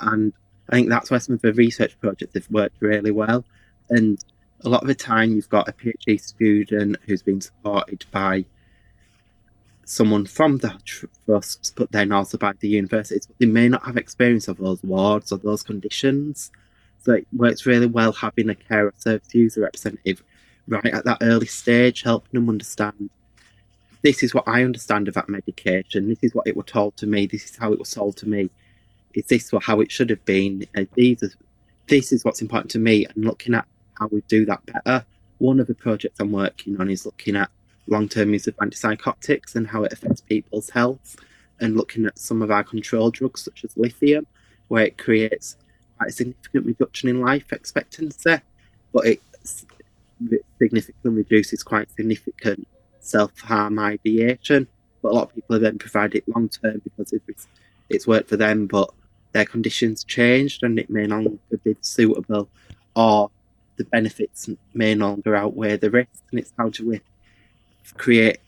and 0.00 0.32
I 0.68 0.76
think 0.76 0.88
that's 0.88 1.10
where 1.10 1.20
some 1.20 1.34
of 1.34 1.42
the 1.42 1.52
research 1.52 1.98
projects 2.00 2.34
have 2.34 2.50
worked 2.50 2.76
really 2.80 3.10
well. 3.10 3.44
And 3.88 4.22
a 4.64 4.68
lot 4.68 4.82
of 4.82 4.88
the 4.88 4.94
time, 4.94 5.32
you've 5.32 5.48
got 5.48 5.68
a 5.68 5.72
PhD 5.72 6.20
student 6.20 6.96
who's 7.06 7.22
been 7.22 7.40
supported 7.40 8.04
by 8.10 8.44
someone 9.84 10.24
from 10.24 10.58
the 10.58 10.78
trusts, 11.26 11.72
but 11.74 11.90
then 11.90 12.12
also 12.12 12.38
by 12.38 12.52
the 12.60 12.68
universities, 12.68 13.26
but 13.26 13.38
they 13.38 13.46
may 13.46 13.68
not 13.68 13.84
have 13.84 13.96
experience 13.96 14.46
of 14.46 14.58
those 14.58 14.82
wards 14.84 15.32
or 15.32 15.38
those 15.38 15.64
conditions. 15.64 16.52
So 17.02 17.12
it 17.14 17.26
works 17.32 17.66
really 17.66 17.86
well 17.86 18.12
having 18.12 18.48
a 18.50 18.54
carer 18.54 18.94
service 18.96 19.34
user 19.34 19.62
representative 19.62 20.22
right 20.68 20.86
at 20.86 21.04
that 21.04 21.18
early 21.22 21.46
stage, 21.46 22.02
helping 22.02 22.38
them 22.38 22.48
understand 22.48 23.10
this 24.02 24.22
is 24.22 24.34
what 24.34 24.46
I 24.46 24.64
understand 24.64 25.08
about 25.08 25.28
medication, 25.28 26.08
this 26.08 26.22
is 26.22 26.34
what 26.34 26.46
it 26.46 26.56
was 26.56 26.66
told 26.66 26.96
to 26.98 27.06
me, 27.06 27.26
this 27.26 27.50
is 27.50 27.56
how 27.56 27.72
it 27.72 27.78
was 27.78 27.88
sold 27.88 28.16
to 28.18 28.28
me, 28.28 28.50
is 29.14 29.26
this 29.26 29.50
how 29.62 29.80
it 29.80 29.90
should 29.90 30.10
have 30.10 30.24
been, 30.24 30.66
and 30.74 30.88
these 30.94 31.22
are, 31.22 31.30
this 31.88 32.12
is 32.12 32.24
what's 32.24 32.42
important 32.42 32.70
to 32.72 32.78
me, 32.78 33.06
and 33.06 33.24
looking 33.24 33.54
at 33.54 33.66
how 33.98 34.08
we 34.08 34.22
do 34.28 34.44
that 34.46 34.64
better. 34.66 35.04
One 35.38 35.60
of 35.60 35.66
the 35.66 35.74
projects 35.74 36.20
I'm 36.20 36.32
working 36.32 36.80
on 36.80 36.90
is 36.90 37.06
looking 37.06 37.36
at 37.36 37.50
long 37.86 38.08
term 38.08 38.32
use 38.32 38.46
of 38.46 38.56
antipsychotics 38.56 39.54
and 39.54 39.66
how 39.66 39.84
it 39.84 39.92
affects 39.92 40.20
people's 40.20 40.70
health, 40.70 41.16
and 41.60 41.76
looking 41.76 42.06
at 42.06 42.18
some 42.18 42.42
of 42.42 42.50
our 42.50 42.64
control 42.64 43.10
drugs, 43.10 43.42
such 43.42 43.64
as 43.64 43.76
lithium, 43.76 44.26
where 44.68 44.84
it 44.84 44.98
creates 44.98 45.56
quite 45.98 46.10
a 46.10 46.12
significant 46.12 46.66
reduction 46.66 47.08
in 47.08 47.20
life 47.20 47.52
expectancy, 47.52 48.36
but 48.92 49.06
it 49.06 49.20
significantly 50.58 51.10
reduces 51.10 51.62
quite 51.62 51.90
significant 51.90 52.66
self 53.00 53.38
harm 53.40 53.78
ideation. 53.78 54.66
But 55.02 55.12
a 55.12 55.14
lot 55.14 55.28
of 55.28 55.34
people 55.34 55.54
have 55.54 55.62
then 55.62 55.78
provided 55.78 56.18
it 56.18 56.28
long 56.28 56.48
term 56.48 56.80
because 56.84 57.12
it's 57.88 58.06
worked 58.06 58.28
for 58.28 58.36
them, 58.36 58.66
but 58.66 58.90
their 59.32 59.44
conditions 59.44 60.04
changed 60.04 60.62
and 60.62 60.78
it 60.78 60.90
may 60.90 61.06
no 61.06 61.20
longer 61.20 61.38
be 61.64 61.76
suitable, 61.80 62.48
or 62.96 63.30
the 63.76 63.84
benefits 63.84 64.48
may 64.74 64.94
no 64.94 65.10
longer 65.10 65.34
outweigh 65.34 65.76
the 65.76 65.90
risks. 65.90 66.22
And 66.30 66.40
it's 66.40 66.52
how 66.58 66.70
to 66.70 66.88
we 66.88 67.00
create 67.94 68.38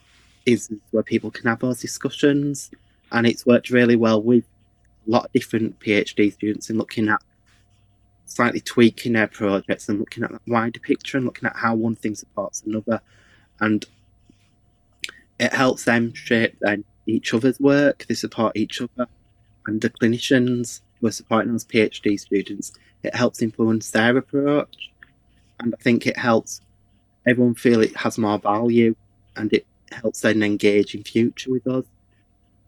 is 0.44 0.70
where 0.90 1.02
people 1.02 1.30
can 1.30 1.46
have 1.46 1.60
those 1.60 1.80
discussions, 1.80 2.70
and 3.12 3.26
it's 3.26 3.46
worked 3.46 3.70
really 3.70 3.96
well 3.96 4.20
with 4.20 4.44
a 5.06 5.10
lot 5.10 5.26
of 5.26 5.32
different 5.32 5.78
PhD 5.80 6.32
students 6.32 6.68
in 6.70 6.78
looking 6.78 7.08
at 7.08 7.22
slightly 8.26 8.60
tweaking 8.60 9.12
their 9.12 9.28
projects 9.28 9.88
and 9.88 9.98
looking 9.98 10.24
at 10.24 10.32
that 10.32 10.40
wider 10.46 10.80
picture 10.80 11.18
and 11.18 11.26
looking 11.26 11.46
at 11.46 11.56
how 11.56 11.74
one 11.74 11.94
thing 11.94 12.14
supports 12.14 12.62
another, 12.66 13.00
and 13.60 13.84
it 15.38 15.52
helps 15.52 15.84
them 15.84 16.12
shape 16.14 16.56
then 16.60 16.84
each 17.06 17.34
other's 17.34 17.60
work. 17.60 18.04
They 18.08 18.14
support 18.14 18.56
each 18.56 18.80
other, 18.80 19.08
and 19.66 19.80
the 19.80 19.90
clinicians 19.90 20.80
who 21.00 21.06
are 21.06 21.12
supporting 21.12 21.52
those 21.52 21.64
PhD 21.64 22.18
students, 22.18 22.72
it 23.02 23.14
helps 23.14 23.42
influence 23.42 23.90
their 23.90 24.16
approach, 24.16 24.90
and 25.60 25.74
I 25.74 25.82
think 25.82 26.06
it 26.06 26.16
helps 26.16 26.60
everyone 27.26 27.54
feel 27.54 27.80
it 27.80 27.96
has 27.96 28.18
more 28.18 28.38
value 28.38 28.94
and 29.36 29.52
it 29.52 29.66
helps 29.92 30.20
them 30.20 30.42
engage 30.42 30.94
in 30.94 31.04
future 31.04 31.50
with 31.50 31.66
us 31.66 31.84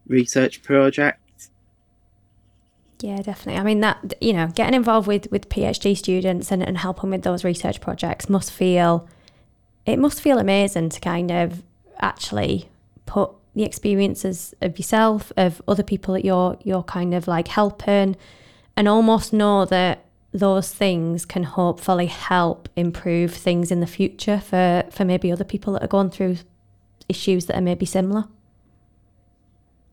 research 0.06 0.62
projects. 0.62 1.50
Yeah, 3.00 3.20
definitely. 3.22 3.60
I 3.60 3.64
mean 3.64 3.80
that 3.80 4.14
you 4.20 4.32
know, 4.32 4.48
getting 4.54 4.74
involved 4.74 5.06
with 5.06 5.30
with 5.30 5.48
PhD 5.48 5.96
students 5.96 6.50
and, 6.50 6.62
and 6.62 6.78
helping 6.78 7.10
with 7.10 7.22
those 7.22 7.44
research 7.44 7.80
projects 7.80 8.28
must 8.28 8.50
feel 8.50 9.08
it 9.84 9.98
must 9.98 10.20
feel 10.20 10.38
amazing 10.38 10.88
to 10.90 11.00
kind 11.00 11.30
of 11.30 11.62
actually 11.98 12.68
put 13.06 13.30
the 13.54 13.62
experiences 13.62 14.54
of 14.60 14.78
yourself, 14.78 15.32
of 15.36 15.62
other 15.68 15.82
people 15.82 16.14
that 16.14 16.24
you're 16.24 16.58
you're 16.62 16.82
kind 16.82 17.14
of 17.14 17.26
like 17.28 17.48
helping 17.48 18.16
and 18.76 18.88
almost 18.88 19.32
know 19.32 19.64
that 19.64 20.04
those 20.32 20.74
things 20.74 21.24
can 21.24 21.44
hopefully 21.44 22.06
help 22.06 22.68
improve 22.74 23.32
things 23.32 23.70
in 23.70 23.78
the 23.78 23.86
future 23.86 24.40
for, 24.40 24.84
for 24.90 25.04
maybe 25.04 25.30
other 25.30 25.44
people 25.44 25.72
that 25.72 25.82
are 25.82 25.88
going 25.88 26.10
through 26.10 26.36
issues 27.08 27.46
that 27.46 27.56
are 27.56 27.62
maybe 27.62 27.86
similar. 27.86 28.24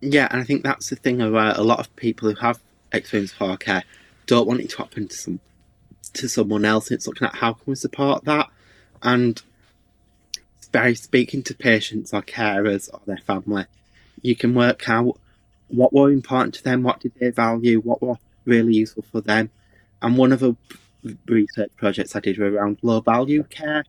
Yeah, 0.01 0.27
and 0.31 0.41
I 0.41 0.43
think 0.43 0.63
that's 0.63 0.89
the 0.89 0.95
thing 0.95 1.21
about 1.21 1.59
a 1.59 1.63
lot 1.63 1.79
of 1.79 1.95
people 1.95 2.27
who 2.27 2.35
have 2.41 2.59
experienced 2.91 3.35
hard 3.35 3.59
care 3.59 3.83
don't 4.25 4.47
want 4.47 4.61
it 4.61 4.71
to 4.71 4.77
happen 4.77 5.07
to 5.07 5.15
some 5.15 5.39
to 6.13 6.27
someone 6.27 6.65
else. 6.65 6.89
It's 6.89 7.05
looking 7.07 7.27
at 7.27 7.35
how 7.35 7.53
can 7.53 7.63
we 7.67 7.75
support 7.75 8.25
that, 8.25 8.49
and 9.03 9.39
by 10.71 10.93
speaking 10.93 11.43
to 11.43 11.53
patients 11.53 12.13
or 12.13 12.21
carers 12.21 12.89
or 12.93 13.01
their 13.05 13.17
family, 13.17 13.65
you 14.21 14.35
can 14.35 14.53
work 14.53 14.87
out 14.89 15.19
what 15.67 15.93
were 15.93 16.11
important 16.11 16.53
to 16.55 16.63
them, 16.63 16.83
what 16.83 16.99
did 16.99 17.13
they 17.19 17.29
value, 17.29 17.79
what 17.79 18.01
were 18.01 18.17
really 18.45 18.73
useful 18.73 19.03
for 19.11 19.21
them. 19.21 19.49
And 20.01 20.17
one 20.17 20.31
of 20.31 20.39
the 20.39 20.55
research 21.25 21.71
projects 21.77 22.15
I 22.15 22.19
did 22.19 22.37
were 22.37 22.51
around 22.51 22.77
low 22.81 23.01
value 23.01 23.43
care. 23.43 23.83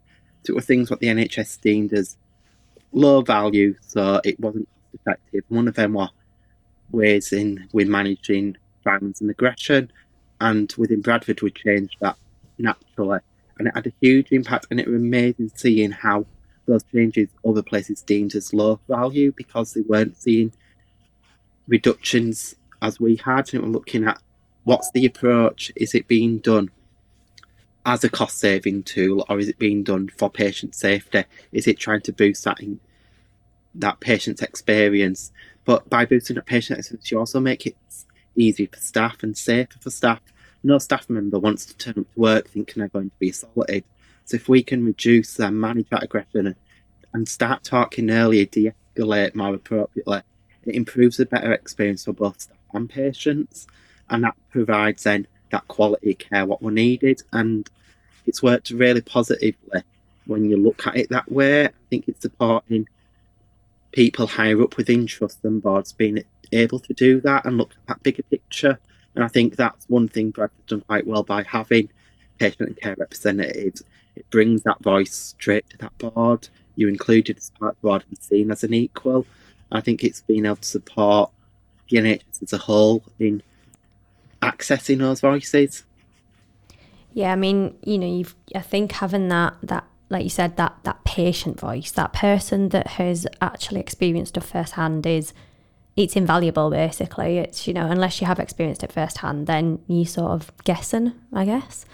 So 0.44 0.52
it 0.52 0.54
were 0.56 0.62
things 0.62 0.90
what 0.90 1.00
the 1.00 1.08
NHS 1.08 1.60
deemed 1.60 1.92
as 1.92 2.16
low 2.92 3.22
value, 3.22 3.76
so 3.80 4.20
it 4.24 4.38
wasn't 4.40 4.68
effective. 4.92 5.44
One 5.48 5.68
of 5.68 5.74
them 5.74 5.94
were 5.94 6.08
ways 6.90 7.32
in 7.32 7.68
with 7.72 7.88
managing 7.88 8.56
violence 8.84 9.20
and 9.20 9.30
aggression, 9.30 9.90
and 10.40 10.72
within 10.76 11.00
Bradford 11.00 11.40
we 11.42 11.50
changed 11.50 11.96
that 12.00 12.16
naturally, 12.58 13.20
and 13.58 13.68
it 13.68 13.74
had 13.74 13.86
a 13.86 13.92
huge 14.00 14.32
impact. 14.32 14.66
And 14.70 14.80
it 14.80 14.86
was 14.86 14.96
amazing 14.96 15.52
seeing 15.54 15.92
how 15.92 16.26
those 16.66 16.82
changes 16.84 17.28
other 17.46 17.62
places 17.62 18.02
deemed 18.02 18.34
as 18.34 18.54
low 18.54 18.80
value 18.88 19.32
because 19.36 19.72
they 19.72 19.80
weren't 19.82 20.16
seeing 20.16 20.52
reductions 21.68 22.54
as 22.80 22.98
we 23.00 23.16
had, 23.16 23.52
and 23.52 23.62
we're 23.62 23.68
looking 23.68 24.04
at 24.04 24.20
what's 24.64 24.90
the 24.92 25.06
approach? 25.06 25.72
Is 25.76 25.94
it 25.94 26.08
being 26.08 26.38
done 26.38 26.70
as 27.84 28.04
a 28.04 28.08
cost 28.08 28.38
saving 28.38 28.82
tool 28.82 29.24
or 29.28 29.38
is 29.38 29.48
it 29.48 29.58
being 29.58 29.82
done 29.82 30.08
for 30.16 30.30
patient 30.30 30.74
safety? 30.74 31.24
Is 31.52 31.66
it 31.66 31.78
trying 31.78 32.02
to 32.02 32.12
boost 32.12 32.44
that 32.44 32.60
in, 32.60 32.80
that 33.74 34.00
patient's 34.00 34.42
experience? 34.42 35.32
But 35.64 35.88
by 35.88 36.04
boosting 36.04 36.36
that 36.36 36.46
patient 36.46 36.78
experience, 36.78 37.10
you 37.10 37.18
also 37.18 37.40
make 37.40 37.66
it 37.66 37.76
easier 38.36 38.68
for 38.72 38.80
staff 38.80 39.22
and 39.22 39.36
safer 39.36 39.78
for 39.80 39.90
staff. 39.90 40.20
No 40.62 40.78
staff 40.78 41.10
member 41.10 41.38
wants 41.38 41.66
to 41.66 41.76
turn 41.76 41.94
up 41.98 42.12
to 42.14 42.20
work 42.20 42.48
thinking 42.48 42.80
they're 42.80 42.88
going 42.88 43.10
to 43.10 43.16
be 43.18 43.30
assaulted. 43.30 43.84
If 44.34 44.48
we 44.48 44.62
can 44.62 44.84
reduce 44.84 45.38
and 45.38 45.60
manage 45.60 45.88
that 45.90 46.02
aggression 46.02 46.46
and, 46.46 46.56
and 47.12 47.28
start 47.28 47.64
talking 47.64 48.10
earlier, 48.10 48.46
de-escalate 48.46 49.34
more 49.34 49.54
appropriately, 49.54 50.22
it 50.64 50.74
improves 50.74 51.18
a 51.20 51.26
better 51.26 51.52
experience 51.52 52.04
for 52.04 52.12
both 52.12 52.40
staff 52.40 52.56
and 52.72 52.88
patients, 52.88 53.66
and 54.08 54.24
that 54.24 54.36
provides 54.50 55.02
then 55.04 55.26
that 55.50 55.68
quality 55.68 56.14
care 56.14 56.46
what 56.46 56.62
we 56.62 56.72
needed. 56.72 57.22
And 57.32 57.68
it's 58.26 58.42
worked 58.42 58.70
really 58.70 59.02
positively 59.02 59.82
when 60.26 60.48
you 60.48 60.56
look 60.56 60.86
at 60.86 60.96
it 60.96 61.10
that 61.10 61.30
way. 61.30 61.66
I 61.66 61.72
think 61.90 62.08
it's 62.08 62.22
supporting 62.22 62.88
people 63.92 64.26
higher 64.26 64.62
up 64.62 64.76
within 64.76 65.06
trust 65.06 65.44
and 65.44 65.62
boards 65.62 65.92
being 65.92 66.24
able 66.52 66.78
to 66.80 66.94
do 66.94 67.20
that 67.20 67.44
and 67.44 67.58
look 67.58 67.72
at 67.72 67.86
that 67.88 68.02
bigger 68.02 68.22
picture. 68.22 68.78
And 69.14 69.22
I 69.24 69.28
think 69.28 69.56
that's 69.56 69.88
one 69.88 70.08
thing 70.08 70.30
Bradford's 70.30 70.66
done 70.68 70.80
quite 70.82 71.06
well 71.06 71.22
by 71.22 71.42
having 71.42 71.90
patient 72.38 72.68
and 72.68 72.76
care 72.76 72.96
representatives. 72.96 73.82
It 74.16 74.28
brings 74.30 74.62
that 74.62 74.82
voice 74.82 75.14
straight 75.14 75.68
to 75.70 75.78
that 75.78 75.96
board. 75.98 76.48
You're 76.76 76.90
included 76.90 77.38
as 77.38 77.50
part 77.50 77.72
of 77.72 77.80
the 77.80 77.88
board 77.88 78.04
and 78.08 78.18
seen 78.18 78.50
as 78.50 78.64
an 78.64 78.74
equal. 78.74 79.26
I 79.70 79.80
think 79.80 80.04
it's 80.04 80.20
been 80.20 80.46
able 80.46 80.56
to 80.56 80.68
support 80.68 81.30
the 81.88 81.98
NHS 81.98 82.42
as 82.42 82.52
a 82.52 82.58
whole 82.58 83.02
in 83.18 83.42
accessing 84.42 84.98
those 84.98 85.20
voices. 85.20 85.84
Yeah, 87.14 87.32
I 87.32 87.36
mean, 87.36 87.76
you 87.84 87.98
know, 87.98 88.06
you've 88.06 88.34
I 88.54 88.60
think 88.60 88.92
having 88.92 89.28
that 89.28 89.54
that 89.62 89.84
like 90.12 90.24
you 90.24 90.30
said, 90.30 90.56
that 90.58 90.76
that 90.82 91.02
patient 91.04 91.58
voice, 91.58 91.90
that 91.92 92.12
person 92.12 92.68
that 92.68 92.86
has 92.86 93.26
actually 93.40 93.80
experienced 93.80 94.36
it 94.36 94.42
firsthand 94.42 95.06
is 95.06 95.32
it's 95.96 96.16
invaluable 96.16 96.70
basically. 96.70 97.38
It's, 97.38 97.66
you 97.66 97.72
know, 97.72 97.86
unless 97.86 98.20
you 98.20 98.26
have 98.26 98.38
experienced 98.38 98.82
it 98.82 98.92
firsthand, 98.92 99.46
then 99.46 99.80
you 99.86 100.04
sort 100.04 100.32
of 100.32 100.52
guessing, 100.64 101.14
I 101.32 101.46
guess. 101.46 101.86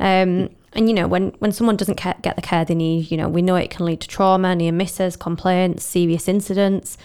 Um, 0.00 0.48
and 0.72 0.88
you 0.88 0.94
know, 0.94 1.06
when 1.06 1.28
when 1.38 1.52
someone 1.52 1.76
doesn't 1.76 2.00
get 2.00 2.36
the 2.36 2.42
care 2.42 2.64
they 2.64 2.74
need, 2.74 3.10
you 3.10 3.16
know, 3.16 3.28
we 3.28 3.42
know 3.42 3.56
it 3.56 3.70
can 3.70 3.86
lead 3.86 4.00
to 4.00 4.08
trauma, 4.08 4.54
near 4.56 4.72
misses, 4.72 5.16
complaints, 5.16 5.84
serious 5.84 6.26
incidents. 6.26 6.96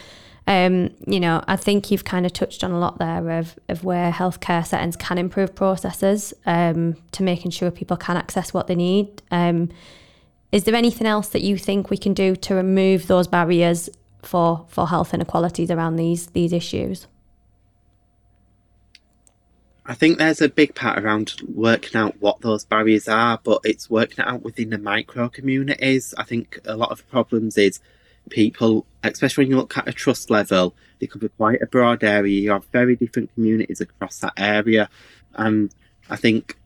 Um, 0.47 0.91
you 1.07 1.19
know, 1.19 1.43
I 1.47 1.55
think 1.55 1.89
you've 1.89 2.05
kind 2.05 2.25
of 2.25 2.31
touched 2.31 2.63
on 2.63 2.71
a 2.71 2.77
lot 2.77 2.99
there 2.99 3.31
of, 3.31 3.57
of 3.67 3.83
where 3.83 4.11
healthcare 4.11 4.65
settings 4.65 4.95
can 4.95 5.17
improve 5.17 5.55
processes 5.55 6.35
um, 6.45 6.97
to 7.13 7.23
making 7.23 7.49
sure 7.49 7.71
people 7.71 7.97
can 7.97 8.15
access 8.15 8.53
what 8.53 8.67
they 8.67 8.75
need. 8.75 9.23
Um, 9.31 9.69
is 10.51 10.65
there 10.65 10.75
anything 10.75 11.07
else 11.07 11.29
that 11.29 11.41
you 11.41 11.57
think 11.57 11.89
we 11.89 11.97
can 11.97 12.13
do 12.13 12.35
to 12.35 12.53
remove 12.53 13.07
those 13.07 13.27
barriers 13.27 13.89
for 14.21 14.65
for 14.69 14.87
health 14.87 15.13
inequalities 15.13 15.71
around 15.71 15.95
these 15.95 16.27
these 16.27 16.53
issues? 16.53 17.07
I 19.87 19.93
think 19.93 20.17
there's 20.17 20.41
a 20.41 20.49
big 20.49 20.73
part 20.73 20.97
around 20.97 21.35
working 21.47 21.95
out 21.95 22.19
what 22.19 22.41
those 22.41 22.65
barriers 22.65 23.07
are, 23.07 23.39
but 23.43 23.61
it's 23.63 23.87
working 23.87 24.25
out 24.25 24.41
within 24.41 24.71
the 24.71 24.79
micro 24.79 25.29
communities. 25.29 26.13
I 26.17 26.23
think 26.23 26.59
a 26.65 26.75
lot 26.75 26.91
of 26.91 27.07
problems 27.11 27.55
is 27.55 27.79
people, 28.31 28.87
especially 29.03 29.43
when 29.43 29.51
you 29.51 29.57
look 29.57 29.77
at 29.77 29.87
a 29.87 29.93
trust 29.93 30.31
level, 30.31 30.73
they 30.99 31.05
could 31.05 31.21
be 31.21 31.29
quite 31.29 31.61
a 31.61 31.67
broad 31.67 32.03
area. 32.03 32.41
You 32.41 32.51
have 32.51 32.65
very 32.65 32.95
different 32.95 33.31
communities 33.35 33.79
across 33.79 34.17
that 34.19 34.33
area. 34.37 34.89
And 35.35 35.71
I 36.09 36.15
think 36.15 36.57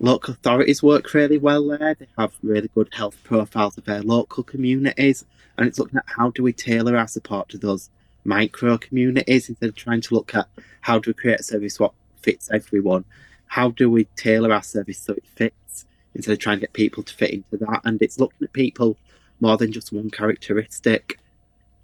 local 0.00 0.34
authorities 0.34 0.82
work 0.82 1.14
really 1.14 1.38
well 1.38 1.68
there. 1.68 1.94
They 1.94 2.08
have 2.18 2.32
really 2.42 2.70
good 2.74 2.92
health 2.92 3.22
profiles 3.22 3.78
of 3.78 3.84
their 3.84 4.02
local 4.02 4.42
communities, 4.42 5.24
and 5.56 5.68
it's 5.68 5.78
looking 5.78 5.98
at 5.98 6.06
how 6.06 6.30
do 6.30 6.42
we 6.42 6.52
tailor 6.52 6.96
our 6.96 7.06
support 7.06 7.50
to 7.50 7.58
those 7.58 7.88
micro 8.24 8.78
communities 8.78 9.48
instead 9.48 9.68
of 9.68 9.76
trying 9.76 10.00
to 10.00 10.14
look 10.14 10.34
at 10.34 10.48
how 10.80 10.98
do 10.98 11.10
we 11.10 11.14
create 11.14 11.40
a 11.40 11.42
service 11.42 11.78
what 11.78 11.92
fits 12.24 12.50
everyone. 12.50 13.04
How 13.46 13.70
do 13.70 13.90
we 13.90 14.04
tailor 14.16 14.52
our 14.52 14.62
service 14.62 14.98
so 14.98 15.12
it 15.12 15.26
fits 15.26 15.86
instead 16.14 16.32
of 16.32 16.38
trying 16.38 16.56
to 16.56 16.62
get 16.62 16.72
people 16.72 17.02
to 17.02 17.14
fit 17.14 17.30
into 17.30 17.56
that? 17.58 17.82
And 17.84 18.00
it's 18.02 18.18
looking 18.18 18.44
at 18.44 18.52
people 18.52 18.96
more 19.40 19.56
than 19.56 19.72
just 19.72 19.92
one 19.92 20.10
characteristic. 20.10 21.18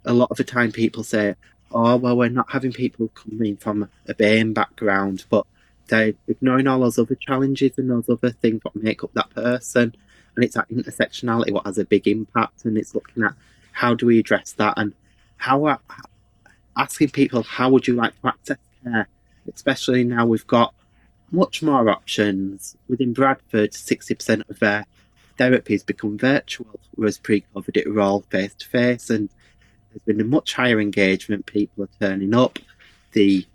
A 0.05 0.13
lot 0.13 0.31
of 0.31 0.37
the 0.37 0.43
time, 0.43 0.71
people 0.71 1.03
say, 1.03 1.35
"Oh, 1.71 1.95
well, 1.97 2.17
we're 2.17 2.29
not 2.29 2.51
having 2.51 2.73
people 2.73 3.09
coming 3.09 3.55
from 3.57 3.89
a 4.07 4.13
BAME 4.13 4.53
background," 4.53 5.25
but 5.29 5.45
they're 5.87 6.13
ignoring 6.27 6.67
all 6.67 6.79
those 6.79 6.97
other 6.97 7.15
challenges 7.15 7.77
and 7.77 7.89
those 7.89 8.09
other 8.09 8.31
things 8.31 8.61
that 8.63 8.75
make 8.75 9.03
up 9.03 9.13
that 9.13 9.29
person. 9.29 9.93
And 10.35 10.45
it's 10.45 10.55
that 10.55 10.69
intersectionality 10.69 11.51
what 11.51 11.65
has 11.65 11.77
a 11.77 11.85
big 11.85 12.07
impact. 12.07 12.65
And 12.65 12.77
it's 12.77 12.95
looking 12.95 13.23
at 13.23 13.35
how 13.73 13.93
do 13.93 14.05
we 14.05 14.19
address 14.19 14.53
that 14.53 14.73
and 14.77 14.93
how 15.37 15.65
are, 15.65 15.79
asking 16.77 17.09
people 17.09 17.43
how 17.43 17.69
would 17.69 17.87
you 17.87 17.95
like 17.95 18.19
to 18.21 18.27
access 18.27 18.57
care, 18.83 19.07
especially 19.53 20.03
now 20.03 20.25
we've 20.25 20.47
got 20.47 20.73
much 21.31 21.61
more 21.63 21.89
options. 21.89 22.75
Within 22.87 23.13
Bradford, 23.13 23.71
60% 23.71 24.49
of 24.49 24.59
their 24.59 24.85
therapies 25.37 25.85
become 25.85 26.17
virtual, 26.17 26.79
whereas 26.95 27.17
pre-COVID 27.17 27.77
it 27.77 27.89
were 27.89 28.01
all 28.01 28.21
face 28.21 28.53
to 28.55 28.67
face, 28.67 29.09
and 29.09 29.29
there's 29.89 30.03
been 30.05 30.21
a 30.21 30.29
much 30.29 30.53
higher 30.53 30.79
engagement. 30.79 31.45
People 31.45 31.85
are 31.85 31.89
turning 31.99 32.33
up. 32.33 32.59
The 33.13 33.45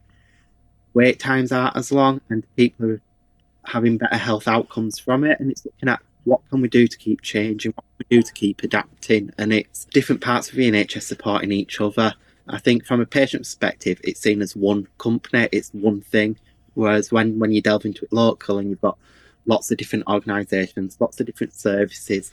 wait 0.95 1.19
times 1.19 1.53
aren't 1.53 1.77
as 1.77 1.93
long, 1.93 2.21
and 2.29 2.45
people 2.57 2.93
are 2.93 3.03
having 3.65 3.99
better 3.99 4.17
health 4.17 4.49
outcomes 4.49 4.99
from 4.99 5.25
it. 5.25 5.39
And 5.41 5.51
it's 5.51 5.65
looking 5.65 5.89
at 5.89 6.01
what 6.25 6.41
can 6.51 6.61
we 6.61 6.69
do 6.69 6.87
to 6.87 6.99
keep 6.99 7.23
changing, 7.23 7.73
what 7.73 7.85
can 7.85 8.07
we 8.11 8.17
do 8.17 8.23
to 8.23 8.33
keep 8.33 8.63
adapting, 8.63 9.31
and 9.39 9.53
it's 9.53 9.85
different 9.87 10.21
parts 10.21 10.49
of 10.49 10.57
the 10.57 10.71
NHS 10.71 11.03
supporting 11.03 11.53
each 11.53 11.81
other. 11.81 12.15
I 12.49 12.59
think 12.59 12.85
from 12.85 13.01
a 13.01 13.07
patient 13.07 13.43
perspective, 13.43 14.01
it's 14.05 14.21
seen 14.21 14.41
as 14.41 14.55
one 14.55 14.87
company, 14.99 15.49
it's 15.53 15.71
one 15.71 16.01
thing. 16.01 16.39
Whereas 16.75 17.11
when, 17.11 17.39
when 17.39 17.53
you 17.53 17.63
delve 17.63 17.85
into 17.85 18.05
it 18.05 18.13
local 18.13 18.59
and 18.59 18.71
you've 18.71 18.81
got 18.81 18.99
lots 19.47 19.71
of 19.71 19.79
different 19.79 20.07
organisations, 20.07 20.97
lots 21.01 21.19
of 21.19 21.27
different 21.27 21.55
services 21.55 22.31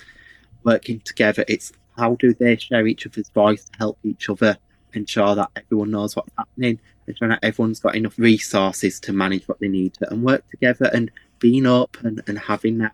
working 0.64 1.00
together, 1.00 1.46
it's 1.48 1.72
how 1.98 2.16
do 2.16 2.34
they 2.34 2.58
share 2.58 2.86
each 2.86 3.08
other's 3.08 3.30
voice 3.30 3.66
to 3.66 3.78
help 3.78 3.98
each 4.04 4.30
other 4.30 4.58
ensure 4.94 5.36
that 5.36 5.50
everyone 5.56 5.92
knows 5.92 6.16
what's 6.16 6.32
happening, 6.38 6.80
ensure 7.08 7.30
that 7.30 7.40
everyone's 7.42 7.80
got 7.80 7.96
enough 7.96 8.18
resources 8.20 9.00
to 9.00 9.14
manage 9.14 9.48
what 9.48 9.60
they 9.60 9.68
need 9.68 9.94
to, 9.96 10.10
and 10.12 10.24
work 10.24 10.48
together 10.52 10.90
and 10.94 11.10
being 11.40 11.66
open 11.66 12.22
and 12.28 12.38
having 12.38 12.78
that 12.80 12.94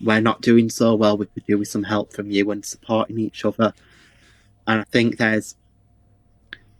we're 0.00 0.20
not 0.20 0.42
doing 0.42 0.68
so 0.68 0.94
well, 0.94 1.16
we 1.16 1.26
could 1.26 1.46
do 1.46 1.58
with 1.58 1.68
some 1.68 1.84
help 1.84 2.12
from 2.12 2.30
you 2.30 2.50
and 2.50 2.64
supporting 2.64 3.18
each 3.18 3.44
other. 3.44 3.72
And 4.66 4.80
I 4.80 4.84
think 4.84 5.16
there's 5.16 5.56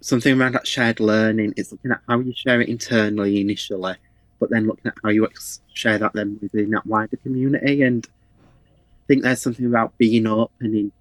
something 0.01 0.40
around 0.40 0.53
that 0.53 0.66
shared 0.66 1.01
learning. 1.01 1.55
It's 1.57 1.72
looking 1.72 1.90
at 1.90 2.01
how 2.09 2.20
you 2.20 2.32
share 2.34 2.61
it 2.61 2.68
internally 2.68 3.40
initially, 3.40 3.94
but 4.38 4.51
then 4.51 4.66
looking 4.66 4.86
at 4.86 4.94
how 5.03 5.11
you 5.11 5.28
share 5.72 5.99
that 5.99 6.12
then 6.12 6.38
within 6.40 6.70
that 6.70 6.86
wider 6.86 7.16
community. 7.16 7.82
And 7.82 8.07
I 8.07 9.05
think 9.09 9.22
there's 9.22 9.42
something 9.42 9.66
about 9.66 9.97
being 9.99 10.26
open 10.26 10.53
and 10.61 10.92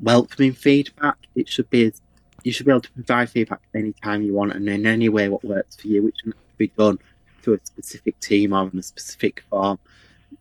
welcoming 0.00 0.52
feedback. 0.52 1.16
It 1.34 1.48
should 1.48 1.70
be 1.70 1.86
as 1.86 2.00
you 2.44 2.52
should 2.52 2.66
be 2.66 2.72
able 2.72 2.82
to 2.82 2.92
provide 2.92 3.30
feedback 3.30 3.62
anytime 3.74 4.22
you 4.22 4.34
want 4.34 4.52
and 4.52 4.68
in 4.68 4.86
any 4.86 5.08
way 5.08 5.28
what 5.28 5.42
works 5.44 5.76
for 5.76 5.88
you, 5.88 6.02
which 6.02 6.18
can 6.22 6.34
be 6.58 6.68
done 6.68 6.98
to 7.42 7.54
a 7.54 7.58
specific 7.64 8.20
team 8.20 8.52
or 8.52 8.68
in 8.70 8.78
a 8.78 8.82
specific 8.82 9.42
form. 9.48 9.78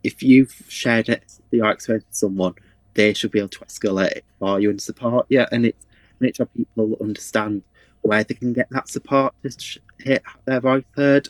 If 0.03 0.21
you've 0.21 0.65
shared 0.67 1.07
it, 1.07 1.23
your 1.51 1.71
experience 1.71 2.05
with 2.09 2.15
someone, 2.15 2.55
they 2.93 3.13
should 3.13 3.31
be 3.31 3.39
able 3.39 3.49
to 3.49 3.59
escalate 3.59 4.11
it 4.11 4.25
for 4.37 4.59
you 4.59 4.69
and 4.69 4.81
support 4.81 5.27
you. 5.29 5.45
And 5.51 5.65
it's 5.65 5.85
make 6.19 6.35
sure 6.35 6.45
people 6.45 6.97
understand 7.01 7.63
where 8.01 8.23
they 8.23 8.33
can 8.33 8.53
get 8.53 8.69
that 8.71 8.87
support 8.89 9.33
to 9.43 9.79
hit 9.99 10.23
their 10.45 10.59
voice 10.59 10.83
heard. 10.95 11.29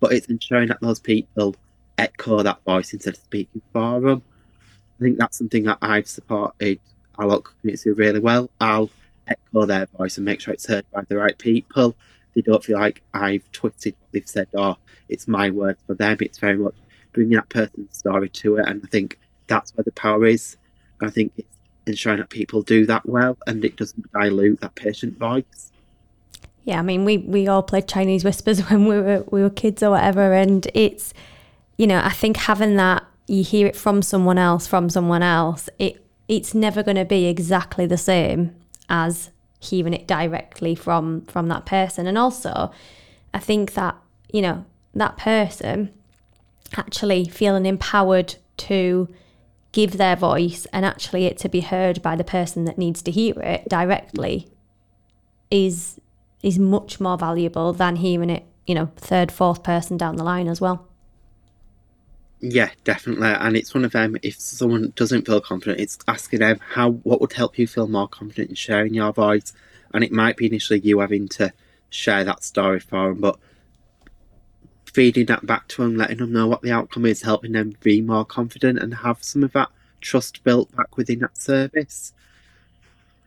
But 0.00 0.12
it's 0.12 0.26
ensuring 0.26 0.68
that 0.68 0.80
those 0.80 1.00
people 1.00 1.56
echo 1.98 2.42
that 2.42 2.62
voice 2.64 2.92
instead 2.92 3.14
of 3.14 3.20
speaking 3.20 3.62
for 3.72 4.00
them. 4.00 4.22
I 4.98 5.02
think 5.02 5.18
that's 5.18 5.38
something 5.38 5.64
that 5.64 5.78
I've 5.82 6.08
supported 6.08 6.80
our 7.18 7.26
local 7.26 7.54
community 7.60 7.90
really 7.90 8.20
well. 8.20 8.50
I'll 8.60 8.90
echo 9.26 9.66
their 9.66 9.86
voice 9.86 10.16
and 10.16 10.24
make 10.24 10.40
sure 10.40 10.54
it's 10.54 10.66
heard 10.66 10.84
by 10.92 11.02
the 11.08 11.16
right 11.16 11.36
people. 11.36 11.96
They 12.34 12.42
don't 12.42 12.62
feel 12.62 12.78
like 12.78 13.02
I've 13.14 13.50
twisted 13.52 13.94
what 13.98 14.12
they've 14.12 14.28
said 14.28 14.48
or 14.52 14.76
it's 15.08 15.26
my 15.26 15.50
words 15.50 15.80
for 15.86 15.94
them. 15.94 16.18
It's 16.20 16.38
very 16.38 16.56
much 16.56 16.74
bringing 17.12 17.36
that 17.36 17.48
person's 17.48 17.96
story 17.96 18.28
to 18.28 18.56
it. 18.56 18.68
And 18.68 18.82
I 18.84 18.88
think 18.88 19.18
that's 19.46 19.74
where 19.74 19.84
the 19.84 19.92
power 19.92 20.26
is. 20.26 20.56
I 21.00 21.10
think 21.10 21.32
it's 21.36 21.55
ensuring 21.86 22.18
that 22.18 22.30
people 22.30 22.62
do 22.62 22.86
that 22.86 23.08
well 23.08 23.36
and 23.46 23.64
it 23.64 23.76
doesn't 23.76 24.10
dilute 24.12 24.60
that 24.60 24.74
patient 24.74 25.18
voice. 25.18 25.72
Yeah, 26.64 26.80
I 26.80 26.82
mean, 26.82 27.04
we, 27.04 27.18
we 27.18 27.46
all 27.46 27.62
played 27.62 27.86
Chinese 27.86 28.24
whispers 28.24 28.60
when 28.70 28.86
we 28.86 29.00
were 29.00 29.24
we 29.30 29.42
were 29.42 29.50
kids 29.50 29.82
or 29.82 29.90
whatever, 29.90 30.32
and 30.32 30.66
it's 30.74 31.14
you 31.78 31.86
know 31.86 32.00
I 32.02 32.10
think 32.10 32.36
having 32.36 32.76
that 32.76 33.04
you 33.28 33.42
hear 33.42 33.66
it 33.66 33.76
from 33.76 34.02
someone 34.02 34.38
else 34.38 34.66
from 34.66 34.90
someone 34.90 35.22
else, 35.22 35.68
it 35.78 36.04
it's 36.28 36.54
never 36.54 36.82
going 36.82 36.96
to 36.96 37.04
be 37.04 37.26
exactly 37.26 37.86
the 37.86 37.96
same 37.96 38.54
as 38.88 39.30
hearing 39.60 39.94
it 39.94 40.06
directly 40.06 40.74
from 40.74 41.22
from 41.22 41.48
that 41.48 41.66
person 41.66 42.06
and 42.06 42.18
also 42.18 42.70
i 43.34 43.38
think 43.38 43.74
that 43.74 43.96
you 44.32 44.42
know 44.42 44.64
that 44.94 45.16
person 45.16 45.92
actually 46.76 47.26
feeling 47.28 47.66
empowered 47.66 48.34
to 48.56 49.08
give 49.76 49.98
their 49.98 50.16
voice 50.16 50.66
and 50.72 50.84
actually 50.84 51.26
it 51.26 51.36
to 51.36 51.48
be 51.48 51.60
heard 51.60 52.00
by 52.02 52.16
the 52.16 52.24
person 52.24 52.64
that 52.64 52.78
needs 52.78 53.02
to 53.02 53.10
hear 53.10 53.38
it 53.40 53.68
directly 53.68 54.48
is 55.50 56.00
is 56.42 56.58
much 56.58 56.98
more 57.00 57.18
valuable 57.18 57.72
than 57.72 57.96
hearing 57.96 58.30
it 58.30 58.44
you 58.66 58.74
know, 58.74 58.90
third, 58.96 59.32
fourth 59.32 59.62
person 59.62 59.96
down 59.96 60.16
the 60.16 60.24
line 60.24 60.48
as 60.48 60.60
well. 60.60 60.86
Yeah, 62.40 62.70
definitely. 62.84 63.28
And 63.28 63.56
it's 63.56 63.72
one 63.72 63.84
of 63.84 63.92
them. 63.92 64.16
If 64.22 64.38
someone 64.38 64.92
doesn't 64.96 65.26
feel 65.26 65.40
confident, 65.40 65.80
it's 65.80 65.98
asking 66.06 66.40
them 66.40 66.60
how 66.74 66.90
what 66.90 67.20
would 67.20 67.32
help 67.32 67.58
you 67.58 67.66
feel 67.66 67.88
more 67.88 68.08
confident 68.08 68.50
in 68.50 68.56
sharing 68.56 68.92
your 68.92 69.12
voice. 69.12 69.52
And 69.94 70.04
it 70.04 70.12
might 70.12 70.36
be 70.36 70.46
initially 70.46 70.80
you 70.80 70.98
having 70.98 71.28
to 71.28 71.52
share 71.88 72.24
that 72.24 72.44
story 72.44 72.80
for 72.80 73.08
them, 73.08 73.20
but 73.20 73.38
feeding 74.96 75.26
that 75.26 75.44
back 75.44 75.68
to 75.68 75.82
them, 75.82 75.96
letting 75.96 76.16
them 76.16 76.32
know 76.32 76.46
what 76.46 76.62
the 76.62 76.72
outcome 76.72 77.04
is, 77.04 77.20
helping 77.20 77.52
them 77.52 77.76
be 77.82 78.00
more 78.00 78.24
confident 78.24 78.78
and 78.78 78.94
have 78.94 79.22
some 79.22 79.44
of 79.44 79.52
that 79.52 79.68
trust 80.00 80.42
built 80.42 80.74
back 80.74 80.96
within 80.96 81.18
that 81.18 81.36
service. 81.36 82.14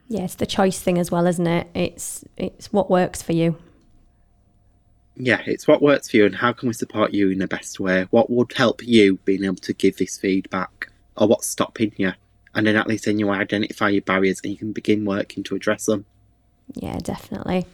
Yeah, 0.07 0.23
it's 0.23 0.33
the 0.33 0.47
choice 0.47 0.79
thing 0.79 0.97
as 0.97 1.11
well, 1.11 1.27
isn't 1.27 1.45
it? 1.45 1.67
It's 1.75 2.25
it's 2.35 2.73
what 2.73 2.89
works 2.89 3.21
for 3.21 3.33
you 3.33 3.55
yeah, 5.19 5.41
it's 5.45 5.67
what 5.67 5.81
works 5.81 6.09
for 6.09 6.17
you 6.17 6.25
and 6.25 6.35
how 6.35 6.53
can 6.53 6.69
we 6.69 6.73
support 6.73 7.13
you 7.13 7.29
in 7.29 7.39
the 7.39 7.47
best 7.47 7.79
way? 7.79 8.07
What 8.09 8.29
would 8.29 8.53
help 8.53 8.81
you 8.81 9.17
being 9.25 9.43
able 9.43 9.57
to 9.57 9.73
give 9.73 9.97
this 9.97 10.17
feedback 10.17 10.89
or 11.17 11.27
what's 11.27 11.45
stopping 11.45 11.91
you? 11.97 12.13
And 12.55 12.65
then 12.65 12.77
at 12.77 12.87
least 12.87 13.05
then 13.05 13.19
you 13.19 13.29
identify 13.29 13.89
your 13.89 14.01
barriers 14.01 14.39
and 14.41 14.51
you 14.51 14.57
can 14.57 14.71
begin 14.71 15.03
working 15.03 15.43
to 15.43 15.55
address 15.55 15.85
them. 15.85 16.05
Yeah, 16.73 16.97
definitely. 16.99 17.65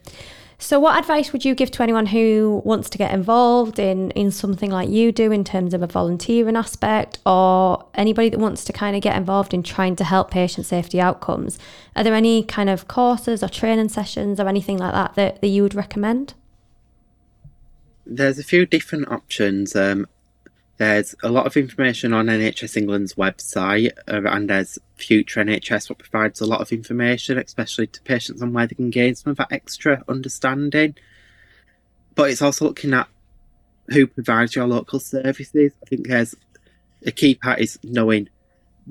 So, 0.57 0.79
what 0.79 0.97
advice 0.97 1.33
would 1.33 1.43
you 1.43 1.53
give 1.53 1.69
to 1.71 1.83
anyone 1.83 2.07
who 2.07 2.61
wants 2.63 2.89
to 2.91 2.97
get 2.97 3.13
involved 3.13 3.77
in, 3.77 4.11
in 4.11 4.31
something 4.31 4.71
like 4.71 4.89
you 4.89 5.11
do 5.11 5.31
in 5.31 5.43
terms 5.43 5.73
of 5.73 5.81
a 5.81 5.87
volunteering 5.87 6.55
aspect, 6.55 7.19
or 7.25 7.85
anybody 7.93 8.29
that 8.29 8.39
wants 8.39 8.63
to 8.65 8.73
kind 8.73 8.95
of 8.95 9.01
get 9.01 9.17
involved 9.17 9.53
in 9.53 9.63
trying 9.63 9.95
to 9.97 10.03
help 10.03 10.31
patient 10.31 10.65
safety 10.65 11.01
outcomes? 11.01 11.59
Are 11.95 12.03
there 12.03 12.15
any 12.15 12.43
kind 12.43 12.69
of 12.69 12.87
courses 12.87 13.43
or 13.43 13.49
training 13.49 13.89
sessions 13.89 14.39
or 14.39 14.47
anything 14.47 14.77
like 14.77 14.93
that 14.93 15.15
that, 15.15 15.41
that 15.41 15.47
you 15.47 15.63
would 15.63 15.75
recommend? 15.75 16.33
there's 18.05 18.39
a 18.39 18.43
few 18.43 18.65
different 18.65 19.09
options. 19.09 19.75
Um, 19.75 20.07
there's 20.78 21.15
a 21.23 21.30
lot 21.30 21.45
of 21.45 21.55
information 21.55 22.13
on 22.13 22.26
NHS 22.26 22.76
England's 22.78 23.13
website, 23.13 23.91
uh, 24.07 24.21
and 24.30 24.49
there's 24.49 24.78
Future 24.95 25.43
NHS, 25.43 25.89
what 25.89 25.99
provides 25.99 26.41
a 26.41 26.45
lot 26.45 26.61
of 26.61 26.71
information, 26.71 27.38
especially 27.38 27.88
to 27.88 28.01
patients 28.01 28.41
on 28.41 28.51
where 28.53 28.67
they 28.67 28.76
can 28.76 28.89
gain 28.89 29.15
some 29.15 29.32
of 29.32 29.38
that 29.38 29.51
extra 29.51 30.03
understanding. 30.07 30.95
But 32.13 32.30
it's 32.30 32.41
also 32.41 32.65
looking 32.65 32.93
at 32.93 33.07
who 33.88 34.07
provides 34.07 34.55
your 34.55 34.67
local 34.67 34.99
services. 34.99 35.71
I 35.82 35.86
think 35.86 36.07
there's 36.07 36.36
a 37.05 37.11
key 37.11 37.36
part 37.36 37.59
is 37.59 37.80
knowing 37.84 38.30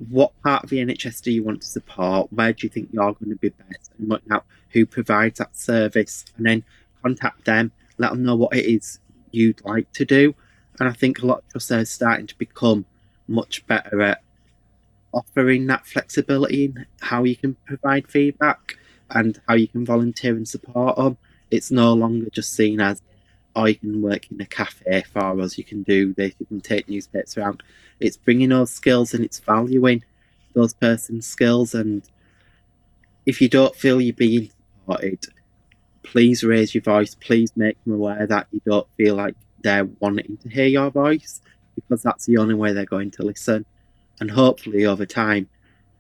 what 0.09 0.32
part 0.43 0.64
of 0.64 0.70
the 0.70 0.78
NHS 0.78 1.22
do 1.22 1.32
you 1.32 1.43
want 1.43 1.62
to 1.62 1.68
support, 1.68 2.32
where 2.32 2.53
do 2.53 2.66
you 2.66 2.70
think 2.70 2.91
you're 2.93 3.12
going 3.12 3.30
to 3.30 3.37
be 3.37 3.51
best, 3.51 3.91
and 3.99 4.09
looking 4.09 4.32
out 4.32 4.45
who 4.70 4.87
provides 4.87 5.39
that 5.39 5.57
service, 5.57 6.24
and 6.37 6.47
then 6.47 6.64
contact 7.03 7.45
them, 7.45 7.72
let 7.99 8.11
them 8.11 8.24
know 8.24 8.37
what 8.37 8.57
it 8.57 8.64
is 8.64 8.99
you'd 9.30 9.64
like 9.64 9.93
to 9.93 10.05
do. 10.05 10.35
And 10.81 10.89
I 10.89 10.93
think 10.93 11.22
a 11.22 11.27
lot 11.27 11.39
of 11.39 11.49
trusts 11.51 11.70
are 11.70 11.85
starting 11.85 12.27
to 12.27 12.39
become 12.39 12.85
much 13.29 13.66
better 13.66 14.03
at 14.03 14.22
offering 15.12 15.66
that 15.66 15.87
flexibility 15.87 16.64
in 16.64 16.87
how 17.01 17.22
you 17.25 17.37
can 17.37 17.57
provide 17.66 18.09
feedback 18.09 18.77
and 19.11 19.41
how 19.49 19.55
you 19.55 19.68
can 19.68 19.85
volunteer 19.85 20.37
and 20.37 20.49
support 20.49 20.97
them. 20.97 21.16
It's 21.51 21.70
no 21.70 21.93
longer 21.93 22.29
just 22.31 22.53
seen 22.55 22.81
as, 22.81 23.01
oh, 23.55 23.66
you 23.66 23.77
can 23.77 24.03
work 24.03 24.31
in 24.31 24.41
a 24.41 24.47
cafe 24.47 25.05
for 25.12 25.41
us, 25.41 25.57
you 25.57 25.64
can 25.64 25.85
do 25.85 26.12
this, 26.14 26.35
you 26.39 26.47
can 26.47 26.61
take 26.61 26.89
newspapers 26.89 27.37
around. 27.39 27.62
It's 28.01 28.16
bringing 28.16 28.49
those 28.49 28.72
skills 28.72 29.14
and 29.14 29.25
it's 29.25 29.39
valuing 29.39 30.03
those 30.55 30.75
person's 30.75 31.27
skills. 31.27 31.75
And 31.75 32.03
if 33.25 33.41
you 33.41 33.49
don't 33.49 33.77
feel 33.77 34.01
you're 34.01 34.14
being 34.14 34.51
supported, 34.81 35.27
please 36.03 36.43
raise 36.43 36.75
your 36.75 36.83
voice. 36.83 37.14
Please 37.14 37.53
make 37.57 37.83
them 37.85 37.95
aware 37.95 38.27
that 38.27 38.49
you 38.51 38.61
don't 38.66 38.89
feel 38.97 39.14
like 39.14 39.37
they're 39.64 39.86
wanting 39.98 40.36
to 40.36 40.48
hear 40.48 40.66
your 40.66 40.90
voice 40.90 41.40
because 41.74 42.02
that's 42.02 42.26
the 42.26 42.36
only 42.36 42.54
way 42.54 42.72
they're 42.72 42.84
going 42.84 43.10
to 43.12 43.24
listen. 43.24 43.64
And 44.20 44.30
hopefully, 44.30 44.86
over 44.86 45.04
time, 45.04 45.48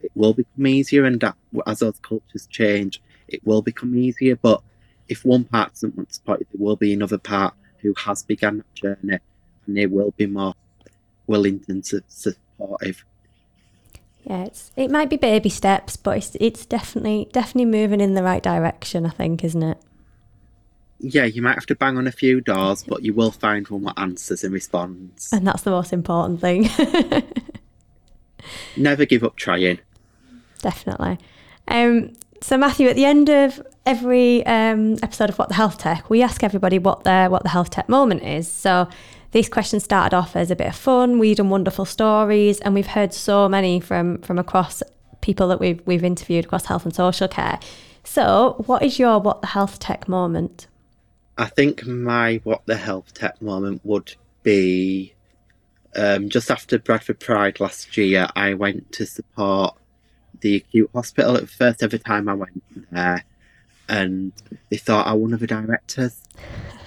it 0.00 0.12
will 0.14 0.34
become 0.34 0.66
easier. 0.68 1.04
And 1.04 1.22
as 1.66 1.80
those 1.80 1.98
cultures 2.00 2.46
change, 2.46 3.02
it 3.26 3.44
will 3.44 3.62
become 3.62 3.96
easier. 3.96 4.36
But 4.36 4.62
if 5.08 5.24
one 5.24 5.44
part 5.44 5.72
doesn't 5.72 5.96
want 5.96 6.10
to 6.10 6.14
support 6.14 6.40
you, 6.40 6.46
there 6.52 6.64
will 6.64 6.76
be 6.76 6.92
another 6.92 7.18
part 7.18 7.54
who 7.78 7.94
has 8.04 8.22
begun 8.22 8.58
that 8.58 8.74
journey 8.74 9.18
and 9.66 9.76
they 9.76 9.86
will 9.86 10.12
be 10.12 10.26
more 10.26 10.54
willing 11.26 11.64
and 11.68 11.84
supportive. 11.84 13.04
Yeah, 14.24 14.44
it's 14.44 14.70
it 14.76 14.90
might 14.90 15.10
be 15.10 15.16
baby 15.16 15.50
steps, 15.50 15.96
but 15.96 16.16
it's 16.16 16.36
it's 16.40 16.64
definitely 16.64 17.28
definitely 17.32 17.66
moving 17.66 18.00
in 18.00 18.14
the 18.14 18.22
right 18.22 18.42
direction. 18.42 19.04
I 19.04 19.10
think, 19.10 19.44
isn't 19.44 19.62
it? 19.62 19.78
Yeah, 21.04 21.24
you 21.24 21.42
might 21.42 21.54
have 21.54 21.66
to 21.66 21.74
bang 21.74 21.98
on 21.98 22.06
a 22.06 22.12
few 22.12 22.40
doors, 22.40 22.82
but 22.82 23.02
you 23.02 23.12
will 23.12 23.30
find 23.30 23.68
one 23.68 23.84
that 23.84 23.98
answers 23.98 24.42
and 24.42 24.52
responds. 24.52 25.30
And 25.32 25.46
that's 25.46 25.62
the 25.62 25.70
most 25.70 25.92
important 25.92 26.40
thing. 26.40 26.70
Never 28.76 29.04
give 29.04 29.22
up 29.22 29.36
trying. 29.36 29.80
Definitely. 30.60 31.18
Um, 31.68 32.14
so, 32.40 32.56
Matthew, 32.56 32.88
at 32.88 32.96
the 32.96 33.04
end 33.04 33.28
of 33.28 33.64
every 33.84 34.44
um, 34.46 34.96
episode 35.02 35.28
of 35.28 35.38
What 35.38 35.48
the 35.48 35.54
Health 35.54 35.78
Tech, 35.78 36.08
we 36.08 36.22
ask 36.22 36.42
everybody 36.42 36.78
what 36.78 37.04
their 37.04 37.28
what 37.28 37.42
the 37.42 37.50
health 37.50 37.70
tech 37.70 37.88
moment 37.88 38.22
is. 38.22 38.48
So, 38.48 38.88
these 39.32 39.48
questions 39.48 39.84
started 39.84 40.16
off 40.16 40.36
as 40.36 40.50
a 40.50 40.56
bit 40.56 40.68
of 40.68 40.76
fun. 40.76 41.18
We've 41.18 41.36
done 41.36 41.50
wonderful 41.50 41.84
stories, 41.84 42.60
and 42.60 42.74
we've 42.74 42.86
heard 42.86 43.12
so 43.12 43.48
many 43.48 43.78
from 43.78 44.18
from 44.22 44.38
across 44.38 44.82
people 45.20 45.48
that 45.48 45.60
we've 45.60 45.82
we've 45.86 46.04
interviewed 46.04 46.46
across 46.46 46.64
health 46.64 46.84
and 46.86 46.94
social 46.94 47.28
care. 47.28 47.60
So, 48.04 48.62
what 48.66 48.82
is 48.82 48.98
your 48.98 49.18
what 49.18 49.42
the 49.42 49.48
health 49.48 49.78
tech 49.78 50.08
moment? 50.08 50.66
I 51.36 51.46
think 51.46 51.84
my 51.86 52.40
what 52.44 52.64
the 52.66 52.76
health 52.76 53.12
tech 53.14 53.42
moment 53.42 53.80
would 53.84 54.14
be 54.42 55.14
um, 55.96 56.28
just 56.28 56.50
after 56.50 56.78
Bradford 56.78 57.20
Pride 57.20 57.60
last 57.60 57.96
year. 57.96 58.28
I 58.36 58.54
went 58.54 58.92
to 58.92 59.06
support 59.06 59.76
the 60.40 60.56
acute 60.56 60.90
hospital. 60.94 61.36
At 61.36 61.42
the 61.42 61.46
first 61.48 61.82
ever 61.82 61.98
time 61.98 62.28
I 62.28 62.34
went 62.34 62.62
there, 62.92 63.24
and 63.88 64.32
they 64.70 64.76
thought 64.76 65.06
I 65.06 65.12
was 65.12 65.22
one 65.22 65.34
of 65.34 65.40
the 65.40 65.46
directors. 65.46 66.20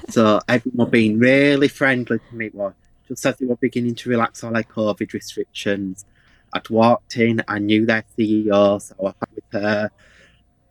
So 0.10 0.40
everyone 0.48 0.90
being 0.90 1.20
really 1.20 1.68
friendly 1.68 2.20
to 2.20 2.36
me. 2.36 2.50
Well, 2.54 2.74
just 3.08 3.26
as 3.26 3.38
they 3.38 3.46
were 3.46 3.58
beginning 3.58 3.96
to 3.96 4.10
relax 4.10 4.44
all 4.44 4.54
their 4.54 4.64
COVID 4.64 5.12
restrictions, 5.12 6.06
I'd 6.54 6.70
walked 6.70 7.18
in. 7.18 7.44
I 7.48 7.60
knew 7.60 7.86
their 7.86 8.06
CEO, 8.18 8.82
so 8.82 8.96
I 9.02 9.10
sat 9.10 9.30
with 9.36 9.44
her 9.52 9.92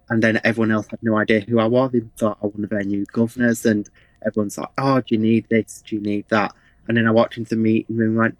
and 0.08 0.22
then 0.22 0.40
everyone 0.44 0.70
else 0.70 0.86
had 0.88 1.02
no 1.02 1.16
idea 1.16 1.40
who 1.40 1.58
I 1.58 1.66
was. 1.66 1.92
They 1.92 2.00
thought 2.16 2.38
I 2.42 2.46
was 2.46 2.54
one 2.54 2.64
of 2.64 2.70
their 2.70 2.84
new 2.84 3.04
governors, 3.06 3.66
and 3.66 3.88
everyone's 4.24 4.58
like, 4.58 4.68
"Oh, 4.78 5.00
do 5.00 5.14
you 5.14 5.18
need 5.18 5.48
this? 5.48 5.82
Do 5.86 5.96
you 5.96 6.02
need 6.02 6.26
that?" 6.28 6.54
And 6.88 6.96
then 6.96 7.06
I 7.06 7.10
walked 7.10 7.36
into 7.36 7.50
the 7.50 7.60
meeting 7.60 7.96
room 7.96 8.10
and 8.10 8.18
went, 8.18 8.38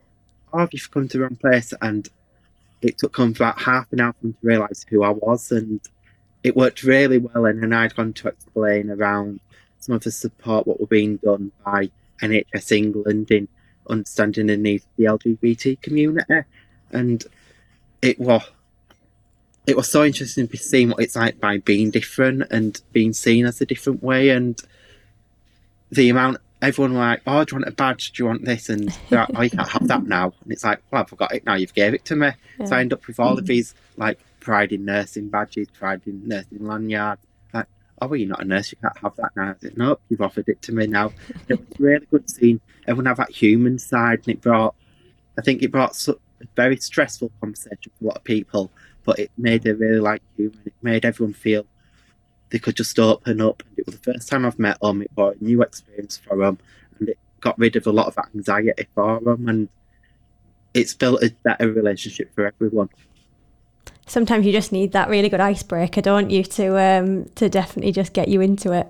"Oh, 0.53 0.59
have 0.59 0.73
you 0.73 0.81
come 0.91 1.09
to 1.09 1.19
the 1.19 1.23
wrong 1.25 1.37
place?" 1.37 1.73
And 1.83 2.09
it 2.83 2.99
took 2.99 3.17
them 3.17 3.31
about 3.31 3.61
half 3.61 3.93
an 3.93 4.01
hour 4.01 4.13
for 4.13 4.27
them 4.27 4.33
to 4.35 4.47
realise 4.47 4.87
who 4.89 5.03
I 5.03 5.11
was, 5.11 5.51
and 5.51 5.81
it 6.43 6.57
worked 6.57 6.83
really 6.83 7.19
well. 7.19 7.47
And 7.47 7.63
then 7.63 7.73
I'd 7.73 7.97
gone 7.97 8.13
to 8.15 8.29
explain 8.29 8.91
around 8.91 9.41
some 9.81 9.95
of 9.95 10.05
the 10.05 10.11
support 10.11 10.67
what 10.67 10.81
were 10.81 10.87
being 10.87 11.17
done 11.17 11.53
by 11.65 11.91
NHS 12.23 12.73
England 12.73 13.31
in 13.31 13.49
understanding 13.89 14.47
the 14.47 14.57
needs 14.57 14.85
of 14.85 14.91
the 14.97 15.05
LGBT 15.05 15.81
community, 15.81 16.43
and 16.93 17.25
it 18.03 18.19
was 18.19 18.43
it 19.67 19.77
was 19.77 19.91
so 19.91 20.05
interesting 20.05 20.49
to 20.49 20.57
see 20.57 20.87
what 20.87 21.01
it's 21.01 21.17
like 21.17 21.41
by 21.41 21.59
being 21.59 21.91
different 21.91 22.45
and 22.51 22.81
being 22.93 23.13
seen 23.13 23.47
as 23.47 23.61
a 23.61 23.67
different 23.67 24.03
way 24.03 24.31
and 24.31 24.61
the 25.91 26.09
amount 26.09 26.39
everyone 26.63 26.95
were 26.95 27.01
like, 27.01 27.23
Oh, 27.27 27.45
do 27.45 27.55
you 27.55 27.61
want 27.61 27.69
a 27.69 27.73
badge? 27.73 28.13
Do 28.13 28.23
you 28.23 28.27
want 28.29 28.45
this? 28.45 28.69
And 28.69 28.89
they're 29.09 29.21
like, 29.21 29.31
Oh, 29.35 29.43
you 29.43 29.51
can't 29.51 29.69
have 29.69 29.89
that 29.89 30.05
now. 30.07 30.33
And 30.43 30.53
it's 30.53 30.65
like, 30.65 30.81
Well, 30.91 31.03
I've 31.03 31.19
got 31.19 31.35
it 31.35 31.45
now, 31.45 31.55
you've 31.55 31.75
gave 31.75 31.95
it 31.95 32.05
to 32.07 32.17
me. 32.17 32.31
Yeah. 32.59 32.67
So 32.67 32.77
I 32.77 32.81
end 32.81 32.93
up 32.93 33.07
with 33.07 33.21
all 33.21 33.31
mm-hmm. 33.31 33.39
of 33.41 33.47
these 33.47 33.75
like 33.97 34.19
pride 34.41 34.73
in 34.73 34.85
nursing 34.85 35.29
badges, 35.29 35.69
pride 35.71 36.03
in 36.07 36.27
nursing 36.29 36.65
lanyards. 36.65 37.23
Like, 37.53 37.67
oh 38.01 38.07
well, 38.07 38.17
you're 38.17 38.29
not 38.29 38.43
a 38.43 38.45
nurse, 38.45 38.73
you 38.73 38.79
can't 38.81 38.97
have 38.99 39.17
that 39.17 39.33
now. 39.37 39.51
I 39.51 39.55
said, 39.61 39.77
Nope, 39.77 40.01
you've 40.09 40.23
offered 40.23 40.49
it 40.49 40.63
to 40.63 40.73
me 40.73 40.87
now. 40.87 41.13
it 41.49 41.59
was 41.59 41.69
really 41.79 42.07
good 42.11 42.29
seeing 42.31 42.61
everyone 42.87 43.07
have 43.07 43.17
that 43.17 43.31
human 43.31 43.79
side 43.79 44.21
and 44.21 44.29
it 44.29 44.41
brought 44.41 44.75
I 45.39 45.43
think 45.43 45.63
it 45.63 45.71
brought 45.71 46.09
a 46.09 46.17
very 46.55 46.77
stressful 46.77 47.31
conversation 47.41 47.93
for 47.99 48.05
a 48.05 48.07
lot 48.07 48.17
of 48.17 48.25
people 48.25 48.71
but 49.07 49.19
it 49.21 49.31
made 49.39 49.65
it 49.65 49.79
really 49.79 50.01
like 50.01 50.21
human. 50.37 50.61
It 50.67 50.75
made 50.83 51.05
everyone 51.05 51.33
feel 51.33 51.65
they 52.51 52.59
could 52.59 52.77
just 52.77 52.99
open 52.99 53.41
up. 53.41 53.63
And 53.67 53.79
it 53.79 53.87
was 53.87 53.95
the 53.95 54.13
first 54.13 54.29
time 54.29 54.45
I've 54.45 54.59
met 54.59 54.79
them. 54.81 55.01
It 55.01 55.11
was 55.17 55.37
a 55.41 55.45
new 55.45 55.63
experience 55.63 56.19
for 56.19 56.37
them, 56.37 56.59
and 56.99 57.09
it 57.09 57.19
got 57.41 57.59
rid 57.59 57.77
of 57.77 57.87
a 57.87 57.93
lot 57.93 58.09
of 58.09 58.19
anxiety 58.35 58.87
for 58.95 59.21
them, 59.21 59.49
and 59.49 59.69
it's 60.75 60.93
built 60.93 61.23
a 61.23 61.31
better 61.45 61.73
relationship 61.73 62.35
for 62.35 62.47
everyone. 62.47 62.91
Sometimes 64.07 64.45
you 64.45 64.53
just 64.53 64.73
need 64.73 64.93
that 64.93 65.09
really 65.09 65.29
good 65.29 65.41
icebreaker, 65.41 66.01
don't 66.03 66.31
you, 66.31 66.43
to 66.43 66.79
um, 66.79 67.25
to 67.37 67.49
definitely 67.49 67.93
just 67.93 68.13
get 68.13 68.29
you 68.29 68.41
into 68.41 68.73
it. 68.73 68.89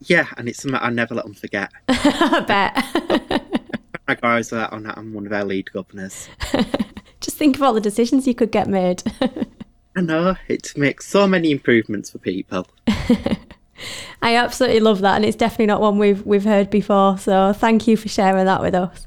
Yeah, 0.00 0.26
and 0.36 0.48
it's 0.48 0.62
something 0.62 0.80
I 0.80 0.90
never 0.90 1.14
let 1.14 1.24
them 1.24 1.34
forget. 1.34 1.70
I 1.88 2.40
bet. 2.40 3.42
My 4.08 4.14
guys 4.14 4.52
are 4.52 4.72
on 4.72 4.84
that. 4.84 4.96
I'm 4.96 5.12
one 5.12 5.26
of 5.26 5.30
their 5.30 5.44
lead 5.44 5.70
governors. 5.72 6.28
Just 7.20 7.36
think 7.36 7.56
of 7.56 7.62
all 7.62 7.72
the 7.72 7.80
decisions 7.80 8.26
you 8.26 8.34
could 8.34 8.52
get 8.52 8.68
made. 8.68 9.02
I 9.96 10.00
know, 10.00 10.36
it 10.46 10.76
makes 10.76 11.08
so 11.08 11.26
many 11.26 11.50
improvements 11.50 12.10
for 12.10 12.18
people. 12.18 12.66
I 14.22 14.36
absolutely 14.36 14.80
love 14.80 15.00
that, 15.00 15.16
and 15.16 15.24
it's 15.24 15.36
definitely 15.36 15.66
not 15.66 15.80
one 15.80 15.98
we've 15.98 16.24
we've 16.26 16.44
heard 16.44 16.70
before. 16.70 17.18
So 17.18 17.52
thank 17.52 17.86
you 17.86 17.96
for 17.96 18.08
sharing 18.08 18.44
that 18.44 18.60
with 18.60 18.74
us. 18.74 19.06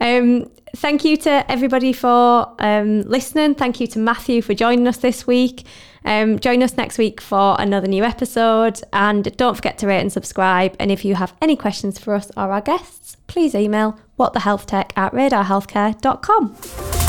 Um, 0.00 0.50
thank 0.76 1.04
you 1.04 1.16
to 1.18 1.50
everybody 1.50 1.92
for 1.92 2.54
um, 2.58 3.02
listening. 3.02 3.54
Thank 3.54 3.80
you 3.80 3.86
to 3.88 3.98
Matthew 3.98 4.42
for 4.42 4.54
joining 4.54 4.88
us 4.88 4.98
this 4.98 5.26
week. 5.26 5.64
Um, 6.04 6.38
join 6.40 6.62
us 6.62 6.76
next 6.76 6.98
week 6.98 7.20
for 7.20 7.56
another 7.60 7.86
new 7.86 8.02
episode, 8.02 8.80
and 8.92 9.36
don't 9.36 9.54
forget 9.54 9.78
to 9.78 9.86
rate 9.86 10.00
and 10.00 10.12
subscribe. 10.12 10.74
And 10.80 10.90
if 10.90 11.04
you 11.04 11.14
have 11.14 11.34
any 11.40 11.56
questions 11.56 11.98
for 11.98 12.14
us 12.14 12.30
or 12.36 12.50
our 12.50 12.60
guests, 12.60 13.16
please 13.28 13.54
email 13.54 13.98
whatthehealthtech 14.18 14.90
at 14.96 15.12
radarhealthcare.com. 15.12 17.01